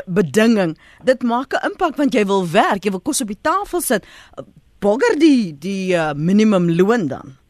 bedinging, 0.07 0.77
dit 1.03 1.23
maak 1.23 1.53
'n 1.53 1.71
impak 1.71 1.97
want 1.97 2.13
jy 2.13 2.25
wil 2.25 2.45
werk, 2.47 2.85
jy 2.85 2.91
wil 2.91 3.01
kos 3.01 3.21
op 3.21 3.27
die 3.27 3.41
tafel 3.41 3.81
sit. 3.81 4.05
Bogger 4.79 5.19
die 5.19 5.53
die 5.57 5.93
uh, 5.93 6.13
minimum 6.13 6.69
loon 6.69 7.07
dan 7.07 7.40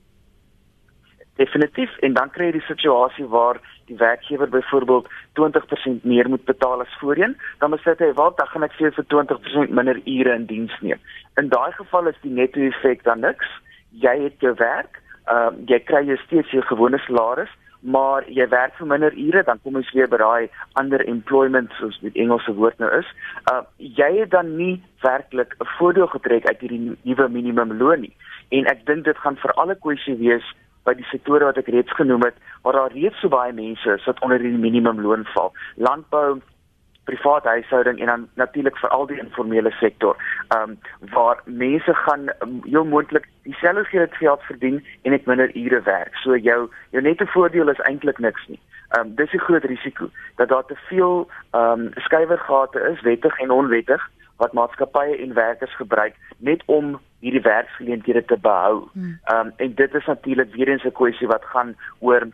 definitief 1.36 1.98
en 2.00 2.14
dan 2.14 2.30
kry 2.30 2.50
jy 2.50 2.58
die 2.60 2.68
situasie 2.68 3.28
waar 3.28 3.60
die 3.92 3.98
werkgewer 3.98 4.50
byvoorbeeld 4.50 5.08
20% 5.40 6.04
meer 6.04 6.30
moet 6.30 6.46
betaal 6.46 6.82
as 6.82 6.98
voorheen, 7.00 7.38
dan 7.60 7.72
besluit 7.72 8.00
hy, 8.00 8.14
"Wel, 8.14 8.34
dan 8.36 8.48
gaan 8.48 8.64
ek 8.64 8.74
vir 8.74 9.06
20% 9.08 9.70
minder 9.70 10.02
ure 10.06 10.34
in 10.34 10.46
diens 10.46 10.76
neem." 10.82 11.00
In 11.36 11.50
daai 11.50 11.72
geval 11.72 12.08
is 12.08 12.22
die 12.22 12.32
netto 12.32 12.60
effek 12.60 13.04
dan 13.04 13.20
niks. 13.20 13.48
Jy 13.90 14.24
het 14.24 14.40
jou 14.40 14.54
werk, 14.56 15.02
ehm 15.26 15.54
uh, 15.54 15.68
jy 15.68 15.80
kry 15.80 16.06
jy 16.08 16.18
steeds 16.18 16.52
jou 16.52 16.62
gewone 16.62 16.98
salaris, 16.98 17.50
maar 17.82 18.24
jy 18.30 18.48
werk 18.50 18.74
vir 18.78 18.88
minder 18.88 19.14
ure, 19.18 19.44
dan 19.44 19.60
kom 19.64 19.76
ons 19.76 19.92
weer 19.92 20.08
by 20.08 20.18
daai 20.18 20.50
ander 20.74 21.02
employment 21.08 21.72
soos 21.80 22.00
die 22.02 22.14
Engelse 22.14 22.54
woord 22.54 22.78
nou 22.80 22.90
is. 22.98 23.08
Uh 23.52 23.62
jy 23.78 24.20
het 24.20 24.32
dan 24.32 24.56
nie 24.58 24.84
werklik 25.02 25.56
'n 25.60 25.66
voordeel 25.78 26.08
getrek 26.08 26.46
uit 26.46 26.60
hierdie 26.60 26.98
nuwe 27.02 27.30
minimumloon 27.30 28.02
nie. 28.02 28.16
En 28.50 28.66
ek 28.66 28.86
dink 28.86 29.06
dit 29.06 29.18
gaan 29.18 29.36
vir 29.36 29.52
alle 29.52 29.76
kwessie 29.76 30.16
wees 30.16 30.46
by 30.84 30.94
die 30.98 31.08
sektore 31.12 31.46
wat 31.46 31.58
ek 31.58 31.68
reeds 31.74 31.94
genoem 31.98 32.24
het 32.26 32.38
waar 32.62 32.74
daar 32.74 32.94
reeds 32.94 33.20
so 33.20 33.30
baie 33.30 33.54
mense 33.54 33.98
is 33.98 34.06
wat 34.06 34.22
onder 34.22 34.40
die 34.40 34.58
minimumloon 34.58 35.26
val. 35.34 35.54
Landbou, 35.76 36.42
privaat 37.10 37.44
huishouding 37.44 38.00
en 38.00 38.06
dan 38.06 38.28
natuurlik 38.36 38.78
vir 38.78 38.90
al 38.90 39.08
die 39.10 39.20
informele 39.20 39.72
sektor. 39.80 40.18
Ehm 40.56 40.70
um, 40.70 40.78
waar 41.14 41.42
mense 41.46 41.94
gaan 41.94 42.30
um, 42.46 42.60
heel 42.64 42.86
moontlik 42.86 43.28
dieselfde 43.44 43.84
geld 43.84 44.14
geld 44.16 44.42
verdien 44.50 44.86
en 45.02 45.12
net 45.12 45.26
minder 45.26 45.56
ure 45.56 45.82
werk. 45.82 46.16
So 46.16 46.38
jou 46.38 46.70
jou 46.90 47.04
nette 47.04 47.26
voordeel 47.26 47.70
is 47.70 47.86
eintlik 47.90 48.20
niks 48.20 48.48
nie. 48.48 48.60
Ehm 48.90 49.08
um, 49.08 49.16
dis 49.16 49.34
'n 49.34 49.46
groot 49.48 49.64
risiko 49.64 50.10
dat 50.36 50.50
daar 50.50 50.66
te 50.66 50.78
veel 50.90 51.30
ehm 51.52 51.80
um, 51.80 51.92
skuiwergate 51.96 52.80
is, 52.94 53.02
wettig 53.02 53.40
en 53.40 53.52
onwettig 53.52 54.10
wat 54.42 54.54
maatskappye 54.58 55.18
en 55.24 55.34
werkers 55.38 55.76
gebruik 55.78 56.16
net 56.38 56.64
om 56.66 56.96
hierdie 57.22 57.44
werksgeleenthede 57.46 58.26
te 58.26 58.38
behou. 58.50 58.88
Ehm 58.98 59.48
um, 59.48 59.54
en 59.58 59.76
dit 59.76 59.98
is 60.00 60.06
natuurlik 60.06 60.56
weer 60.56 60.70
eens 60.74 60.86
'n 60.86 61.00
kwessie 61.00 61.28
wat 61.28 61.46
gaan 61.54 61.76
oor 62.00 62.28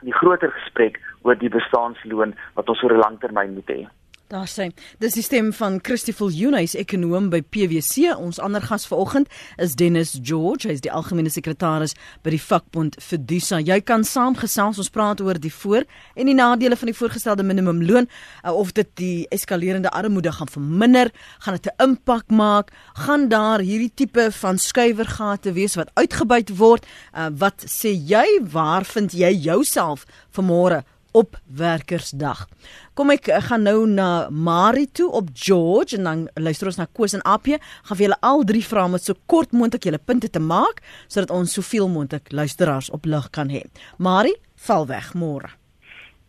die 0.00 0.14
groter 0.14 0.50
gesprek 0.50 1.00
oor 1.22 1.38
die 1.38 1.50
bestaanloon 1.50 2.34
wat 2.54 2.68
ons 2.68 2.82
oor 2.82 2.94
'n 2.94 3.04
lang 3.04 3.18
termyn 3.20 3.54
moet 3.54 3.70
hê. 3.74 3.86
Daar 4.28 4.44
sê, 4.44 4.66
dis 5.00 5.14
die 5.16 5.22
stem 5.24 5.46
van 5.56 5.78
Christie 5.80 6.12
Viljoenhuis, 6.12 6.74
ekonoom 6.76 7.30
by 7.32 7.38
PwC. 7.48 8.10
Ons 8.12 8.36
ander 8.44 8.60
gas 8.60 8.82
vanoggend 8.84 9.30
is 9.56 9.72
Dennis 9.80 10.18
George, 10.20 10.68
hy 10.68 10.74
is 10.76 10.82
die 10.84 10.92
algemene 10.92 11.32
sekretaris 11.32 11.94
by 12.26 12.34
die 12.34 12.42
vakbond 12.42 12.98
Fidusa. 13.00 13.62
Jy 13.64 13.78
kan 13.88 14.04
saamgesels, 14.04 14.82
ons 14.84 14.92
praat 14.92 15.22
oor 15.24 15.40
die 15.40 15.52
voor 15.62 15.86
en 16.12 16.28
die 16.28 16.36
nadele 16.36 16.76
van 16.76 16.92
die 16.92 16.96
voorgestelde 16.98 17.46
minimumloon, 17.48 18.10
uh, 18.44 18.52
of 18.52 18.74
dit 18.76 18.90
die 19.00 19.24
eskalerende 19.32 19.94
armoede 19.96 20.34
gaan 20.36 20.52
verminder, 20.52 21.08
gaan 21.40 21.56
dit 21.56 21.72
'n 21.72 21.88
impak 21.88 22.28
maak, 22.28 22.68
gaan 23.08 23.28
daar 23.32 23.64
hierdie 23.64 23.94
tipe 23.94 24.28
van 24.30 24.58
skuiwergate 24.58 25.56
wees 25.56 25.74
wat 25.74 25.88
uitgebuit 25.94 26.52
word? 26.58 26.84
Uh, 27.16 27.32
wat 27.32 27.64
sê 27.64 27.96
jy? 27.96 28.44
Waar 28.44 28.84
vind 28.84 29.12
jy 29.12 29.32
jouself 29.32 30.04
vanmôre? 30.36 30.84
Op 31.18 31.36
werkersdag. 31.58 32.46
Kom 32.94 33.10
ek 33.14 33.28
gaan 33.48 33.64
nou 33.66 33.86
na 33.90 34.28
Mari 34.30 34.86
toe 34.94 35.08
op 35.20 35.30
George 35.34 35.96
en 35.98 36.06
dan 36.06 36.24
luister 36.38 36.70
ons 36.70 36.78
na 36.78 36.86
Koos 36.86 37.16
en 37.16 37.24
Apie. 37.26 37.58
Gaan 37.88 37.98
vir 37.98 38.06
julle 38.06 38.20
al 38.30 38.44
drie 38.46 38.64
vra 38.64 38.86
met 38.90 39.04
so 39.04 39.18
kort 39.30 39.54
moontlik 39.56 39.88
julle 39.88 39.98
punte 39.98 40.30
te 40.30 40.42
maak 40.42 40.82
sodat 41.06 41.32
ons 41.34 41.54
soveel 41.58 41.88
moontlik 41.90 42.30
luisteraars 42.30 42.90
op 42.94 43.08
lig 43.08 43.30
kan 43.34 43.50
hê. 43.50 43.64
Mari, 43.98 44.36
val 44.68 44.86
weg 44.90 45.14
môre. 45.18 45.50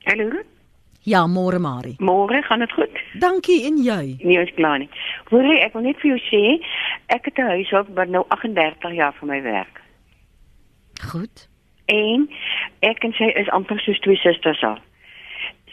Hallo. 0.08 0.45
Ja, 1.10 1.23
môre 1.28 1.60
Mari. 1.62 1.95
Môre 2.04 2.41
gaan 2.45 2.65
dit 2.65 2.73
goed? 2.78 2.97
Dankie 3.21 3.62
en 3.69 3.78
jy? 3.84 4.17
Nee, 4.21 4.41
is 4.41 4.54
klaar 4.58 4.82
nie. 4.82 4.89
Hoorie, 5.30 5.60
ek 5.65 5.78
wil 5.78 5.88
net 5.88 6.02
vir 6.02 6.15
jou 6.15 6.19
sê, 6.30 6.41
ek 7.15 7.30
het 7.30 7.39
'n 7.39 7.54
huishoup 7.56 7.93
wat 7.95 8.10
nou 8.10 8.25
38 8.30 8.93
jaar 8.93 9.13
vir 9.19 9.28
my 9.28 9.41
werk. 9.41 9.82
Goed 11.12 11.48
en 11.89 12.28
ek 12.86 13.04
en 13.04 13.15
sy 13.17 13.32
is 13.41 13.49
amper 13.56 13.80
soos 13.84 13.99
twee 14.06 14.19
susters 14.21 14.62
al. 14.67 14.78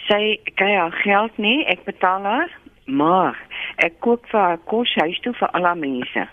Sy 0.07 0.39
kry 0.59 0.73
haar 0.77 0.95
geld 1.03 1.37
nie, 1.43 1.59
ek 1.71 1.85
betaal 1.89 2.25
haar, 2.27 2.55
maar 2.87 3.39
ek 3.83 3.99
koop 4.05 4.25
vir 4.31 4.41
haar 4.41 4.63
kos 4.71 4.95
huis 5.03 5.21
toe 5.25 5.35
vir 5.37 5.53
al 5.59 5.69
haar 5.69 5.81
mense. 5.81 6.27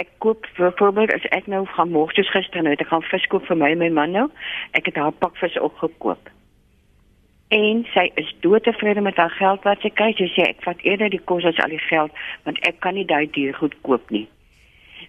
Ek 0.00 0.12
koop 0.24 0.48
vir 0.56 0.72
voorbeeld 0.80 1.12
as 1.14 1.24
ek 1.36 1.48
nou 1.52 1.64
gaan 1.76 1.92
môre 1.92 2.26
gister 2.32 2.64
nou, 2.64 2.72
ek 2.72 2.88
gaan 2.90 3.04
vis 3.10 3.26
koop 3.32 3.46
vir 3.48 3.60
my 3.60 3.72
en 3.74 3.82
my 3.84 3.90
man 4.00 4.16
nou. 4.16 4.28
Ek 4.76 4.88
het 4.88 5.00
haar 5.00 5.12
pak 5.12 5.36
vis 5.40 5.58
ook 5.60 5.76
gekoop. 5.84 6.30
En 7.52 7.82
sy 7.92 8.06
is 8.16 8.30
doodtevrede 8.40 9.04
met 9.04 9.20
haar 9.20 9.34
geld 9.36 9.64
wat 9.68 9.84
sy 9.84 9.92
kry. 9.92 10.14
Sy 10.16 10.30
sê 10.32 10.48
ek 10.48 10.64
vat 10.64 10.80
eerder 10.88 11.12
die 11.12 11.20
kos 11.20 11.44
as 11.44 11.60
al 11.60 11.74
die 11.76 11.82
geld 11.90 12.16
want 12.48 12.60
ek 12.68 12.80
kan 12.80 12.96
nie 12.96 13.08
daai 13.08 13.28
duur 13.36 13.52
goed 13.60 13.76
koop 13.84 14.08
nie 14.10 14.26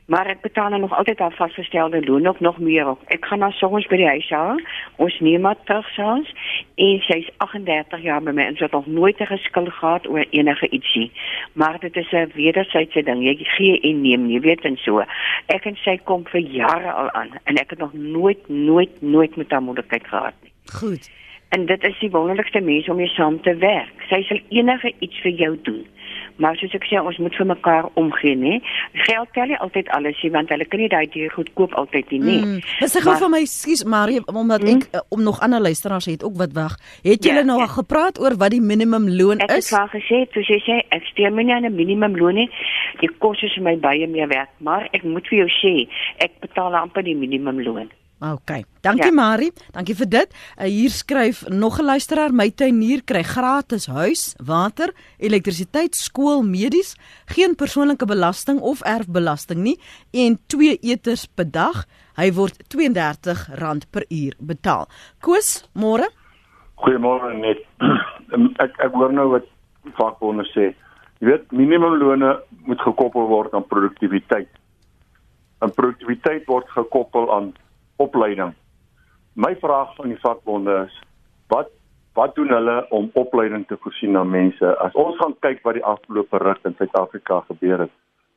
maar 0.06 0.28
ek 0.28 0.42
betaal 0.42 0.70
nou 0.70 0.82
nog 0.82 0.94
altyd 0.98 1.20
haar 1.20 1.36
vasgestelde 1.36 2.06
loon 2.06 2.28
ook 2.28 2.40
nog 2.40 2.58
meer 2.60 2.88
op. 2.90 3.02
Ek 3.06 3.26
gaan 3.26 3.42
haar 3.42 3.54
soms 3.54 3.88
by 3.88 3.96
die 3.96 4.08
huis 4.08 4.30
haal. 4.30 4.60
Ons 4.96 5.20
neem 5.20 5.46
haar 5.46 5.60
terug 5.64 5.88
soms 5.96 6.34
en 6.76 7.00
sy's 7.08 7.30
38 7.38 8.04
jaar 8.04 8.24
by 8.24 8.34
my 8.36 8.48
en 8.50 8.58
sy 8.60 8.68
het 8.68 8.76
nog 8.76 8.88
nooit 8.88 9.20
'n 9.20 9.32
geskil 9.32 9.66
gehad 9.66 10.08
oor 10.08 10.26
enige 10.30 10.70
ietsie. 10.70 11.12
Maar 11.54 11.80
dit 11.80 11.96
is 11.96 12.12
'n 12.12 12.32
wederwysige 12.36 13.04
ding. 13.04 13.24
Jy 13.24 13.36
gee 13.40 13.80
en 13.80 14.02
neem, 14.02 14.30
jy 14.30 14.40
weet 14.40 14.66
en 14.66 14.78
so. 14.78 15.04
Ek 15.46 15.66
en 15.66 15.76
sy 15.76 15.98
kom 16.04 16.28
vir 16.28 16.42
jare 16.42 16.92
al 16.92 17.12
aan 17.12 17.30
en 17.44 17.56
ek 17.56 17.70
het 17.70 17.80
nog 17.80 17.94
nooit 17.94 18.50
nooit 18.50 19.02
nooit 19.02 19.36
met 19.36 19.52
haar 19.52 19.62
moeilikheid 19.62 20.08
gehad 20.08 20.34
nie. 20.42 20.52
Goed. 20.74 21.12
En 21.50 21.66
dit 21.66 21.84
is 21.84 22.00
die 22.00 22.10
wonderlikste 22.10 22.60
mens 22.60 22.90
om 22.90 22.96
mee 22.96 23.08
saam 23.08 23.42
te 23.42 23.56
werk. 23.56 23.94
Sy 24.10 24.24
sal 24.24 24.40
enige 24.50 24.94
iets 25.00 25.22
vir 25.22 25.32
jou 25.32 25.60
doen 25.62 25.86
maar 26.38 26.58
soos 26.58 26.74
ek 26.78 26.86
sê 26.90 27.00
ons 27.02 27.18
moet 27.24 27.36
vir 27.38 27.48
mekaar 27.50 27.90
omgee 28.00 28.36
nê 28.40 28.60
geld 29.06 29.32
tel 29.38 29.52
nie 29.52 29.60
altyd 29.66 29.90
alles 29.98 30.20
nie 30.24 30.32
want 30.34 30.50
hulle 30.54 30.68
kan 30.70 30.82
nie 30.84 30.90
daai 30.94 31.08
dier 31.14 31.32
goed 31.36 31.52
koop 31.60 31.76
altyd 31.82 32.12
nie 32.16 32.22
nê 32.24 32.38
mm. 32.40 32.60
dis 32.82 32.98
gou 33.06 33.16
vir 33.24 33.34
my 33.36 33.44
skuis 33.50 33.86
Marie 33.96 34.22
omdat 34.26 34.66
mm. 34.66 34.76
ek 34.76 35.00
uh, 35.00 35.04
om 35.14 35.24
nog 35.24 35.42
ander 35.46 35.62
luisteraars 35.62 36.10
het 36.12 36.24
ook 36.28 36.38
wat 36.42 36.56
wag 36.58 36.78
het 37.06 37.24
julle 37.24 37.44
ja, 37.44 37.48
nou 37.50 37.60
al 37.60 37.68
ja. 37.68 37.74
gepraat 37.78 38.22
oor 38.22 38.38
wat 38.42 38.56
die 38.56 38.64
minimum 38.74 39.10
loon 39.10 39.44
ek 39.46 39.58
is 39.58 39.72
ek 39.72 39.74
het 39.74 39.82
al 39.82 39.92
gesê 39.96 40.22
soos 40.36 40.54
jy 40.56 40.62
sê 40.68 40.80
ek 40.98 41.10
steur 41.12 41.34
my 41.34 41.48
nie 41.48 41.56
aan 41.56 41.70
'n 41.70 41.76
minimum 41.76 42.18
loon 42.18 42.42
nie 42.42 42.50
die 43.02 43.12
kos 43.20 43.44
is 43.44 43.58
my 43.62 43.76
baie 43.78 44.08
meer 44.08 44.28
werd 44.28 44.50
maar 44.60 44.90
ek 44.94 45.04
moet 45.04 45.28
vir 45.30 45.46
jou 45.46 45.52
sê 45.62 45.76
ek 46.18 46.40
betaal 46.42 46.76
amper 46.76 47.04
die 47.04 47.18
minimum 47.18 47.62
loon 47.62 47.92
OK. 48.32 48.64
Dankie 48.82 49.12
ja. 49.12 49.12
Marie. 49.12 49.52
Dankie 49.76 49.96
vir 50.00 50.08
dit. 50.08 50.36
Uh, 50.56 50.68
hier 50.72 50.90
skryf 50.90 51.44
nog 51.50 51.80
'n 51.80 51.86
luisteraar, 51.86 52.32
my 52.32 52.50
tuinier 52.52 53.04
kry 53.04 53.24
gratis 53.24 53.86
huis, 53.86 54.36
water, 54.40 54.94
elektrisiteit, 55.18 55.96
skool, 55.96 56.44
medies, 56.44 56.96
geen 57.26 57.56
persoonlike 57.56 58.06
belasting 58.06 58.60
of 58.60 58.82
erfbelasting 58.82 59.60
nie 59.60 59.80
en 60.12 60.40
twee 60.48 60.78
eters 60.82 61.26
per 61.26 61.52
dag. 61.52 61.86
Hy 62.16 62.32
word 62.32 62.64
R32 62.76 63.90
per 63.92 64.06
uur 64.10 64.34
betaal. 64.40 64.88
Koos, 65.20 65.68
môre? 65.74 66.08
Goeiemôre 66.76 67.34
net. 67.34 67.66
ek 68.64 68.80
ek 68.80 68.94
hoor 68.94 69.12
nou 69.12 69.30
wat 69.30 69.46
vakbonde 69.98 70.46
sê. 70.54 70.74
Jy 71.20 71.28
weet, 71.28 71.52
minimumlone 71.52 72.40
moet 72.68 72.82
gekoppel 72.82 73.28
word 73.28 73.54
aan 73.54 73.68
produktiwiteit. 73.68 74.50
En 75.60 75.72
produktiwiteit 75.72 76.48
word 76.48 76.70
gekoppel 76.70 77.32
aan 77.34 77.54
opleiding. 78.06 78.54
My 79.34 79.56
vraag 79.62 79.96
van 79.96 80.12
die 80.14 80.20
vakbonde 80.22 80.76
is 80.88 81.00
wat 81.54 81.72
wat 82.14 82.36
doen 82.36 82.52
hulle 82.54 82.86
om 82.94 83.10
opleiding 83.18 83.64
te 83.68 83.78
voorsien 83.82 84.18
aan 84.18 84.30
mense? 84.30 84.76
As 84.78 84.94
ons 84.94 85.18
gaan 85.18 85.34
kyk 85.42 85.64
wat 85.66 85.80
die 85.80 85.86
afgelope 85.86 86.38
ruk 86.44 86.60
in 86.70 86.76
Suid-Afrika 86.78 87.40
gebeur 87.48 87.86
het. 87.86 87.94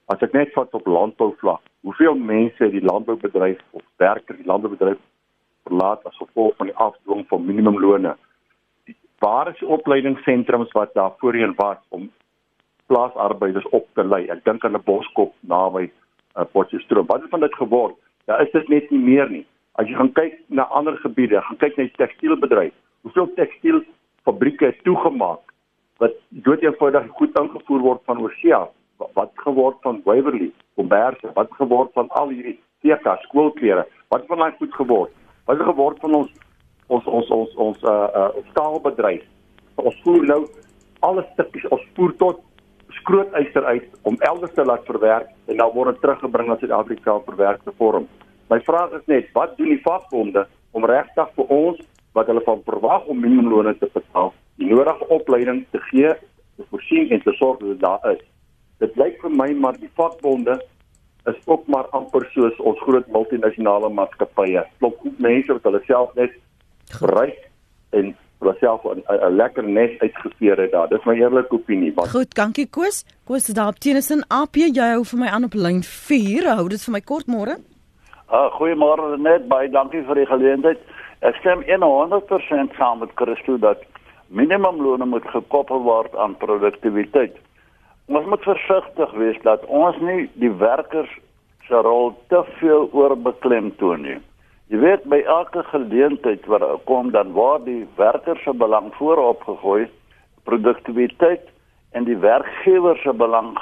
As 0.09 0.23
ek 0.25 0.33
net 0.33 0.55
vat 0.55 0.73
op 0.79 0.87
landbouvlak, 0.89 1.61
hoeveel 1.85 2.17
mense 2.17 2.63
het 2.63 2.73
die 2.73 2.85
landboubedryf 2.85 3.61
of 3.77 3.83
werkers 4.01 4.39
die 4.39 4.49
landboubedryf 4.49 5.01
verlaat 5.69 6.05
as 6.09 6.17
gevolg 6.23 6.57
van 6.57 6.71
die 6.71 6.77
afdwing 6.87 7.27
van 7.29 7.45
minimumlone? 7.45 8.15
Waar 9.21 9.51
is 9.53 9.59
die 9.61 9.69
opleidingssentrums 9.69 10.73
wat 10.73 10.95
daar 10.95 11.13
voorheen 11.21 11.53
was 11.59 11.83
om 11.89 12.09
plaasarbeiders 12.87 13.69
op 13.77 13.89
te 13.93 14.05
lei? 14.05 14.25
Ek 14.33 14.45
dink 14.45 14.65
aan 14.65 14.77
'n 14.79 14.85
boskop 14.89 15.35
naby 15.41 15.91
uh, 16.37 16.45
Potchefstroom. 16.53 17.07
Wat 17.07 17.21
het 17.21 17.31
van 17.31 17.41
dit 17.41 17.55
geword? 17.55 17.97
Daar 18.25 18.43
is 18.43 18.53
dit 18.53 18.69
net 18.69 18.91
nie 18.91 19.01
meer 19.01 19.31
nie. 19.31 19.47
As 19.77 19.89
jy 19.91 19.97
gaan 19.99 20.13
kyk 20.17 20.39
na 20.49 20.65
ander 20.73 20.97
gebiede, 21.03 21.41
gaan 21.45 21.59
kyk 21.61 21.77
na 21.77 21.85
die 21.85 21.99
tekstielbedryf. 22.01 22.73
Hoeveel 23.05 23.29
tekstielfabrieke 23.37 24.71
is 24.73 24.79
toegemaak 24.89 25.43
wat 26.01 26.17
dood 26.47 26.65
eenvoudig 26.65 27.11
goed 27.19 27.37
ingevoer 27.41 27.85
word 27.85 28.03
van 28.09 28.23
oorsee 28.25 28.55
af? 28.57 28.73
Wat 28.97 29.33
geword 29.45 29.77
van 29.85 30.01
Waverley, 30.09 30.49
Komberse, 30.81 31.29
wat 31.37 31.53
geword 31.61 31.93
van 31.93 32.09
al 32.17 32.33
hierdie 32.33 32.57
TK 32.81 33.19
skoolklere? 33.29 33.85
Wat 34.09 34.25
van 34.33 34.41
daai 34.41 34.57
goed 34.57 34.75
geword? 34.81 35.13
Wat 35.45 35.61
geword 35.69 36.01
van 36.01 36.21
ons 36.23 36.33
ons 36.89 37.07
ons 37.19 37.31
ons 37.37 37.57
ons 37.69 37.85
uh 37.85 38.09
uh 38.23 38.29
staalbedryf? 38.51 39.25
Ons 39.77 40.01
voer 40.05 40.25
nou 40.25 40.43
alles 41.05 41.29
stukkies, 41.35 41.69
ons 41.69 41.89
voer 41.95 42.15
tot 42.17 42.45
skrootyster 43.03 43.65
uit 43.65 43.91
om 44.09 44.17
elders 44.25 44.55
te 44.57 44.65
laat 44.65 44.89
verwerk 44.89 45.29
en 45.53 45.61
dan 45.61 45.75
word 45.75 45.93
dit 45.93 46.01
teruggebring 46.07 46.49
na 46.49 46.57
Suid-Afrika 46.63 47.19
vir 47.19 47.35
verwerkte 47.35 47.77
vorm. 47.77 48.09
My 48.49 48.61
vraag 48.63 48.93
is 49.01 49.07
net, 49.11 49.33
wat 49.35 49.57
doen 49.57 49.73
die 49.75 49.83
vakbonde 49.83 50.47
om 50.71 50.85
regtig 50.87 51.31
vir 51.35 51.53
ons 51.53 51.81
wat 52.15 52.31
hulle 52.31 52.43
van 52.47 52.63
verwag 52.65 53.09
om 53.11 53.21
minimumlone 53.21 53.75
te 53.81 53.89
betaal, 53.93 54.33
die 54.61 54.71
nodige 54.71 55.09
opleiding 55.13 55.65
te 55.75 55.81
gee, 55.91 56.15
te 56.57 56.65
voorsien 56.71 57.11
en 57.11 57.23
te 57.25 57.35
sorg 57.41 57.59
dat 57.61 57.75
dit 57.75 57.83
daar 57.83 58.07
is? 58.13 58.23
Dit 58.79 58.97
lyk 59.01 59.19
vir 59.25 59.35
my 59.35 59.51
maar 59.59 59.79
die 59.81 59.91
vakbonde 59.99 60.61
is 61.27 61.39
ook 61.45 61.67
maar 61.67 61.91
amper 61.97 62.29
soos 62.35 62.55
ons 62.63 62.79
groot 62.87 63.09
multinasjonale 63.11 63.91
maatskappye. 63.99 64.63
Klop 64.79 65.01
goed 65.03 65.19
mense 65.19 65.53
wat 65.53 65.67
hulle 65.67 65.83
self 65.89 66.15
net 66.15 66.39
bereik 67.01 67.49
en 67.99 68.15
wat 68.45 68.59
self 68.63 68.85
'n 68.85 69.03
lekker 69.37 69.65
nes 69.65 69.99
uitgeveer 69.99 70.61
het 70.61 70.73
daar. 70.73 70.89
Dis 70.89 71.05
my 71.05 71.15
eerlike 71.15 71.53
opinie. 71.53 71.93
Want... 71.95 72.11
Goed, 72.11 72.35
dankie 72.35 72.67
Koos. 72.67 73.05
Koos 73.25 73.49
is 73.49 73.55
daar 73.55 73.69
op 73.69 73.79
Tennyson 73.79 74.23
AP. 74.29 74.55
Jy 74.55 74.93
hou 74.95 75.05
vir 75.05 75.19
my 75.19 75.27
aan 75.27 75.45
op 75.45 75.55
lyn 75.55 75.83
4. 75.83 76.55
Hou 76.55 76.69
dit 76.69 76.83
vir 76.85 76.93
my 76.93 77.01
kort 77.01 77.27
môre. 77.27 77.57
Uh, 78.27 78.49
goeiemôre 78.59 79.19
net. 79.23 79.45
Baie 79.47 79.69
dankie 79.71 80.03
vir 80.07 80.19
die 80.19 80.27
geleentheid. 80.27 80.81
Ek 81.23 81.37
stem 81.39 81.61
100% 81.63 82.75
saam 82.75 82.99
met 82.99 83.13
Christo 83.15 83.55
dat 83.63 83.85
minimumlone 84.35 85.07
moet 85.07 85.29
gekoppel 85.31 85.85
word 85.87 86.17
aan 86.19 86.35
produktiwiteit. 86.41 87.37
Ons 88.11 88.27
moet 88.27 88.43
versigtig 88.43 89.13
wees 89.19 89.39
dat 89.47 89.63
ons 89.67 89.99
nie 90.03 90.27
die 90.43 90.51
werkers 90.51 91.13
se 91.69 91.83
rol 91.87 92.17
te 92.31 92.43
veel 92.59 92.89
oorbeklem 92.93 93.71
toon 93.79 94.03
nie. 94.03 94.19
Jy 94.75 94.83
weet 94.83 95.07
by 95.07 95.21
elke 95.31 95.63
geleentheid 95.71 96.47
wat 96.51 96.67
kom 96.91 97.13
dan 97.15 97.31
word 97.39 97.65
die 97.67 97.85
werker 97.99 98.39
se 98.43 98.51
belang 98.51 98.91
voorop 98.99 99.47
gegooi, 99.47 99.87
produktiwiteit 100.51 101.47
en 101.95 102.11
die 102.11 102.19
werkgewer 102.19 102.99
se 103.03 103.15
belang 103.15 103.55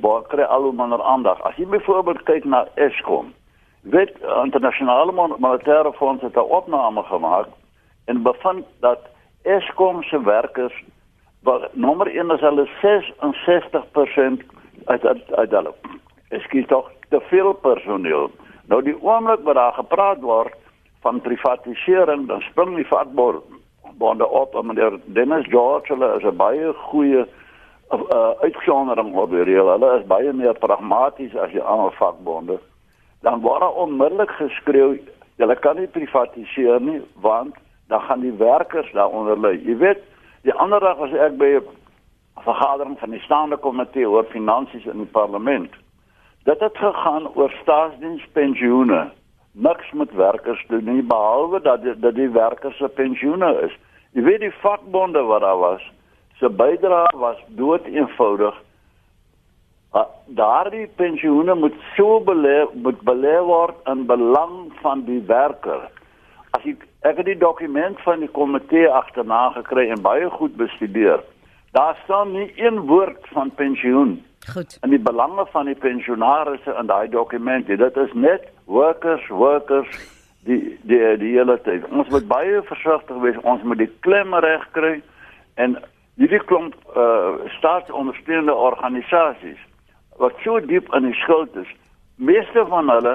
word 0.00 0.32
kry 0.32 0.48
al 0.48 0.64
hoe 0.68 0.72
minder 0.76 1.04
aandag. 1.04 1.40
As 1.44 1.60
jy 1.60 1.68
byvoorbeeld 1.68 2.24
kyk 2.28 2.48
na 2.48 2.64
Eskom, 2.80 3.34
weet 3.82 4.12
internasionale 4.42 5.12
monetaire 5.38 5.92
fonds 5.92 6.22
het 6.22 6.36
'n 6.36 6.50
opname 6.58 7.02
gemaak 7.02 7.46
en 8.04 8.22
bevind 8.22 8.64
dat 8.80 8.98
Eskom 9.42 10.02
se 10.02 10.22
werkers 10.22 10.84
wat 11.42 11.74
nommer 11.74 12.06
1 12.06 12.30
is 12.30 12.40
hulle 12.40 12.68
66% 12.80 14.42
uit 14.84 15.06
uit 15.06 15.32
uit 15.32 15.50
hulle. 15.50 15.74
Ekskuus 16.28 16.66
tog 16.66 16.90
te 17.08 17.20
veel 17.20 17.52
personeel. 17.52 18.30
Nou 18.66 18.82
die 18.82 19.02
oomblik 19.02 19.42
wat 19.42 19.54
daar 19.54 19.72
gepraat 19.72 20.20
word 20.20 20.54
van 21.00 21.20
privatisering, 21.20 22.28
dan 22.28 22.40
spring 22.40 22.76
die 22.76 22.86
vakbond 22.86 23.42
vakbonde 23.82 24.28
op 24.28 24.54
en 24.54 24.66
meneer 24.66 25.00
Dennis 25.04 25.46
George 25.46 25.92
hulle 25.92 26.16
is 26.16 26.24
'n 26.24 26.36
baie 26.36 26.72
goeie 26.72 27.26
uh, 27.92 28.30
uitsondering 28.40 29.14
op 29.14 29.30
die 29.30 29.42
reël. 29.42 29.68
Hulle 29.68 29.98
is 29.98 30.06
baie 30.06 30.32
meer 30.32 30.58
pragmaties 30.58 31.36
as 31.36 31.50
die 31.50 31.62
ander 31.62 31.92
vakbonde. 31.92 32.58
Dan 33.22 33.40
word 33.40 33.74
onmiddellik 33.74 34.30
geskreeu, 34.30 34.98
julle 35.38 35.56
kan 35.56 35.76
nie 35.78 35.86
privatiseer 35.86 36.80
nie 36.80 37.00
want 37.22 37.54
dan 37.88 38.00
gaan 38.00 38.20
die 38.20 38.32
werkers 38.38 38.90
daaronder 38.92 39.38
lê. 39.38 39.56
Jy 39.62 39.76
weet, 39.76 40.02
die 40.42 40.54
ander 40.54 40.80
dag 40.80 40.96
was 40.98 41.12
ek 41.12 41.36
by 41.38 41.50
'n 41.60 41.66
vergadering 42.44 42.98
van 42.98 43.10
die 43.10 43.20
staande 43.20 43.56
komitee 43.56 44.08
oor 44.08 44.24
finansies 44.24 44.86
in 44.86 44.98
die 44.98 45.12
parlement. 45.12 45.70
Dit 46.44 46.60
het 46.60 46.78
gegaan 46.78 47.28
oor 47.34 47.50
staatsdienspensioene. 47.62 49.10
Niks 49.52 49.92
met 49.92 50.12
werkers 50.12 50.64
doen 50.68 50.84
nie 50.84 51.02
behalwe 51.02 51.60
dat 51.60 51.82
die, 51.82 51.98
dat 51.98 52.14
die 52.14 52.28
werkers 52.28 52.76
se 52.76 52.88
pensioene 52.88 53.60
is. 53.60 53.74
Jy 54.12 54.22
weet 54.22 54.40
die 54.40 54.54
vakbonde 54.62 55.22
wat 55.22 55.40
daar 55.40 55.58
was, 55.58 55.92
se 56.38 56.48
bydrae 56.48 57.18
was 57.18 57.36
dood 57.48 57.84
eenvoudig. 57.84 58.54
Daardie 60.26 60.86
pensioene 60.96 61.54
moet 61.54 61.74
so 61.96 62.20
belê 62.24 62.64
moet 62.72 63.00
belê 63.04 63.36
word 63.44 63.76
in 63.92 64.06
belang 64.08 64.72
van 64.80 65.04
die 65.04 65.20
werker. 65.28 65.90
As 66.56 66.64
ek 66.64 66.86
ek 67.04 67.18
het 67.20 67.26
die 67.28 67.38
dokument 67.38 67.98
van 68.06 68.22
die 68.24 68.30
komitee 68.38 68.88
agterna 68.88 69.50
gekry 69.56 69.90
en 69.90 70.00
baie 70.00 70.30
goed 70.30 70.54
bestudeer. 70.56 71.20
Daar 71.76 71.98
staan 72.04 72.32
nie 72.32 72.48
een 72.56 72.80
woord 72.88 73.28
van 73.34 73.50
pensioen. 73.58 74.22
Goed. 74.52 74.78
En 74.80 74.90
die 74.90 75.00
belange 75.00 75.44
van 75.52 75.68
die 75.68 75.76
pensionaarsse 75.76 76.72
in 76.80 76.86
daai 76.86 77.08
dokument, 77.08 77.66
dit 77.66 77.96
is 77.96 78.12
net 78.12 78.48
workers, 78.64 79.26
workers 79.28 79.90
die 80.48 80.78
die 80.88 81.02
die 81.18 81.34
hele 81.36 81.58
tyd. 81.66 81.84
Ons 81.90 82.08
moet 82.08 82.28
baie 82.28 82.62
versigtig 82.70 83.20
wees. 83.26 83.36
Ons 83.42 83.62
moet 83.62 83.78
die 83.84 83.92
klem 84.00 84.32
reg 84.34 84.64
kry 84.72 84.94
en 85.60 85.76
hierdie 86.16 86.40
klomp 86.48 86.80
uh 86.96 87.52
staatsondersteunende 87.58 88.56
organisasies 88.56 89.60
wat 90.22 90.38
so 90.44 90.60
diep 90.70 90.90
in 90.96 91.08
die 91.10 91.16
skuld 91.24 91.54
is. 91.58 91.70
Meeste 92.22 92.62
van 92.70 92.90
hulle 92.92 93.14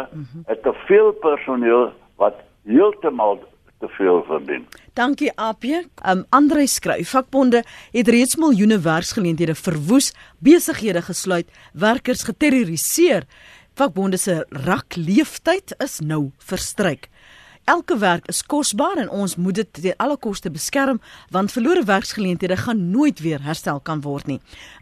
het 0.49 0.63
te 0.63 0.73
veel 0.87 1.13
personeel 1.23 1.91
wat 2.19 2.41
heeltemal 2.67 3.39
te 3.79 3.87
veel 3.95 4.23
verdien. 4.27 4.65
Dankie 4.97 5.31
Apie. 5.35 5.85
Um 6.03 6.25
Andre 6.29 6.65
skryf 6.67 7.13
vakbonde 7.13 7.63
het 7.93 8.09
reeds 8.09 8.35
miljoene 8.35 8.79
werksgeleenthede 8.83 9.55
verwoes, 9.55 10.11
besighede 10.43 11.01
gesluit, 11.05 11.47
werkers 11.73 12.25
geterroriseer. 12.27 13.27
Vakbonde 13.77 14.17
se 14.17 14.41
rakleeftyd 14.65 15.75
is 15.83 15.99
nou 16.01 16.31
verstryk. 16.49 17.07
Elke 17.67 17.97
werk 17.99 18.29
is 18.31 18.45
kosbaar 18.47 18.95
en 19.01 19.09
ons 19.11 19.33
moet 19.35 19.57
dit 19.57 19.71
teen 19.75 19.95
alle 19.99 20.15
koste 20.23 20.47
beskerm 20.47 21.01
want 21.35 21.51
verlore 21.51 21.81
werksgeleenthede 21.83 22.55
gaan 22.61 22.85
nooit 22.93 23.19
weer 23.19 23.43
herstel 23.43 23.81
kan 23.83 23.99
word 24.05 24.29
nie. 24.31 24.37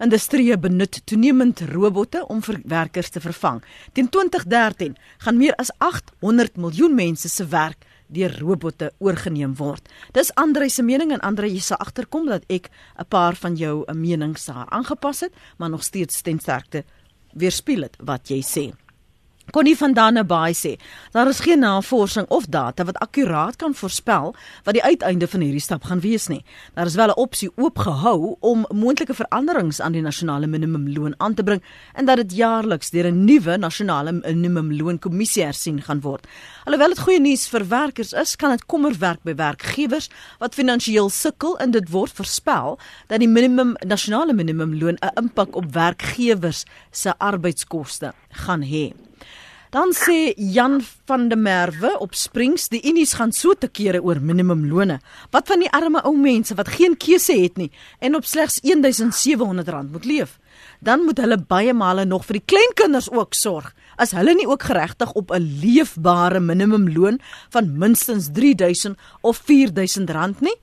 Industrie 0.05 0.53
benut 0.61 0.99
toenemend 1.09 1.63
robotte 1.71 2.21
om 2.29 2.43
werkers 2.61 3.09
te 3.09 3.23
vervang. 3.23 3.63
Teen 3.97 4.09
2013 4.09 4.93
gaan 5.25 5.37
meer 5.41 5.57
as 5.57 5.73
800 5.81 6.61
miljoen 6.61 6.93
mense 6.95 7.29
se 7.29 7.47
werk 7.49 7.89
deur 8.05 8.37
robotte 8.37 8.93
oorgeneem 9.01 9.57
word. 9.57 9.89
Dis 10.13 10.29
Andre 10.37 10.69
se 10.69 10.85
mening 10.85 11.11
en 11.11 11.25
Andre 11.25 11.49
jy 11.49 11.65
sal 11.65 11.81
agterkom 11.81 12.29
dat 12.29 12.45
ek 12.47 12.69
'n 12.99 13.09
paar 13.09 13.35
van 13.35 13.55
jou 13.55 13.83
menings 13.93 14.45
daar 14.45 14.69
aangepas 14.69 15.19
het, 15.21 15.33
maar 15.57 15.69
nog 15.69 15.83
steeds 15.83 16.21
ten 16.21 16.39
sterkte 16.39 16.83
weerspieël 17.33 17.89
wat 17.97 18.29
jy 18.29 18.41
sê. 18.43 18.84
Connie 19.53 19.77
van 19.77 19.93
Dannebaai 19.93 20.53
sê, 20.57 20.73
daar 21.13 21.29
is 21.29 21.39
geen 21.39 21.59
navorsing 21.61 22.25
of 22.33 22.47
data 22.49 22.83
wat 22.83 22.97
akkuraat 22.97 23.55
kan 23.61 23.75
voorspel 23.77 24.33
wat 24.65 24.73
die 24.73 24.83
uiteinde 24.83 25.27
van 25.29 25.43
hierdie 25.45 25.61
stap 25.61 25.85
gaan 25.85 26.01
wees 26.01 26.25
nie. 26.27 26.41
Daar 26.73 26.89
is 26.89 26.95
wel 26.95 27.13
'n 27.13 27.19
opsie 27.21 27.51
oopgehou 27.55 28.35
om 28.39 28.65
moontlike 28.73 29.13
veranderings 29.13 29.81
aan 29.81 29.91
die 29.91 30.01
nasionale 30.01 30.47
minimumloon 30.47 31.13
aan 31.17 31.33
te 31.33 31.43
bring 31.43 31.61
en 31.93 32.05
dat 32.05 32.17
dit 32.17 32.31
jaarliks 32.35 32.89
deur 32.89 33.11
'n 33.11 33.25
nuwe 33.25 33.57
nasionale 33.57 34.11
minimumloonkommissie 34.11 35.43
hersien 35.43 35.81
gaan 35.81 36.01
word. 36.01 36.27
Alhoewel 36.63 36.89
dit 36.89 36.99
goeie 36.99 37.19
nuus 37.19 37.47
vir 37.47 37.67
werkers 37.67 38.13
is, 38.13 38.35
kan 38.35 38.49
dit 38.49 38.65
kommer 38.65 38.95
werk 38.99 39.23
by 39.23 39.35
werkgewers 39.35 40.09
wat 40.39 40.55
finansiëel 40.55 41.09
sukkel 41.09 41.57
en 41.57 41.71
dit 41.71 41.89
word 41.89 42.11
voorspel 42.11 42.79
dat 43.07 43.19
die 43.19 43.29
minimum 43.29 43.75
nasionale 43.87 44.33
minimumloon 44.33 44.97
'n 45.01 45.11
impak 45.15 45.55
op 45.55 45.73
werkgewers 45.73 46.65
se 46.91 47.13
arbeidskoste 47.17 48.13
gaan 48.29 48.61
hê. 48.63 49.04
Dan 49.75 49.91
sê 49.91 50.31
Jan 50.39 50.77
van 51.03 51.27
der 51.27 51.37
Merwe 51.37 51.89
op 51.99 52.13
Springs, 52.15 52.69
die 52.71 52.79
unies 52.87 53.11
gaan 53.19 53.33
so 53.35 53.57
te 53.59 53.67
kere 53.67 53.99
oor 53.99 54.21
minimumlone. 54.23 55.01
Wat 55.35 55.49
van 55.51 55.59
die 55.59 55.71
arme 55.75 55.99
ou 56.07 56.13
mense 56.15 56.55
wat 56.55 56.69
geen 56.77 56.95
keuse 56.95 57.35
het 57.35 57.59
nie 57.59 57.67
en 57.99 58.15
op 58.15 58.23
slegs 58.23 58.61
R1700 58.63 59.89
moet 59.91 60.07
leef? 60.07 60.37
Dan 60.79 61.03
moet 61.03 61.19
hulle 61.19 61.35
baie 61.49 61.73
male 61.75 62.05
nog 62.07 62.23
vir 62.23 62.39
die 62.39 62.45
kleinkinders 62.53 63.09
ook 63.11 63.35
sorg. 63.35 63.73
As 63.99 64.15
hulle 64.15 64.37
nie 64.39 64.47
ook 64.47 64.63
geregtig 64.63 65.11
op 65.11 65.35
'n 65.35 65.43
leefbare 65.43 66.39
minimumloon 66.39 67.19
van 67.51 67.77
minstens 67.77 68.31
3000 68.31 68.95
of 69.21 69.41
4000 69.43 70.09
rand 70.09 70.39
nie? 70.39 70.55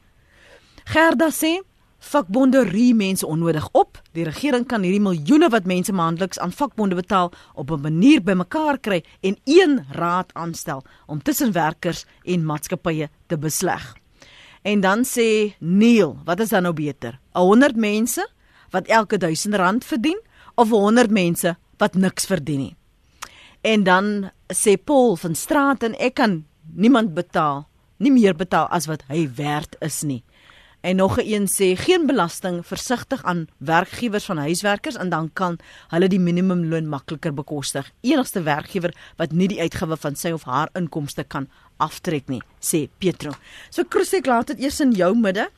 Gerda 0.84 1.28
sê 1.28 1.60
Vakbonde 2.03 2.64
rie 2.66 2.94
mense 2.98 3.26
onnodig 3.26 3.68
op. 3.78 4.00
Die 4.12 4.24
regering 4.26 4.64
kan 4.66 4.82
hierdie 4.82 5.00
miljoene 5.00 5.46
wat 5.55 5.68
mense 5.70 5.92
maandeliks 5.94 6.40
aan 6.42 6.53
vakbonde 6.53 6.98
betaal 6.98 7.30
op 7.55 7.70
'n 7.70 7.80
manier 7.80 8.22
bymekaar 8.22 8.78
kry 8.78 9.05
en 9.20 9.36
een 9.44 9.86
raad 9.90 10.34
aanstel 10.34 10.82
om 11.07 11.22
tussen 11.22 11.53
werkers 11.53 12.05
en 12.24 12.44
maatskappye 12.44 13.09
te 13.26 13.38
besleg. 13.38 13.94
En 14.62 14.80
dan 14.80 15.05
sê 15.05 15.55
Neil, 15.59 16.18
wat 16.24 16.40
is 16.40 16.48
dan 16.48 16.62
nou 16.62 16.74
beter? 16.74 17.18
100 17.32 17.76
mense 17.76 18.28
wat 18.70 18.86
elke 18.86 19.16
1000 19.16 19.55
rand 19.55 19.84
verdien 19.84 20.20
of 20.55 20.68
100 20.68 21.11
mense 21.11 21.57
wat 21.76 21.94
niks 21.94 22.26
verdien 22.26 22.59
nie? 22.59 22.76
En 23.61 23.82
dan 23.82 24.30
sê 24.53 24.76
Paul 24.84 25.16
van 25.16 25.34
Straat 25.34 25.82
en 25.82 25.94
ek 25.98 26.14
kan 26.14 26.44
niemand 26.74 27.14
betaal, 27.14 27.68
nie 27.96 28.11
meer 28.11 28.34
betaal 28.34 28.66
as 28.66 28.86
wat 28.86 29.03
hy 29.09 29.28
werd 29.34 29.76
is 29.80 30.03
nie. 30.03 30.24
En 30.82 30.96
nog 30.96 31.16
'n 31.18 31.26
een 31.26 31.46
sê 31.46 31.78
geen 31.84 32.06
belasting, 32.06 32.66
versigtig 32.66 33.22
aan 33.22 33.46
werkgewers 33.58 34.24
van 34.24 34.36
huiswerkers 34.36 34.96
en 34.96 35.08
dan 35.08 35.30
kan 35.32 35.58
hulle 35.88 36.08
die 36.08 36.20
minimumloon 36.20 36.88
makliker 36.88 37.34
bekostig. 37.34 37.90
Enigste 38.00 38.42
werkgewer 38.42 38.94
wat 39.16 39.32
nie 39.32 39.48
die 39.48 39.60
uitgawe 39.60 39.96
van 39.96 40.14
sy 40.14 40.30
of 40.30 40.42
haar 40.42 40.68
inkomste 40.72 41.24
kan 41.24 41.48
aftrek 41.76 42.28
nie, 42.28 42.42
sê 42.58 42.88
Petro. 42.98 43.30
So 43.70 43.82
Krusek 43.84 44.26
laat 44.26 44.46
dit 44.46 44.58
eers 44.58 44.80
in 44.80 44.90
jou 44.90 45.16
midde. 45.16 45.48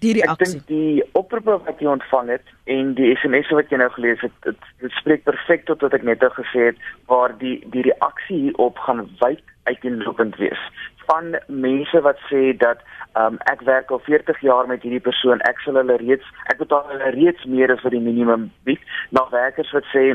Die 0.00 0.12
reaksie. 0.12 0.58
Ek 0.58 0.66
dink 0.66 0.66
die 0.66 1.04
oproepe 1.12 1.58
wat 1.64 1.80
jy 1.80 1.86
ontvang 1.86 2.28
het 2.28 2.44
en 2.64 2.94
die 2.94 3.16
SMS'e 3.16 3.54
wat 3.54 3.70
jy 3.70 3.76
nou 3.76 3.90
gelees 3.90 4.20
het, 4.20 4.32
dit, 4.42 4.56
dit 4.80 4.92
spreek 4.92 5.24
perfek 5.24 5.64
tot 5.64 5.80
wat 5.80 5.94
ek 5.94 6.02
net 6.02 6.20
nou 6.20 6.30
gesê 6.30 6.60
het 6.70 6.76
waar 7.06 7.38
die 7.38 7.64
die 7.70 7.82
reaksie 7.82 8.36
hierop 8.36 8.78
gaan 8.78 9.08
wyd 9.20 9.42
uiteenlopend 9.64 10.36
wees 10.36 10.60
van 11.10 11.36
mense 11.46 12.00
wat 12.06 12.18
sê 12.30 12.56
dat 12.56 12.82
um, 13.18 13.38
ek 13.52 13.62
werk 13.66 13.90
al 13.90 14.02
40 14.06 14.40
jaar 14.46 14.66
met 14.70 14.82
hierdie 14.86 15.02
persoon, 15.02 15.42
ek 15.50 15.62
sal 15.64 15.78
hulle 15.80 15.98
reeds 16.02 16.26
ek 16.52 16.60
betaal 16.62 16.86
hulle 16.92 17.14
reeds 17.18 17.46
meer 17.54 17.72
as 17.74 17.82
vir 17.84 17.96
die 17.96 18.04
minimum 18.04 18.50
bied. 18.68 18.82
Na 19.16 19.26
werkers 19.34 19.72
wat 19.76 19.88
sê 19.94 20.12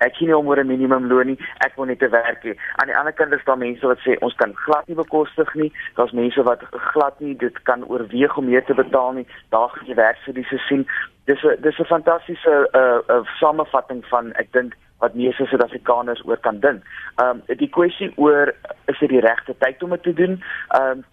ek 0.00 0.16
sien 0.16 0.30
nie 0.30 0.36
om 0.36 0.48
oor 0.48 0.60
'n 0.60 0.66
minimum 0.66 1.08
loon 1.08 1.26
nie, 1.32 1.38
ek 1.66 1.76
wil 1.76 1.86
net 1.86 1.98
te 1.98 2.08
werk 2.08 2.42
hê. 2.44 2.54
Aan 2.80 2.88
die 2.88 2.96
ander 2.96 3.12
kant 3.12 3.32
is 3.32 3.44
daar 3.44 3.58
mense 3.58 3.86
wat 3.86 4.00
sê 4.06 4.16
ons 4.20 4.34
kan 4.34 4.54
glad 4.64 4.88
nie 4.88 4.96
bekostig 4.96 5.54
nie. 5.54 5.72
Daar's 5.96 6.16
mense 6.16 6.42
wat 6.42 6.62
glad 6.92 7.20
nie 7.20 7.34
dit 7.36 7.62
kan 7.62 7.84
oorweeg 7.84 8.36
om 8.36 8.48
meer 8.48 8.64
te 8.64 8.74
betaal 8.74 9.12
nie. 9.12 9.26
Daar 9.50 9.68
gaan 9.68 9.86
jy 9.86 9.94
werksverliese 9.94 10.58
sien. 10.68 10.86
Dis 11.26 11.42
'n 11.44 11.60
dis 11.60 11.78
'n 11.78 11.84
fantastiese 11.84 12.68
uh, 12.72 13.00
uh, 13.14 13.24
samevatting 13.40 14.04
van 14.06 14.32
ek 14.32 14.52
dink 14.52 14.74
wat 15.00 15.14
meeste 15.14 15.46
Suid-Afrikaners 15.46 16.22
oor 16.24 16.40
kan 16.40 16.60
dink. 16.60 16.84
Ehm 17.16 17.40
um, 17.46 17.56
die 17.58 17.68
kwessie 17.68 18.12
oor 18.16 18.54
is 18.86 18.98
dit 18.98 19.08
die 19.08 19.24
regte 19.24 19.54
tyd 19.58 19.82
om 19.82 19.96
dit 19.96 20.02
te 20.02 20.14
doen? 20.22 20.42
Ehm 20.68 21.00
um, 21.00 21.04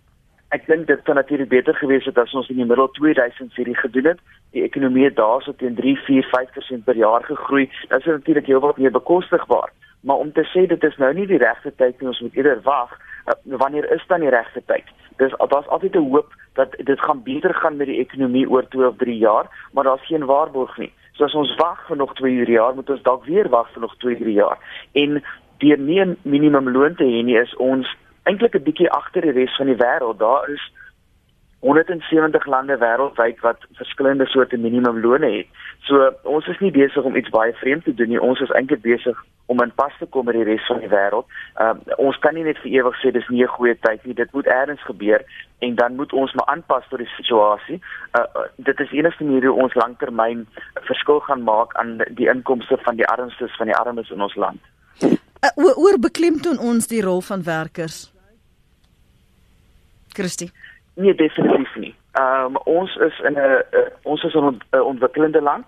ek 0.56 0.68
dink 0.68 0.88
dit 0.88 1.00
sou 1.04 1.16
natuurlik 1.16 1.50
beter 1.52 1.76
gewees 1.76 2.06
het 2.08 2.18
as 2.18 2.34
ons 2.34 2.50
in 2.50 2.60
die 2.62 2.68
middel 2.68 2.88
2000 2.96 3.56
hierdie 3.56 3.76
gedoen 3.76 4.14
het. 4.14 4.22
Die 4.56 4.64
ekonomie 4.64 5.04
het 5.04 5.18
daarso 5.18 5.52
teen 5.60 5.76
3, 5.76 5.96
4, 6.06 6.30
5% 6.36 6.86
per 6.86 6.96
jaar 6.96 7.24
gegroei. 7.24 7.66
Dit 7.90 8.00
is 8.00 8.06
natuurlik 8.06 8.48
heelwat 8.48 8.78
meer 8.78 8.96
bekostigbaar. 8.96 9.74
Maar 10.08 10.24
om 10.24 10.32
te 10.32 10.46
sê 10.54 10.68
dit 10.68 10.84
is 10.84 10.96
nou 10.98 11.12
nie 11.14 11.28
die 11.28 11.42
regte 11.42 11.74
tyd 11.76 12.00
nie, 12.00 12.08
ons 12.14 12.22
moet 12.24 12.36
eerder 12.40 12.62
wag. 12.64 12.96
Uh, 13.28 13.36
wanneer 13.60 13.92
is 13.92 14.06
dan 14.08 14.24
die 14.24 14.32
regte 14.32 14.64
tyd? 14.72 14.88
Dis 15.18 15.34
daar's 15.52 15.68
altyd 15.68 15.96
'n 15.96 16.10
hoop 16.14 16.32
dat 16.54 16.72
dit 16.78 17.00
gaan 17.00 17.24
beter 17.24 17.54
gaan 17.54 17.78
met 17.78 17.88
die 17.88 18.00
ekonomie 18.00 18.50
oor 18.50 18.68
2 18.68 18.88
of 18.88 18.98
3 18.98 19.18
jaar, 19.18 19.46
maar 19.74 19.84
daar's 19.84 20.06
geen 20.06 20.26
waarborg 20.26 20.78
nie. 20.78 20.94
So 21.18 21.26
as 21.26 21.34
ons 21.34 21.55
wag 21.57 21.80
vir 21.88 21.97
nog 21.97 22.13
2 22.15 22.32
uur 22.32 22.49
jaar, 22.49 22.76
moet 22.76 22.89
ons 22.89 23.01
dalk 23.01 23.26
weer 23.26 23.49
wag 23.49 23.72
vir 23.74 23.82
nog 23.82 23.95
2, 23.97 24.18
3 24.18 24.34
jaar. 24.34 24.59
En 24.93 25.24
deur 25.57 25.78
nie 25.78 26.01
'n 26.01 26.18
minimum 26.22 26.70
loon 26.70 26.95
te 26.95 27.03
hê 27.03 27.24
nie, 27.24 27.38
is 27.38 27.55
ons 27.55 27.88
eintlik 28.24 28.55
'n 28.55 28.63
bietjie 28.63 28.89
agter 28.89 29.22
die 29.22 29.32
res 29.32 29.55
van 29.55 29.65
die 29.65 29.76
wêreld. 29.76 30.20
Daar 30.20 30.49
is 30.49 30.72
170 31.60 32.45
lande 32.45 32.78
wêreldwyd 32.78 33.39
wat 33.39 33.66
verskillende 33.72 34.26
soorte 34.26 34.58
minimumlone 34.58 35.30
het. 35.38 35.47
So 35.88 36.12
ons 36.22 36.45
is 36.47 36.60
nie 36.60 36.72
besig 36.72 37.03
om 37.03 37.16
iets 37.16 37.34
baie 37.34 37.53
vreemd 37.53 37.84
te 37.84 37.93
doen 37.93 38.12
nie. 38.14 38.22
Ons 38.22 38.43
is 38.45 38.53
eintlik 38.53 38.82
besig 38.82 39.18
om 39.45 39.62
in 39.64 39.72
pas 39.76 39.93
te 39.99 40.05
kom 40.05 40.28
met 40.30 40.36
die 40.38 40.45
res 40.45 40.66
van 40.70 40.84
die 40.84 40.91
wêreld. 40.91 41.26
Um, 41.64 41.80
ons 41.97 42.20
kan 42.22 42.36
nie 42.38 42.43
net 42.45 42.60
vir 42.62 42.76
ewig 42.76 42.99
sê 43.01 43.12
dis 43.16 43.30
nie 43.30 43.41
'n 43.43 43.55
goeie 43.55 43.76
tyd 43.80 44.05
nie. 44.05 44.14
Dit 44.14 44.34
moet 44.34 44.45
eers 44.45 44.84
gebeur 44.86 45.24
en 45.60 45.76
dan 45.76 45.95
moet 45.95 46.14
ons 46.14 46.34
maar 46.34 46.45
aanpas 46.45 46.86
tot 46.89 46.99
die 46.99 47.14
situasie. 47.16 47.82
Uh, 48.14 48.22
uh, 48.36 48.45
dit 48.58 48.80
is 48.80 48.91
enigste 48.91 49.24
manier 49.24 49.49
hoe 49.49 49.64
ons 49.64 49.74
langtermyn 49.74 50.47
verskil 50.74 51.20
gaan 51.20 51.43
maak 51.43 51.74
aan 51.74 51.97
die 52.10 52.30
inkomste 52.30 52.78
van 52.78 52.95
die 52.95 53.08
armstes 53.08 53.55
van 53.55 53.66
die 53.66 53.76
armes 53.76 54.10
in 54.10 54.22
ons 54.22 54.36
land. 54.36 54.62
Uh, 55.01 55.49
oor 55.55 55.99
beklemtoon 55.99 56.60
ons 56.60 56.88
die 56.88 57.01
rol 57.01 57.22
van 57.22 57.43
werkers. 57.43 58.14
Christie 60.14 60.51
Nee, 61.00 61.16
definitief 61.16 61.76
nie. 61.76 61.95
Ehm 62.12 62.45
um, 62.45 62.58
ons 62.64 62.95
is 62.95 63.20
in 63.20 63.34
'n 63.34 63.64
uh, 63.80 63.89
ons 64.04 64.24
is 64.24 64.34
'n 64.34 64.38
ont, 64.38 64.64
ontwikkelende 64.70 65.41
land. 65.41 65.66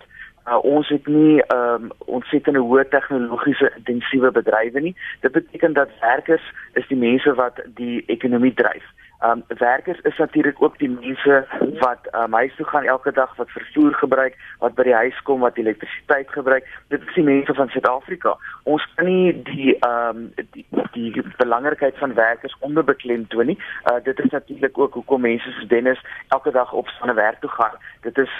Uh, 0.47 0.63
ons 0.63 0.87
het 0.87 1.07
nie 1.07 1.41
ehm 1.41 1.83
um, 1.83 1.91
ontsettende 1.97 2.59
hoë 2.59 2.87
tegnologiese 2.89 3.71
intensiewe 3.75 4.31
bedrywe 4.31 4.79
nie. 4.79 4.95
Dit 5.21 5.31
beteken 5.31 5.73
dat 5.73 5.89
werkers 6.01 6.53
is 6.73 6.87
die 6.87 6.97
mense 6.97 7.33
wat 7.33 7.61
die 7.65 8.03
ekonomie 8.05 8.53
dryf. 8.53 8.85
Um 9.21 9.43
werkers 9.47 9.99
is 9.99 10.17
natuurlik 10.17 10.61
ook 10.61 10.77
die 10.79 10.89
mense 10.89 11.45
wat 11.79 12.07
um 12.11 12.33
huis 12.33 12.55
toe 12.55 12.65
gaan 12.65 12.83
elke 12.83 13.11
dag 13.11 13.35
wat 13.35 13.49
vervoer 13.51 13.93
gebruik, 13.93 14.37
wat 14.59 14.75
by 14.75 14.83
die 14.83 14.93
huis 14.93 15.21
kom 15.21 15.39
wat 15.39 15.57
elektrisiteit 15.57 16.31
gebruik. 16.31 16.67
Dit 16.87 17.01
is 17.01 17.13
die 17.13 17.23
mense 17.23 17.53
van 17.53 17.67
Suid-Afrika. 17.69 18.37
Ons 18.63 18.85
kan 18.95 19.05
nie 19.05 19.33
die 19.43 19.75
um 19.87 20.29
die, 20.35 20.65
die 20.93 21.23
belangrikheid 21.37 21.97
van 21.97 22.13
werkers 22.13 22.55
onderbeklem 22.59 23.27
toon 23.27 23.51
nie. 23.51 23.59
Uh 23.91 23.99
dit 24.03 24.19
is 24.19 24.31
natuurlik 24.31 24.77
ook 24.77 24.93
hoekom 24.93 25.21
mense 25.21 25.51
soos 25.51 25.67
Dennis 25.67 26.05
elke 26.27 26.51
dag 26.51 26.71
op 26.73 26.87
en 27.01 27.15
werk 27.15 27.39
toe 27.39 27.49
gaan. 27.49 27.75
Dit 28.01 28.17
is 28.17 28.31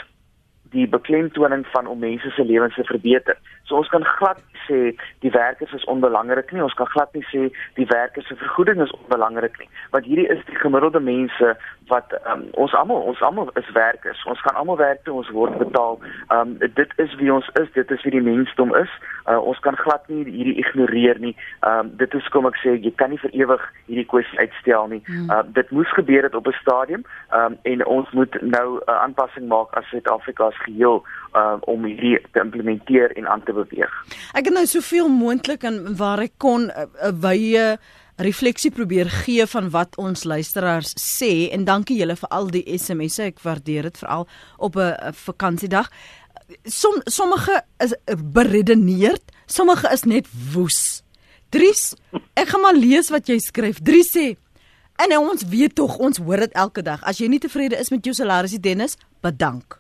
die 0.76 0.88
beklemtoning 0.88 1.66
van 1.74 1.88
om 1.88 2.00
mense 2.00 2.30
se 2.36 2.46
lewens 2.46 2.76
te 2.76 2.84
verbeter. 2.84 3.38
So 3.64 3.76
ons 3.76 3.90
kan 3.90 4.06
glad 4.06 4.42
sê 4.68 4.94
die 5.24 5.32
werkers 5.34 5.74
is 5.74 5.86
onbelangrik 5.92 6.52
nie. 6.52 6.64
Ons 6.64 6.78
kan 6.78 6.90
glad 6.94 7.14
nie 7.18 7.26
sê 7.32 7.48
die 7.80 7.88
werkers 7.90 8.28
se 8.28 8.38
vergoeding 8.40 8.82
is 8.82 8.94
onbelangrik 9.02 9.58
nie, 9.60 9.70
want 9.94 10.06
hierdie 10.06 10.30
is 10.30 10.42
die 10.50 10.60
gemiddelde 10.62 11.02
mense 11.04 11.56
wat 11.90 12.14
um, 12.32 12.46
ons 12.62 12.74
almal 12.78 13.02
ons 13.12 13.22
almal 13.26 13.50
is 13.60 13.70
werkers. 13.76 14.22
Ons 14.30 14.42
gaan 14.46 14.58
almal 14.60 14.78
werk 14.80 15.04
toe 15.04 15.18
ons 15.20 15.30
word 15.36 15.58
betaal. 15.62 16.00
Um 16.34 16.58
dit 16.60 16.94
is 17.04 17.16
wie 17.22 17.32
ons 17.34 17.50
is, 17.62 17.70
dit 17.76 17.92
is 17.92 18.04
wie 18.06 18.14
die 18.16 18.24
mensdom 18.26 18.74
is. 18.78 18.92
Uh, 19.26 19.38
ons 19.38 19.60
kan 19.66 19.78
glad 19.78 20.06
nie 20.10 20.24
hierdie 20.26 20.58
ignoreer 20.64 21.20
nie. 21.20 21.36
Um 21.68 21.92
dit 22.02 22.14
is 22.18 22.30
kom 22.34 22.50
ek 22.50 22.60
sê 22.64 22.76
jy 22.78 22.94
kan 23.02 23.14
nie 23.14 23.22
vir 23.22 23.36
ewig 23.44 23.66
hierdie 23.88 24.08
kwessie 24.14 24.40
uitstel 24.40 24.90
nie. 24.94 25.02
Hmm. 25.10 25.30
Uh, 25.30 25.44
dit 25.58 25.72
moes 25.76 25.94
gebeur 25.98 26.30
het 26.30 26.38
op 26.38 26.48
'n 26.48 26.60
stadium 26.62 27.06
um 27.42 27.58
en 27.74 27.86
ons 27.86 28.12
moet 28.12 28.42
nou 28.42 28.68
'n 28.78 28.82
uh, 28.88 29.00
aanpassing 29.04 29.48
maak 29.48 29.74
as 29.78 29.90
Suid-Afrika 29.90 30.48
as 30.54 30.62
geheel 30.66 31.04
uh, 31.36 31.58
om 31.62 31.86
hierdie 31.86 32.20
te 32.32 32.40
implementeer 32.40 33.18
en 33.18 33.28
aan 33.28 33.44
te 33.44 33.54
beweeg. 33.54 33.94
Ek 34.34 34.46
het 34.46 34.54
nou 34.54 34.66
soveel 34.66 35.10
moontlik 35.10 35.64
en 35.64 35.98
waar 35.98 36.20
ek 36.20 36.38
kon 36.38 36.70
'n 36.70 36.72
uh, 36.72 37.14
wye 37.22 37.78
refleksie 38.20 38.72
probeer 38.72 39.10
gee 39.24 39.46
van 39.48 39.70
wat 39.74 39.98
ons 39.98 40.26
luisteraars 40.28 40.94
sê 41.00 41.50
en 41.56 41.66
dankie 41.66 41.98
julle 42.00 42.18
vir 42.20 42.32
al 42.36 42.50
die 42.54 42.66
SMS'e 42.78 43.30
ek 43.32 43.44
waardeer 43.44 43.90
dit 43.90 43.98
veral 44.02 44.28
op 44.58 44.76
'n 44.76 45.14
vakansiedag. 45.26 45.90
Som 46.64 47.02
sommige 47.06 47.64
is 47.80 47.94
beredeneerd, 48.18 49.24
sommige 49.46 49.88
is 49.94 50.04
net 50.04 50.28
woes. 50.54 51.04
Dries, 51.50 51.96
ek 52.36 52.48
gaan 52.50 52.62
maar 52.62 52.76
lees 52.76 53.10
wat 53.10 53.28
jy 53.28 53.40
skryf. 53.40 53.80
Dries 53.82 54.12
sê 54.18 54.38
En 55.00 55.18
ons 55.18 55.48
weet 55.48 55.76
tog 55.76 55.98
ons 55.98 56.18
hoor 56.18 56.38
dit 56.38 56.52
elke 56.52 56.82
dag. 56.82 57.04
As 57.04 57.18
jy 57.18 57.28
nie 57.28 57.40
tevrede 57.40 57.80
is 57.80 57.90
met 57.90 58.04
jou 58.04 58.14
salaris, 58.14 58.60
Dennis, 58.60 58.98
bedank 59.22 59.80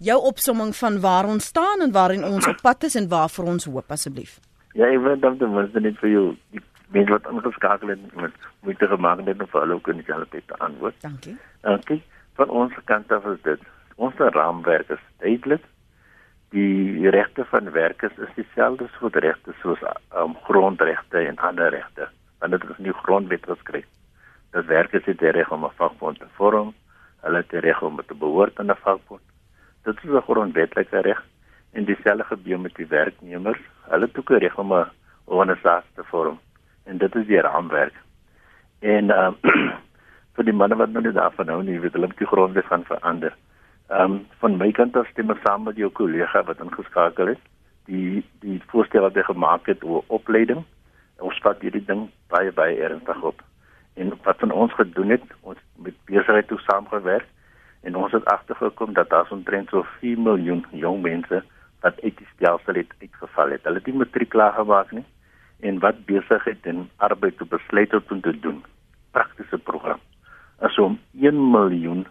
jou 0.00 0.16
opsomming 0.24 0.72
van 0.76 1.00
waar 1.00 1.28
ons 1.28 1.44
staan 1.44 1.84
en 1.84 1.92
waarin 1.92 2.24
ons 2.24 2.46
op 2.48 2.60
pad 2.62 2.88
is 2.88 2.96
en 2.96 3.08
waarvoor 3.08 3.44
ons 3.44 3.64
hoop 3.64 3.92
asseblief. 3.92 4.38
Ja, 4.72 4.86
ek 4.86 5.02
wil 5.04 5.18
dan 5.20 5.36
ten 5.38 5.52
minste 5.52 5.82
net 5.82 5.98
vir 6.00 6.10
jou 6.10 6.24
die 6.54 6.62
mense 6.90 7.10
wat 7.10 7.28
ingeskakel 7.30 7.88
het 7.88 8.14
met 8.14 8.32
moeite 8.60 8.86
gemaak 8.86 9.20
het 9.24 9.42
om 9.42 9.48
vir 9.52 9.60
hulle 9.60 9.74
ook 9.74 9.88
in 9.88 10.00
dieselfde 10.00 10.42
te 10.46 10.56
antwoord. 10.58 10.96
Dankie. 11.02 11.36
Dankie. 11.60 12.02
Van 12.34 12.48
ons 12.48 12.74
kant 12.84 13.12
af 13.12 13.26
is 13.32 13.42
dit 13.42 13.62
ons 13.96 14.16
raamwerk 14.16 14.90
is 14.90 15.04
duidelik. 15.18 15.64
Die 16.50 17.10
regte 17.10 17.44
van 17.44 17.70
werkers 17.70 18.16
is 18.18 18.34
dieselfde 18.34 18.88
soos 18.98 19.12
regte 19.12 19.54
soos 19.62 19.82
um, 20.16 20.34
grondregte 20.48 21.18
en 21.18 21.38
ander 21.38 21.70
regte. 21.70 22.08
Want 22.38 22.52
dit 22.52 22.70
is 22.70 22.78
nie 22.78 22.96
grondwet 23.02 23.46
wat 23.46 23.58
skryf. 23.62 23.86
Dat 24.50 24.66
werkers 24.66 25.04
het 25.04 25.18
die 25.18 25.30
reg 25.30 25.50
om 25.50 25.64
'n 25.64 25.76
vakbond 25.76 26.18
te 26.18 26.26
vorm, 26.34 26.74
hulle 27.22 27.36
het 27.36 27.50
die 27.50 27.60
reg 27.60 27.82
om 27.82 28.00
te 28.06 28.14
behoort 28.14 28.58
aan 28.58 28.70
'n 28.70 28.82
vakbond 28.82 29.22
Dit 29.82 29.96
is 30.02 30.10
'n 30.10 30.26
grondwetlike 30.28 31.00
reg 31.00 31.24
en 31.72 31.84
dieselfde 31.84 32.24
gebeur 32.24 32.60
met 32.60 32.74
die 32.74 32.86
werknemers. 32.86 33.60
Hulle 33.88 34.06
het 34.06 34.18
ook 34.18 34.30
'n 34.30 34.42
reg 34.44 34.58
om 34.58 34.72
'n 34.72 34.90
organisasie 35.24 35.90
te 35.94 36.04
vorm 36.04 36.38
en 36.84 36.98
dit 36.98 37.14
is 37.14 37.26
die 37.26 37.40
raamwerk. 37.40 37.94
En 38.80 39.04
uh, 39.04 39.30
vir 40.36 40.48
die 40.48 40.56
manne 40.56 40.78
wat 40.80 40.92
nou 40.94 41.02
nie 41.04 41.14
daarvan 41.16 41.52
hou 41.52 41.62
nie, 41.62 41.80
weet 41.80 41.96
hulle 41.98 42.10
moet 42.10 42.22
die 42.22 42.30
grondwet 42.32 42.68
van 42.72 42.84
verander. 42.88 43.36
Ehm 43.90 44.16
um, 44.16 44.18
van 44.42 44.56
my 44.56 44.70
kant 44.72 44.96
af 44.96 45.08
stem 45.10 45.32
ek 45.34 45.42
saam 45.44 45.66
met 45.66 45.76
jou 45.76 45.90
kollega 45.90 46.44
wat 46.48 46.62
ingeskakel 46.64 47.34
het. 47.34 47.42
Die 47.90 48.22
die 48.44 48.60
voorstel 48.72 49.02
wat 49.06 49.18
hy 49.18 49.26
gemaak 49.26 49.66
het 49.66 49.84
oor 49.84 50.04
opleiding. 50.06 50.64
Ons 51.18 51.40
vat 51.44 51.60
hierdie 51.60 51.84
ding 51.84 52.06
baie 52.32 52.52
baie 52.54 52.78
ernstig 52.86 53.22
op. 53.32 53.42
En 54.00 54.14
wat 54.24 54.38
van 54.38 54.54
ons 54.54 54.74
gedoen 54.78 55.10
het, 55.16 55.24
ons 55.42 55.58
met 55.76 55.96
besigheid 56.06 56.46
toe 56.48 56.60
saamgewerk 56.64 57.26
en 57.82 57.96
ons 57.96 58.12
het 58.12 58.24
agtergekom 58.24 58.92
dat 58.94 59.10
daar 59.10 59.28
omtrent 59.30 59.68
so 59.68 59.82
4 60.00 60.18
miljoen 60.20 60.64
jong 60.70 61.02
mense 61.02 61.42
wat 61.80 62.00
uit 62.04 62.16
die 62.16 62.28
stelsel 62.34 62.74
het 62.74 62.92
uitgeval 63.00 63.56
het. 63.56 63.64
Hulle 63.64 63.80
het 63.82 63.86
nie 63.86 64.00
matriek 64.04 64.30
klaar 64.30 64.52
gemaak 64.52 64.92
nie 64.92 65.04
en 65.60 65.78
wat 65.78 66.04
besigheid 66.04 66.66
en 66.66 66.88
arbeid 66.96 67.36
te 67.38 67.44
besluit 67.44 67.90
het 67.90 68.12
om 68.12 68.20
te 68.20 68.40
doen. 68.40 68.64
Praktiese 69.10 69.58
program. 69.58 70.00
As 70.58 70.78
om 70.78 70.98
1 71.20 71.50
miljoen 71.50 72.06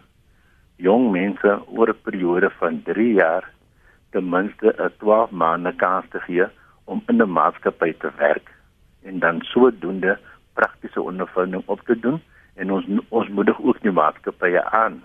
jong 0.76 1.10
mense 1.12 1.50
oor 1.66 1.88
'n 1.88 2.02
periode 2.02 2.50
van 2.50 2.82
3 2.82 3.12
jaar 3.12 3.44
ten 4.10 4.28
minste 4.28 4.74
'n 4.78 4.92
12 4.98 5.30
maande 5.30 5.72
kans 5.76 6.04
te 6.10 6.20
gee 6.20 6.46
om 6.84 7.02
in 7.06 7.22
'n 7.22 7.32
maatskappy 7.32 7.92
te 7.92 8.10
werk 8.16 8.48
en 9.02 9.18
dan 9.18 9.40
sodoende 9.40 10.18
praktiese 10.54 11.02
ondervinding 11.02 11.62
op 11.66 11.80
te 11.80 11.98
doen 11.98 12.22
en 12.54 12.70
ons 12.70 12.84
ons 13.08 13.28
moedig 13.28 13.60
ook 13.60 13.80
die 13.80 13.92
maatskappye 13.92 14.64
aan 14.64 15.02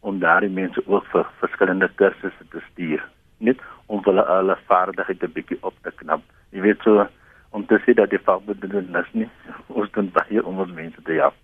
om 0.00 0.18
daardie 0.18 0.50
mense 0.50 0.82
ook 0.86 1.06
vir 1.12 1.26
verskillende 1.38 1.88
kursusse 1.94 2.44
te 2.50 2.60
stuur 2.70 3.08
net 3.38 3.58
om 3.86 4.00
hulle 4.04 4.24
alle 4.24 4.56
vaardighede 4.66 5.28
bietjie 5.28 5.58
op 5.60 5.74
te 5.82 5.90
knap 5.90 6.22
jy 6.50 6.60
weet 6.60 6.80
so 6.86 7.06
om 7.54 7.66
te 7.70 7.78
sê 7.84 7.94
dat 7.94 8.10
die 8.10 8.22
vakbedryf 8.28 8.88
nas 8.90 9.10
nie 9.12 9.28
ons 9.68 9.90
doen 9.96 10.10
baie 10.14 10.42
om 10.42 10.62
ons 10.64 10.74
mense 10.74 11.02
te 11.06 11.18
help 11.20 11.38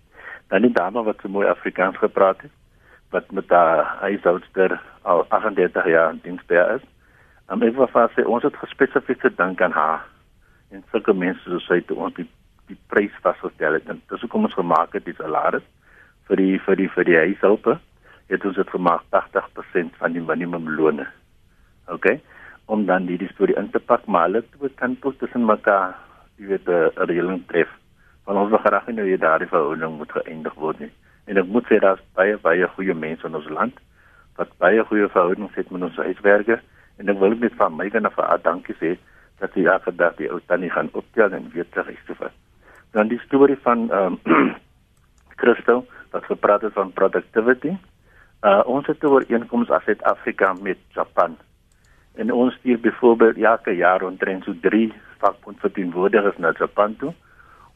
dan 0.53 0.67
die 0.67 0.73
dame 0.75 1.03
wat 1.07 1.21
so 1.23 1.31
mooi 1.31 1.47
Afrikaans 1.47 1.99
gepraat 2.01 2.43
het 2.45 2.55
wat 3.15 3.31
met 3.31 3.49
haar 3.49 3.83
huishoudster 4.03 4.77
al 5.01 5.25
38 5.29 5.87
jaar 5.93 6.13
in 6.15 6.23
diens 6.23 6.45
by 6.51 6.63
is 6.77 6.87
om 7.51 7.63
even 7.67 7.91
vas 7.95 8.13
sê 8.15 8.25
ons 8.25 8.47
het 8.47 8.63
gespesifiek 8.63 9.23
gedink 9.27 9.61
aan 9.61 9.75
haar 9.75 10.07
en 10.71 10.83
sulke 10.91 11.13
mense 11.13 11.43
soos 11.47 11.67
sy 11.71 11.81
toe 11.87 11.99
ons 12.07 12.15
die 12.19 12.27
die 12.71 12.79
prys 12.87 13.15
vasgestel 13.23 13.75
het 13.75 13.89
en 13.91 13.99
dis 14.11 14.21
hoekom 14.23 14.47
ons 14.47 14.59
gemaak 14.59 14.93
het 14.95 15.07
die 15.07 15.17
salaris 15.17 15.65
vir 16.29 16.39
die 16.39 16.59
vir 16.65 16.79
die 16.79 16.91
vir 16.95 17.09
die 17.09 17.17
huishulpe 17.19 17.79
het 18.31 18.45
ons 18.47 18.55
dit 18.55 18.69
gemaak 18.71 19.03
80% 19.11 19.97
van 19.99 20.13
die 20.15 20.23
minimumlone. 20.23 21.07
OK? 21.91 22.05
Om 22.71 22.85
dan 22.87 23.05
die 23.09 23.27
storie 23.33 23.57
in 23.59 23.69
te 23.73 23.79
pak, 23.79 24.05
maar 24.07 24.29
hulle 24.29 24.43
het 24.61 24.77
dan 24.79 24.95
tot 25.03 25.19
tussen 25.19 25.45
mekaar, 25.45 25.95
jy 26.39 26.47
weet, 26.53 26.67
'n 26.67 27.07
reëling 27.11 27.43
tref. 27.47 27.69
Want 28.25 28.39
ons 28.39 28.49
wil 28.49 28.63
graag 28.63 28.85
hê 28.87 28.93
nou 28.93 29.17
daardie 29.17 29.47
verhouding 29.47 29.97
moet 29.97 30.11
geëindig 30.11 30.53
word 30.53 30.79
nie. 30.79 30.91
En 31.25 31.37
ek 31.37 31.47
moet 31.47 31.65
sê 31.69 31.79
daar's 31.79 32.01
baie 32.17 32.37
baie 32.37 32.67
goeie 32.75 32.93
mense 32.93 33.27
in 33.27 33.35
ons 33.35 33.49
land 33.49 33.79
wat 34.39 34.53
baie 34.63 34.83
goeie 34.89 35.07
verhoudings 35.07 35.55
het 35.55 35.71
met 35.71 35.83
ons 35.87 35.99
uitwerker 35.99 36.61
en 36.97 37.09
ek 37.13 37.19
wil 37.19 37.35
net 37.43 37.55
van 37.59 37.75
my 37.77 37.89
kant 37.89 38.09
af 38.09 38.17
'n 38.17 38.41
dankie 38.43 38.75
sê 38.81 38.97
dat 39.39 39.53
jy 39.55 39.65
elke 39.65 39.91
dag 39.95 40.15
die 40.15 40.29
ou 40.31 40.39
tannie 40.47 40.69
gaan 40.69 40.89
optel 40.93 41.31
en 41.33 41.51
weer 41.53 41.69
terug 41.69 41.89
is 41.89 42.05
te 42.05 42.15
vat. 42.15 42.33
Dan 42.91 43.07
die 43.07 43.19
storie 43.25 43.57
van 43.63 43.89
ehm 43.91 44.17
um, 44.31 44.55
Christo 45.41 45.85
wat 46.11 46.25
gepraat 46.25 46.61
het 46.61 46.73
van 46.73 46.93
productivity. 46.93 47.77
Uh 48.43 48.61
ons 48.65 48.87
het 48.87 49.03
'n 49.03 49.07
ooreenkoms 49.07 49.69
as 49.69 49.83
Suid-Afrika 49.83 50.53
met 50.53 50.77
Japan. 50.93 51.37
En 52.15 52.31
ons 52.33 52.53
stuur 52.53 52.79
byvoorbeeld 52.79 53.37
elke 53.37 53.75
jaar 53.75 54.03
omtrent 54.03 54.43
so 54.43 54.53
3 54.61 54.93
vakbondverteenwoordigers 55.17 56.37
na 56.37 56.53
Japan 56.57 56.95
toe 56.95 57.13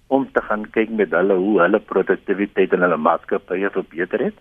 om 0.07 0.31
te 0.31 0.41
gaan 0.41 0.69
kyk 0.69 0.89
met 0.89 1.11
hulle 1.11 1.33
hoe 1.33 1.61
hulle 1.61 1.79
produktiwiteit 1.79 2.73
in 2.73 2.81
hulle 2.85 2.97
maatskappye 2.97 3.69
verbeter 3.69 4.19
het. 4.19 4.37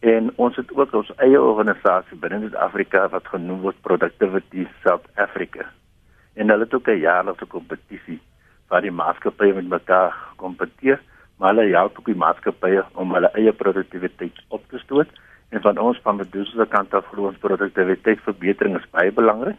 En 0.00 0.32
ons 0.36 0.56
het 0.56 0.72
ook 0.74 0.92
ons 0.92 1.12
eie 1.16 1.40
organisasie 1.40 2.18
binne 2.18 2.40
Suid-Afrika 2.40 3.08
wat 3.08 3.28
genoem 3.32 3.60
word 3.60 3.80
Productivity 3.86 4.66
South 4.82 5.06
Africa. 5.14 5.68
En 6.34 6.50
hulle 6.50 6.64
het 6.64 6.74
ook 6.74 6.88
'n 6.88 7.04
jaarlikse 7.06 7.46
kompetisie 7.46 8.20
waar 8.68 8.80
die 8.80 8.90
maatskappye 8.90 9.54
met 9.54 9.68
mekaar 9.68 10.14
kompeteer 10.36 11.00
maar 11.36 11.54
hulle 11.54 11.76
help 11.76 11.98
ook 11.98 12.10
die 12.10 12.18
maatskappye 12.18 12.84
om 13.00 13.14
hulle 13.14 13.30
eie 13.38 13.52
produktiwiteit 13.52 14.38
op 14.48 14.62
te 14.70 14.78
stoot 14.78 15.10
en 15.50 15.60
van 15.60 15.78
ons 15.78 16.00
van 16.02 16.16
Medusa 16.16 16.56
se 16.56 16.66
kant 16.70 16.94
af 16.94 17.06
glo 17.12 17.28
ons 17.28 17.42
produktiwiteitsverbetering 17.42 18.78
is 18.78 18.90
baie 18.90 19.12
belangrik 19.12 19.56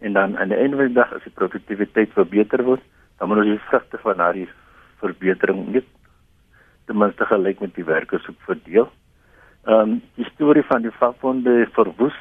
en 0.00 0.12
dan 0.12 0.36
aan 0.38 0.52
die 0.52 0.58
einde 0.58 0.76
van 0.76 0.90
die 0.92 1.00
dag 1.00 1.12
as 1.12 1.24
die 1.24 1.34
produktiwiteit 1.38 2.12
verbeter 2.12 2.64
word 2.64 2.82
dan 3.18 3.28
moet 3.28 3.44
ons 3.44 3.52
die 3.54 3.66
vrugte 3.68 3.98
van 4.02 4.20
daardie 4.22 4.48
verbetering 5.02 5.66
net 5.72 5.86
ten 6.86 6.98
minste 6.98 7.24
gelyk 7.24 7.60
met 7.60 7.74
die 7.74 7.84
werkers 7.84 8.28
ook 8.28 8.40
verdeel. 8.48 8.90
Ehm 9.64 9.80
um, 9.80 10.02
die 10.14 10.28
storie 10.34 10.64
van 10.68 10.82
die 10.82 10.92
vakbonde 10.98 11.68
verwoes. 11.72 12.18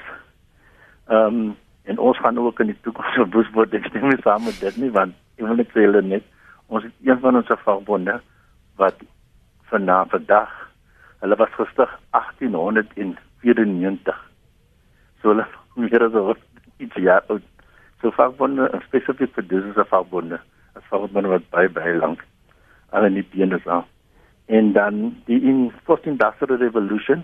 Ehm 1.07 1.41
um, 1.41 1.55
en 1.83 1.97
ons 1.99 2.19
gaan 2.19 2.39
ook 2.39 2.59
in 2.59 2.71
die 2.71 2.79
toekoms 2.81 3.15
verwoes 3.19 3.49
word. 3.51 3.73
Ek 3.73 3.89
stem 3.91 4.07
nie 4.07 4.21
saam 4.23 4.45
met 4.47 4.59
dit 4.59 4.77
nie 4.79 4.91
want 4.91 5.17
ek 5.37 5.47
wil 5.47 5.59
net 5.59 5.73
sê 5.75 5.83
hulle 5.87 6.01
net 6.01 6.29
ons 6.67 6.85
het 6.85 6.93
een 7.03 7.19
van 7.19 7.41
ons 7.41 7.51
vakbonde 7.65 8.19
wat 8.79 9.01
vanaf 9.71 10.13
vandag 10.15 10.53
hulle 11.23 11.35
was 11.39 11.53
gestig 11.55 11.91
1894. 12.11 14.19
So 15.21 15.31
hulle 15.31 15.45
meer 15.79 16.03
as 16.07 16.15
oor 16.19 16.37
iets 16.83 16.97
jaar 16.99 17.23
oud. 17.31 17.45
So 18.01 18.05
vakbonde 18.17 18.63
spesifiek 18.89 19.31
vir 19.37 19.45
dis 19.47 19.65
vakbonde. 19.91 20.37
As 20.75 20.85
vakbonde 20.91 21.29
wat 21.31 21.45
baie 21.55 21.69
baie 21.71 21.95
lank 21.95 22.19
al 22.91 23.07
in 23.07 23.15
die 23.21 23.29
bene 23.31 23.55
is. 23.61 23.67
En 24.51 24.65
dan 24.75 24.93
die 25.29 25.41
in 25.49 25.59
post 25.87 26.05
industrial 26.11 26.59
revolution 26.59 27.19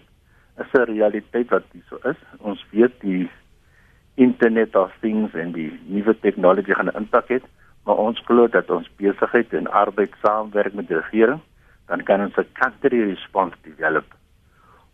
is 0.64 0.72
'n 0.74 0.92
realiteit 0.92 1.50
wat 1.50 1.64
hier 1.72 1.84
so 1.90 1.98
is. 2.10 2.20
Ons 2.40 2.66
weet 2.72 3.02
die 3.02 3.30
internet 4.16 4.76
of 4.76 4.92
things 5.00 5.34
en 5.34 5.52
die 5.52 5.72
nuwe 5.88 6.20
tegnologie 6.20 6.76
gaan 6.76 6.92
'n 6.92 7.00
impak 7.02 7.28
hê, 7.30 7.40
maar 7.86 7.96
ons 7.96 8.20
glo 8.26 8.48
dat 8.48 8.70
ons 8.70 8.90
besigheid 8.96 9.54
en 9.54 9.72
arbeid 9.72 10.14
saamwerk 10.24 10.74
met 10.74 10.88
die 10.88 11.00
regering, 11.00 11.42
dan 11.90 12.04
kan 12.04 12.22
ons 12.22 12.38
'n 12.38 12.48
country 12.54 13.00
response 13.12 13.56
develop 13.64 14.06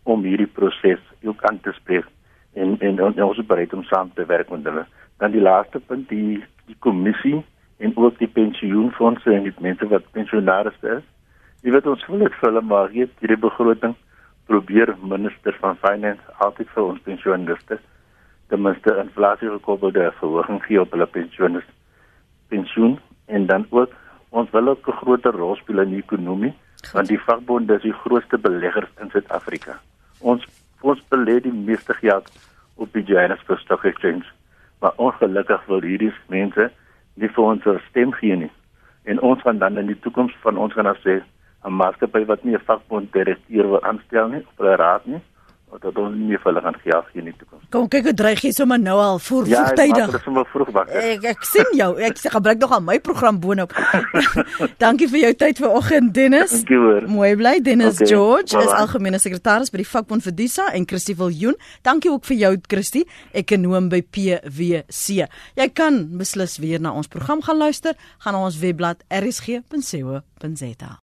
om 0.02 0.22
hierdie 0.22 0.52
proses 0.58 1.02
ook 1.22 1.42
aan 1.42 1.60
te 1.60 1.72
spreek 1.72 2.06
en 2.54 2.76
en, 2.80 2.98
en 2.98 3.22
ons 3.22 3.38
is 3.38 3.46
bereid 3.46 3.72
om 3.72 3.82
saam 3.84 4.10
te 4.14 4.24
werk 4.24 4.50
met 4.50 4.64
hulle. 4.64 4.86
Dan 5.18 5.30
die 5.30 5.40
laaste 5.40 5.80
punt 5.80 6.08
die 6.08 6.44
die 6.66 6.76
kommissie 6.78 7.44
en 7.78 7.92
ook 7.96 8.18
die 8.18 8.28
pensioenfonde 8.28 9.34
en 9.34 9.42
die 9.42 9.54
mense 9.60 9.88
wat 9.88 10.10
pensionaars 10.12 10.78
is. 10.82 11.04
Jy 11.62 11.70
weet 11.74 11.86
ons 11.86 12.06
wil 12.06 12.24
dit 12.24 12.34
vir 12.40 12.48
hulle 12.48 12.62
maar 12.62 12.88
gee 12.88 13.08
hierdie 13.20 13.44
begroting 13.44 13.94
probeer 14.46 14.94
minister 15.02 15.56
van 15.60 15.78
finance 15.82 16.22
altyd 16.46 16.68
vir 16.74 16.82
ons 16.82 17.02
pensioenliste 17.08 17.78
ten 18.48 18.62
minste 18.62 18.94
inflasie 19.02 19.50
gekoppelde 19.50 20.10
verhoging 20.20 20.62
gee 20.64 20.80
op 20.80 20.92
hulle 20.94 21.06
pensioene 21.06 21.62
pensioen 22.48 22.98
en 23.26 23.46
dan 23.46 23.66
ook 23.70 23.94
ons 24.30 24.50
wil 24.50 24.68
ook 24.68 24.88
'n 24.88 25.00
groter 25.02 25.32
rol 25.32 25.56
speel 25.56 25.80
in 25.80 25.90
die 25.90 26.02
ekonomie. 26.02 26.54
Want 26.92 27.08
die 27.08 27.20
vakbonde 27.20 27.74
is 27.74 27.82
die 27.82 27.92
grootste 27.92 28.38
beleggers 28.38 28.90
in 29.00 29.10
Suid-Afrika. 29.10 29.78
Ons 30.20 30.46
ons 30.80 31.00
belê 31.10 31.40
die 31.42 31.52
meeste 31.52 31.94
geld 31.94 32.28
op 32.76 32.92
die 32.92 33.02
Johannesburg 33.02 33.60
Stock 33.60 33.84
Exchange. 33.84 34.24
Maar 34.80 34.92
ongelukkig 34.96 35.64
wil 35.66 35.80
hierdie 35.80 36.12
mense 36.28 36.70
nie 37.14 37.30
vir 37.32 37.44
ons 37.44 37.64
stem 37.88 38.12
gee 38.12 38.36
nie. 38.36 38.52
En 39.04 39.20
ons 39.20 39.42
gaan 39.42 39.58
dan 39.58 39.78
in 39.78 39.86
die 39.86 39.98
toekoms 40.04 40.34
van 40.44 40.58
ons 40.58 40.74
gaan 40.76 40.92
sê 41.04 41.22
'n 41.64 41.72
maatskappy 41.72 42.24
wat 42.26 42.44
nie 42.44 42.54
'n 42.54 42.66
vakbond 42.66 43.12
direkteur 43.12 43.66
wil 43.70 43.82
aanstel 43.82 44.28
nie 44.28 44.44
of 44.46 44.58
'n 44.60 44.76
raad 44.82 45.06
nie, 45.06 45.22
dat 45.82 45.98
ons 45.98 46.14
nie 46.16 46.38
vir 46.38 46.48
hulle 46.48 46.62
gaan 46.62 46.76
gee 46.82 46.94
af 46.94 47.08
in 47.18 47.26
die 47.28 47.34
toekoms. 47.36 47.64
Kom 47.74 47.88
kyk 47.90 48.08
hoe 48.08 48.14
dreig 48.16 48.42
jy 48.46 48.52
sommer 48.54 48.78
nou 48.80 48.96
al 49.02 49.18
voor 49.22 49.48
ja, 49.50 49.62
vroegtydig. 49.64 49.98
Ja, 49.98 50.06
dit 50.12 50.18
is 50.20 50.24
sommer 50.24 50.48
vroeg 50.52 50.70
wakker. 50.76 51.08
Ek 51.12 51.26
ek 51.32 51.46
sien 51.48 51.72
jou. 51.76 51.88
Ek 52.06 52.20
sê 52.22 52.32
gebruik 52.32 52.60
nog 52.62 52.74
aan 52.76 52.84
my 52.86 52.96
program 53.02 53.40
boonop. 53.42 53.74
Dankie 54.84 55.08
vir 55.12 55.22
jou 55.26 55.32
tyd 55.42 55.62
vanoggend 55.62 56.12
Dennis. 56.16 56.54
Dankie 56.54 56.80
hoor. 56.80 57.08
Mooi 57.10 57.32
bly 57.38 57.56
Dennis 57.66 58.00
okay, 58.00 58.10
George 58.12 58.54
bye 58.54 58.62
-bye. 58.62 58.72
is 58.72 58.80
algemene 58.80 59.20
sekretaris 59.22 59.72
by 59.74 59.82
die 59.82 59.88
vakbond 59.90 60.26
vir 60.26 60.36
Disa 60.38 60.68
en 60.72 60.86
Christie 60.86 61.16
Viljoen. 61.18 61.58
Dankie 61.82 62.12
ook 62.14 62.24
vir 62.24 62.36
jou 62.36 62.52
Christie, 62.66 63.06
ekonom 63.32 63.90
by 63.92 64.02
PwC. 64.02 65.26
Jy 65.58 65.68
kan 65.74 66.06
beslis 66.18 66.58
weer 66.62 66.80
na 66.80 66.92
ons 66.92 67.10
program 67.10 67.42
gaan 67.42 67.58
luister, 67.58 67.94
gaan 68.18 68.38
na 68.38 68.44
ons 68.46 68.60
webblad 68.62 69.02
rsg.co.za. 69.10 71.00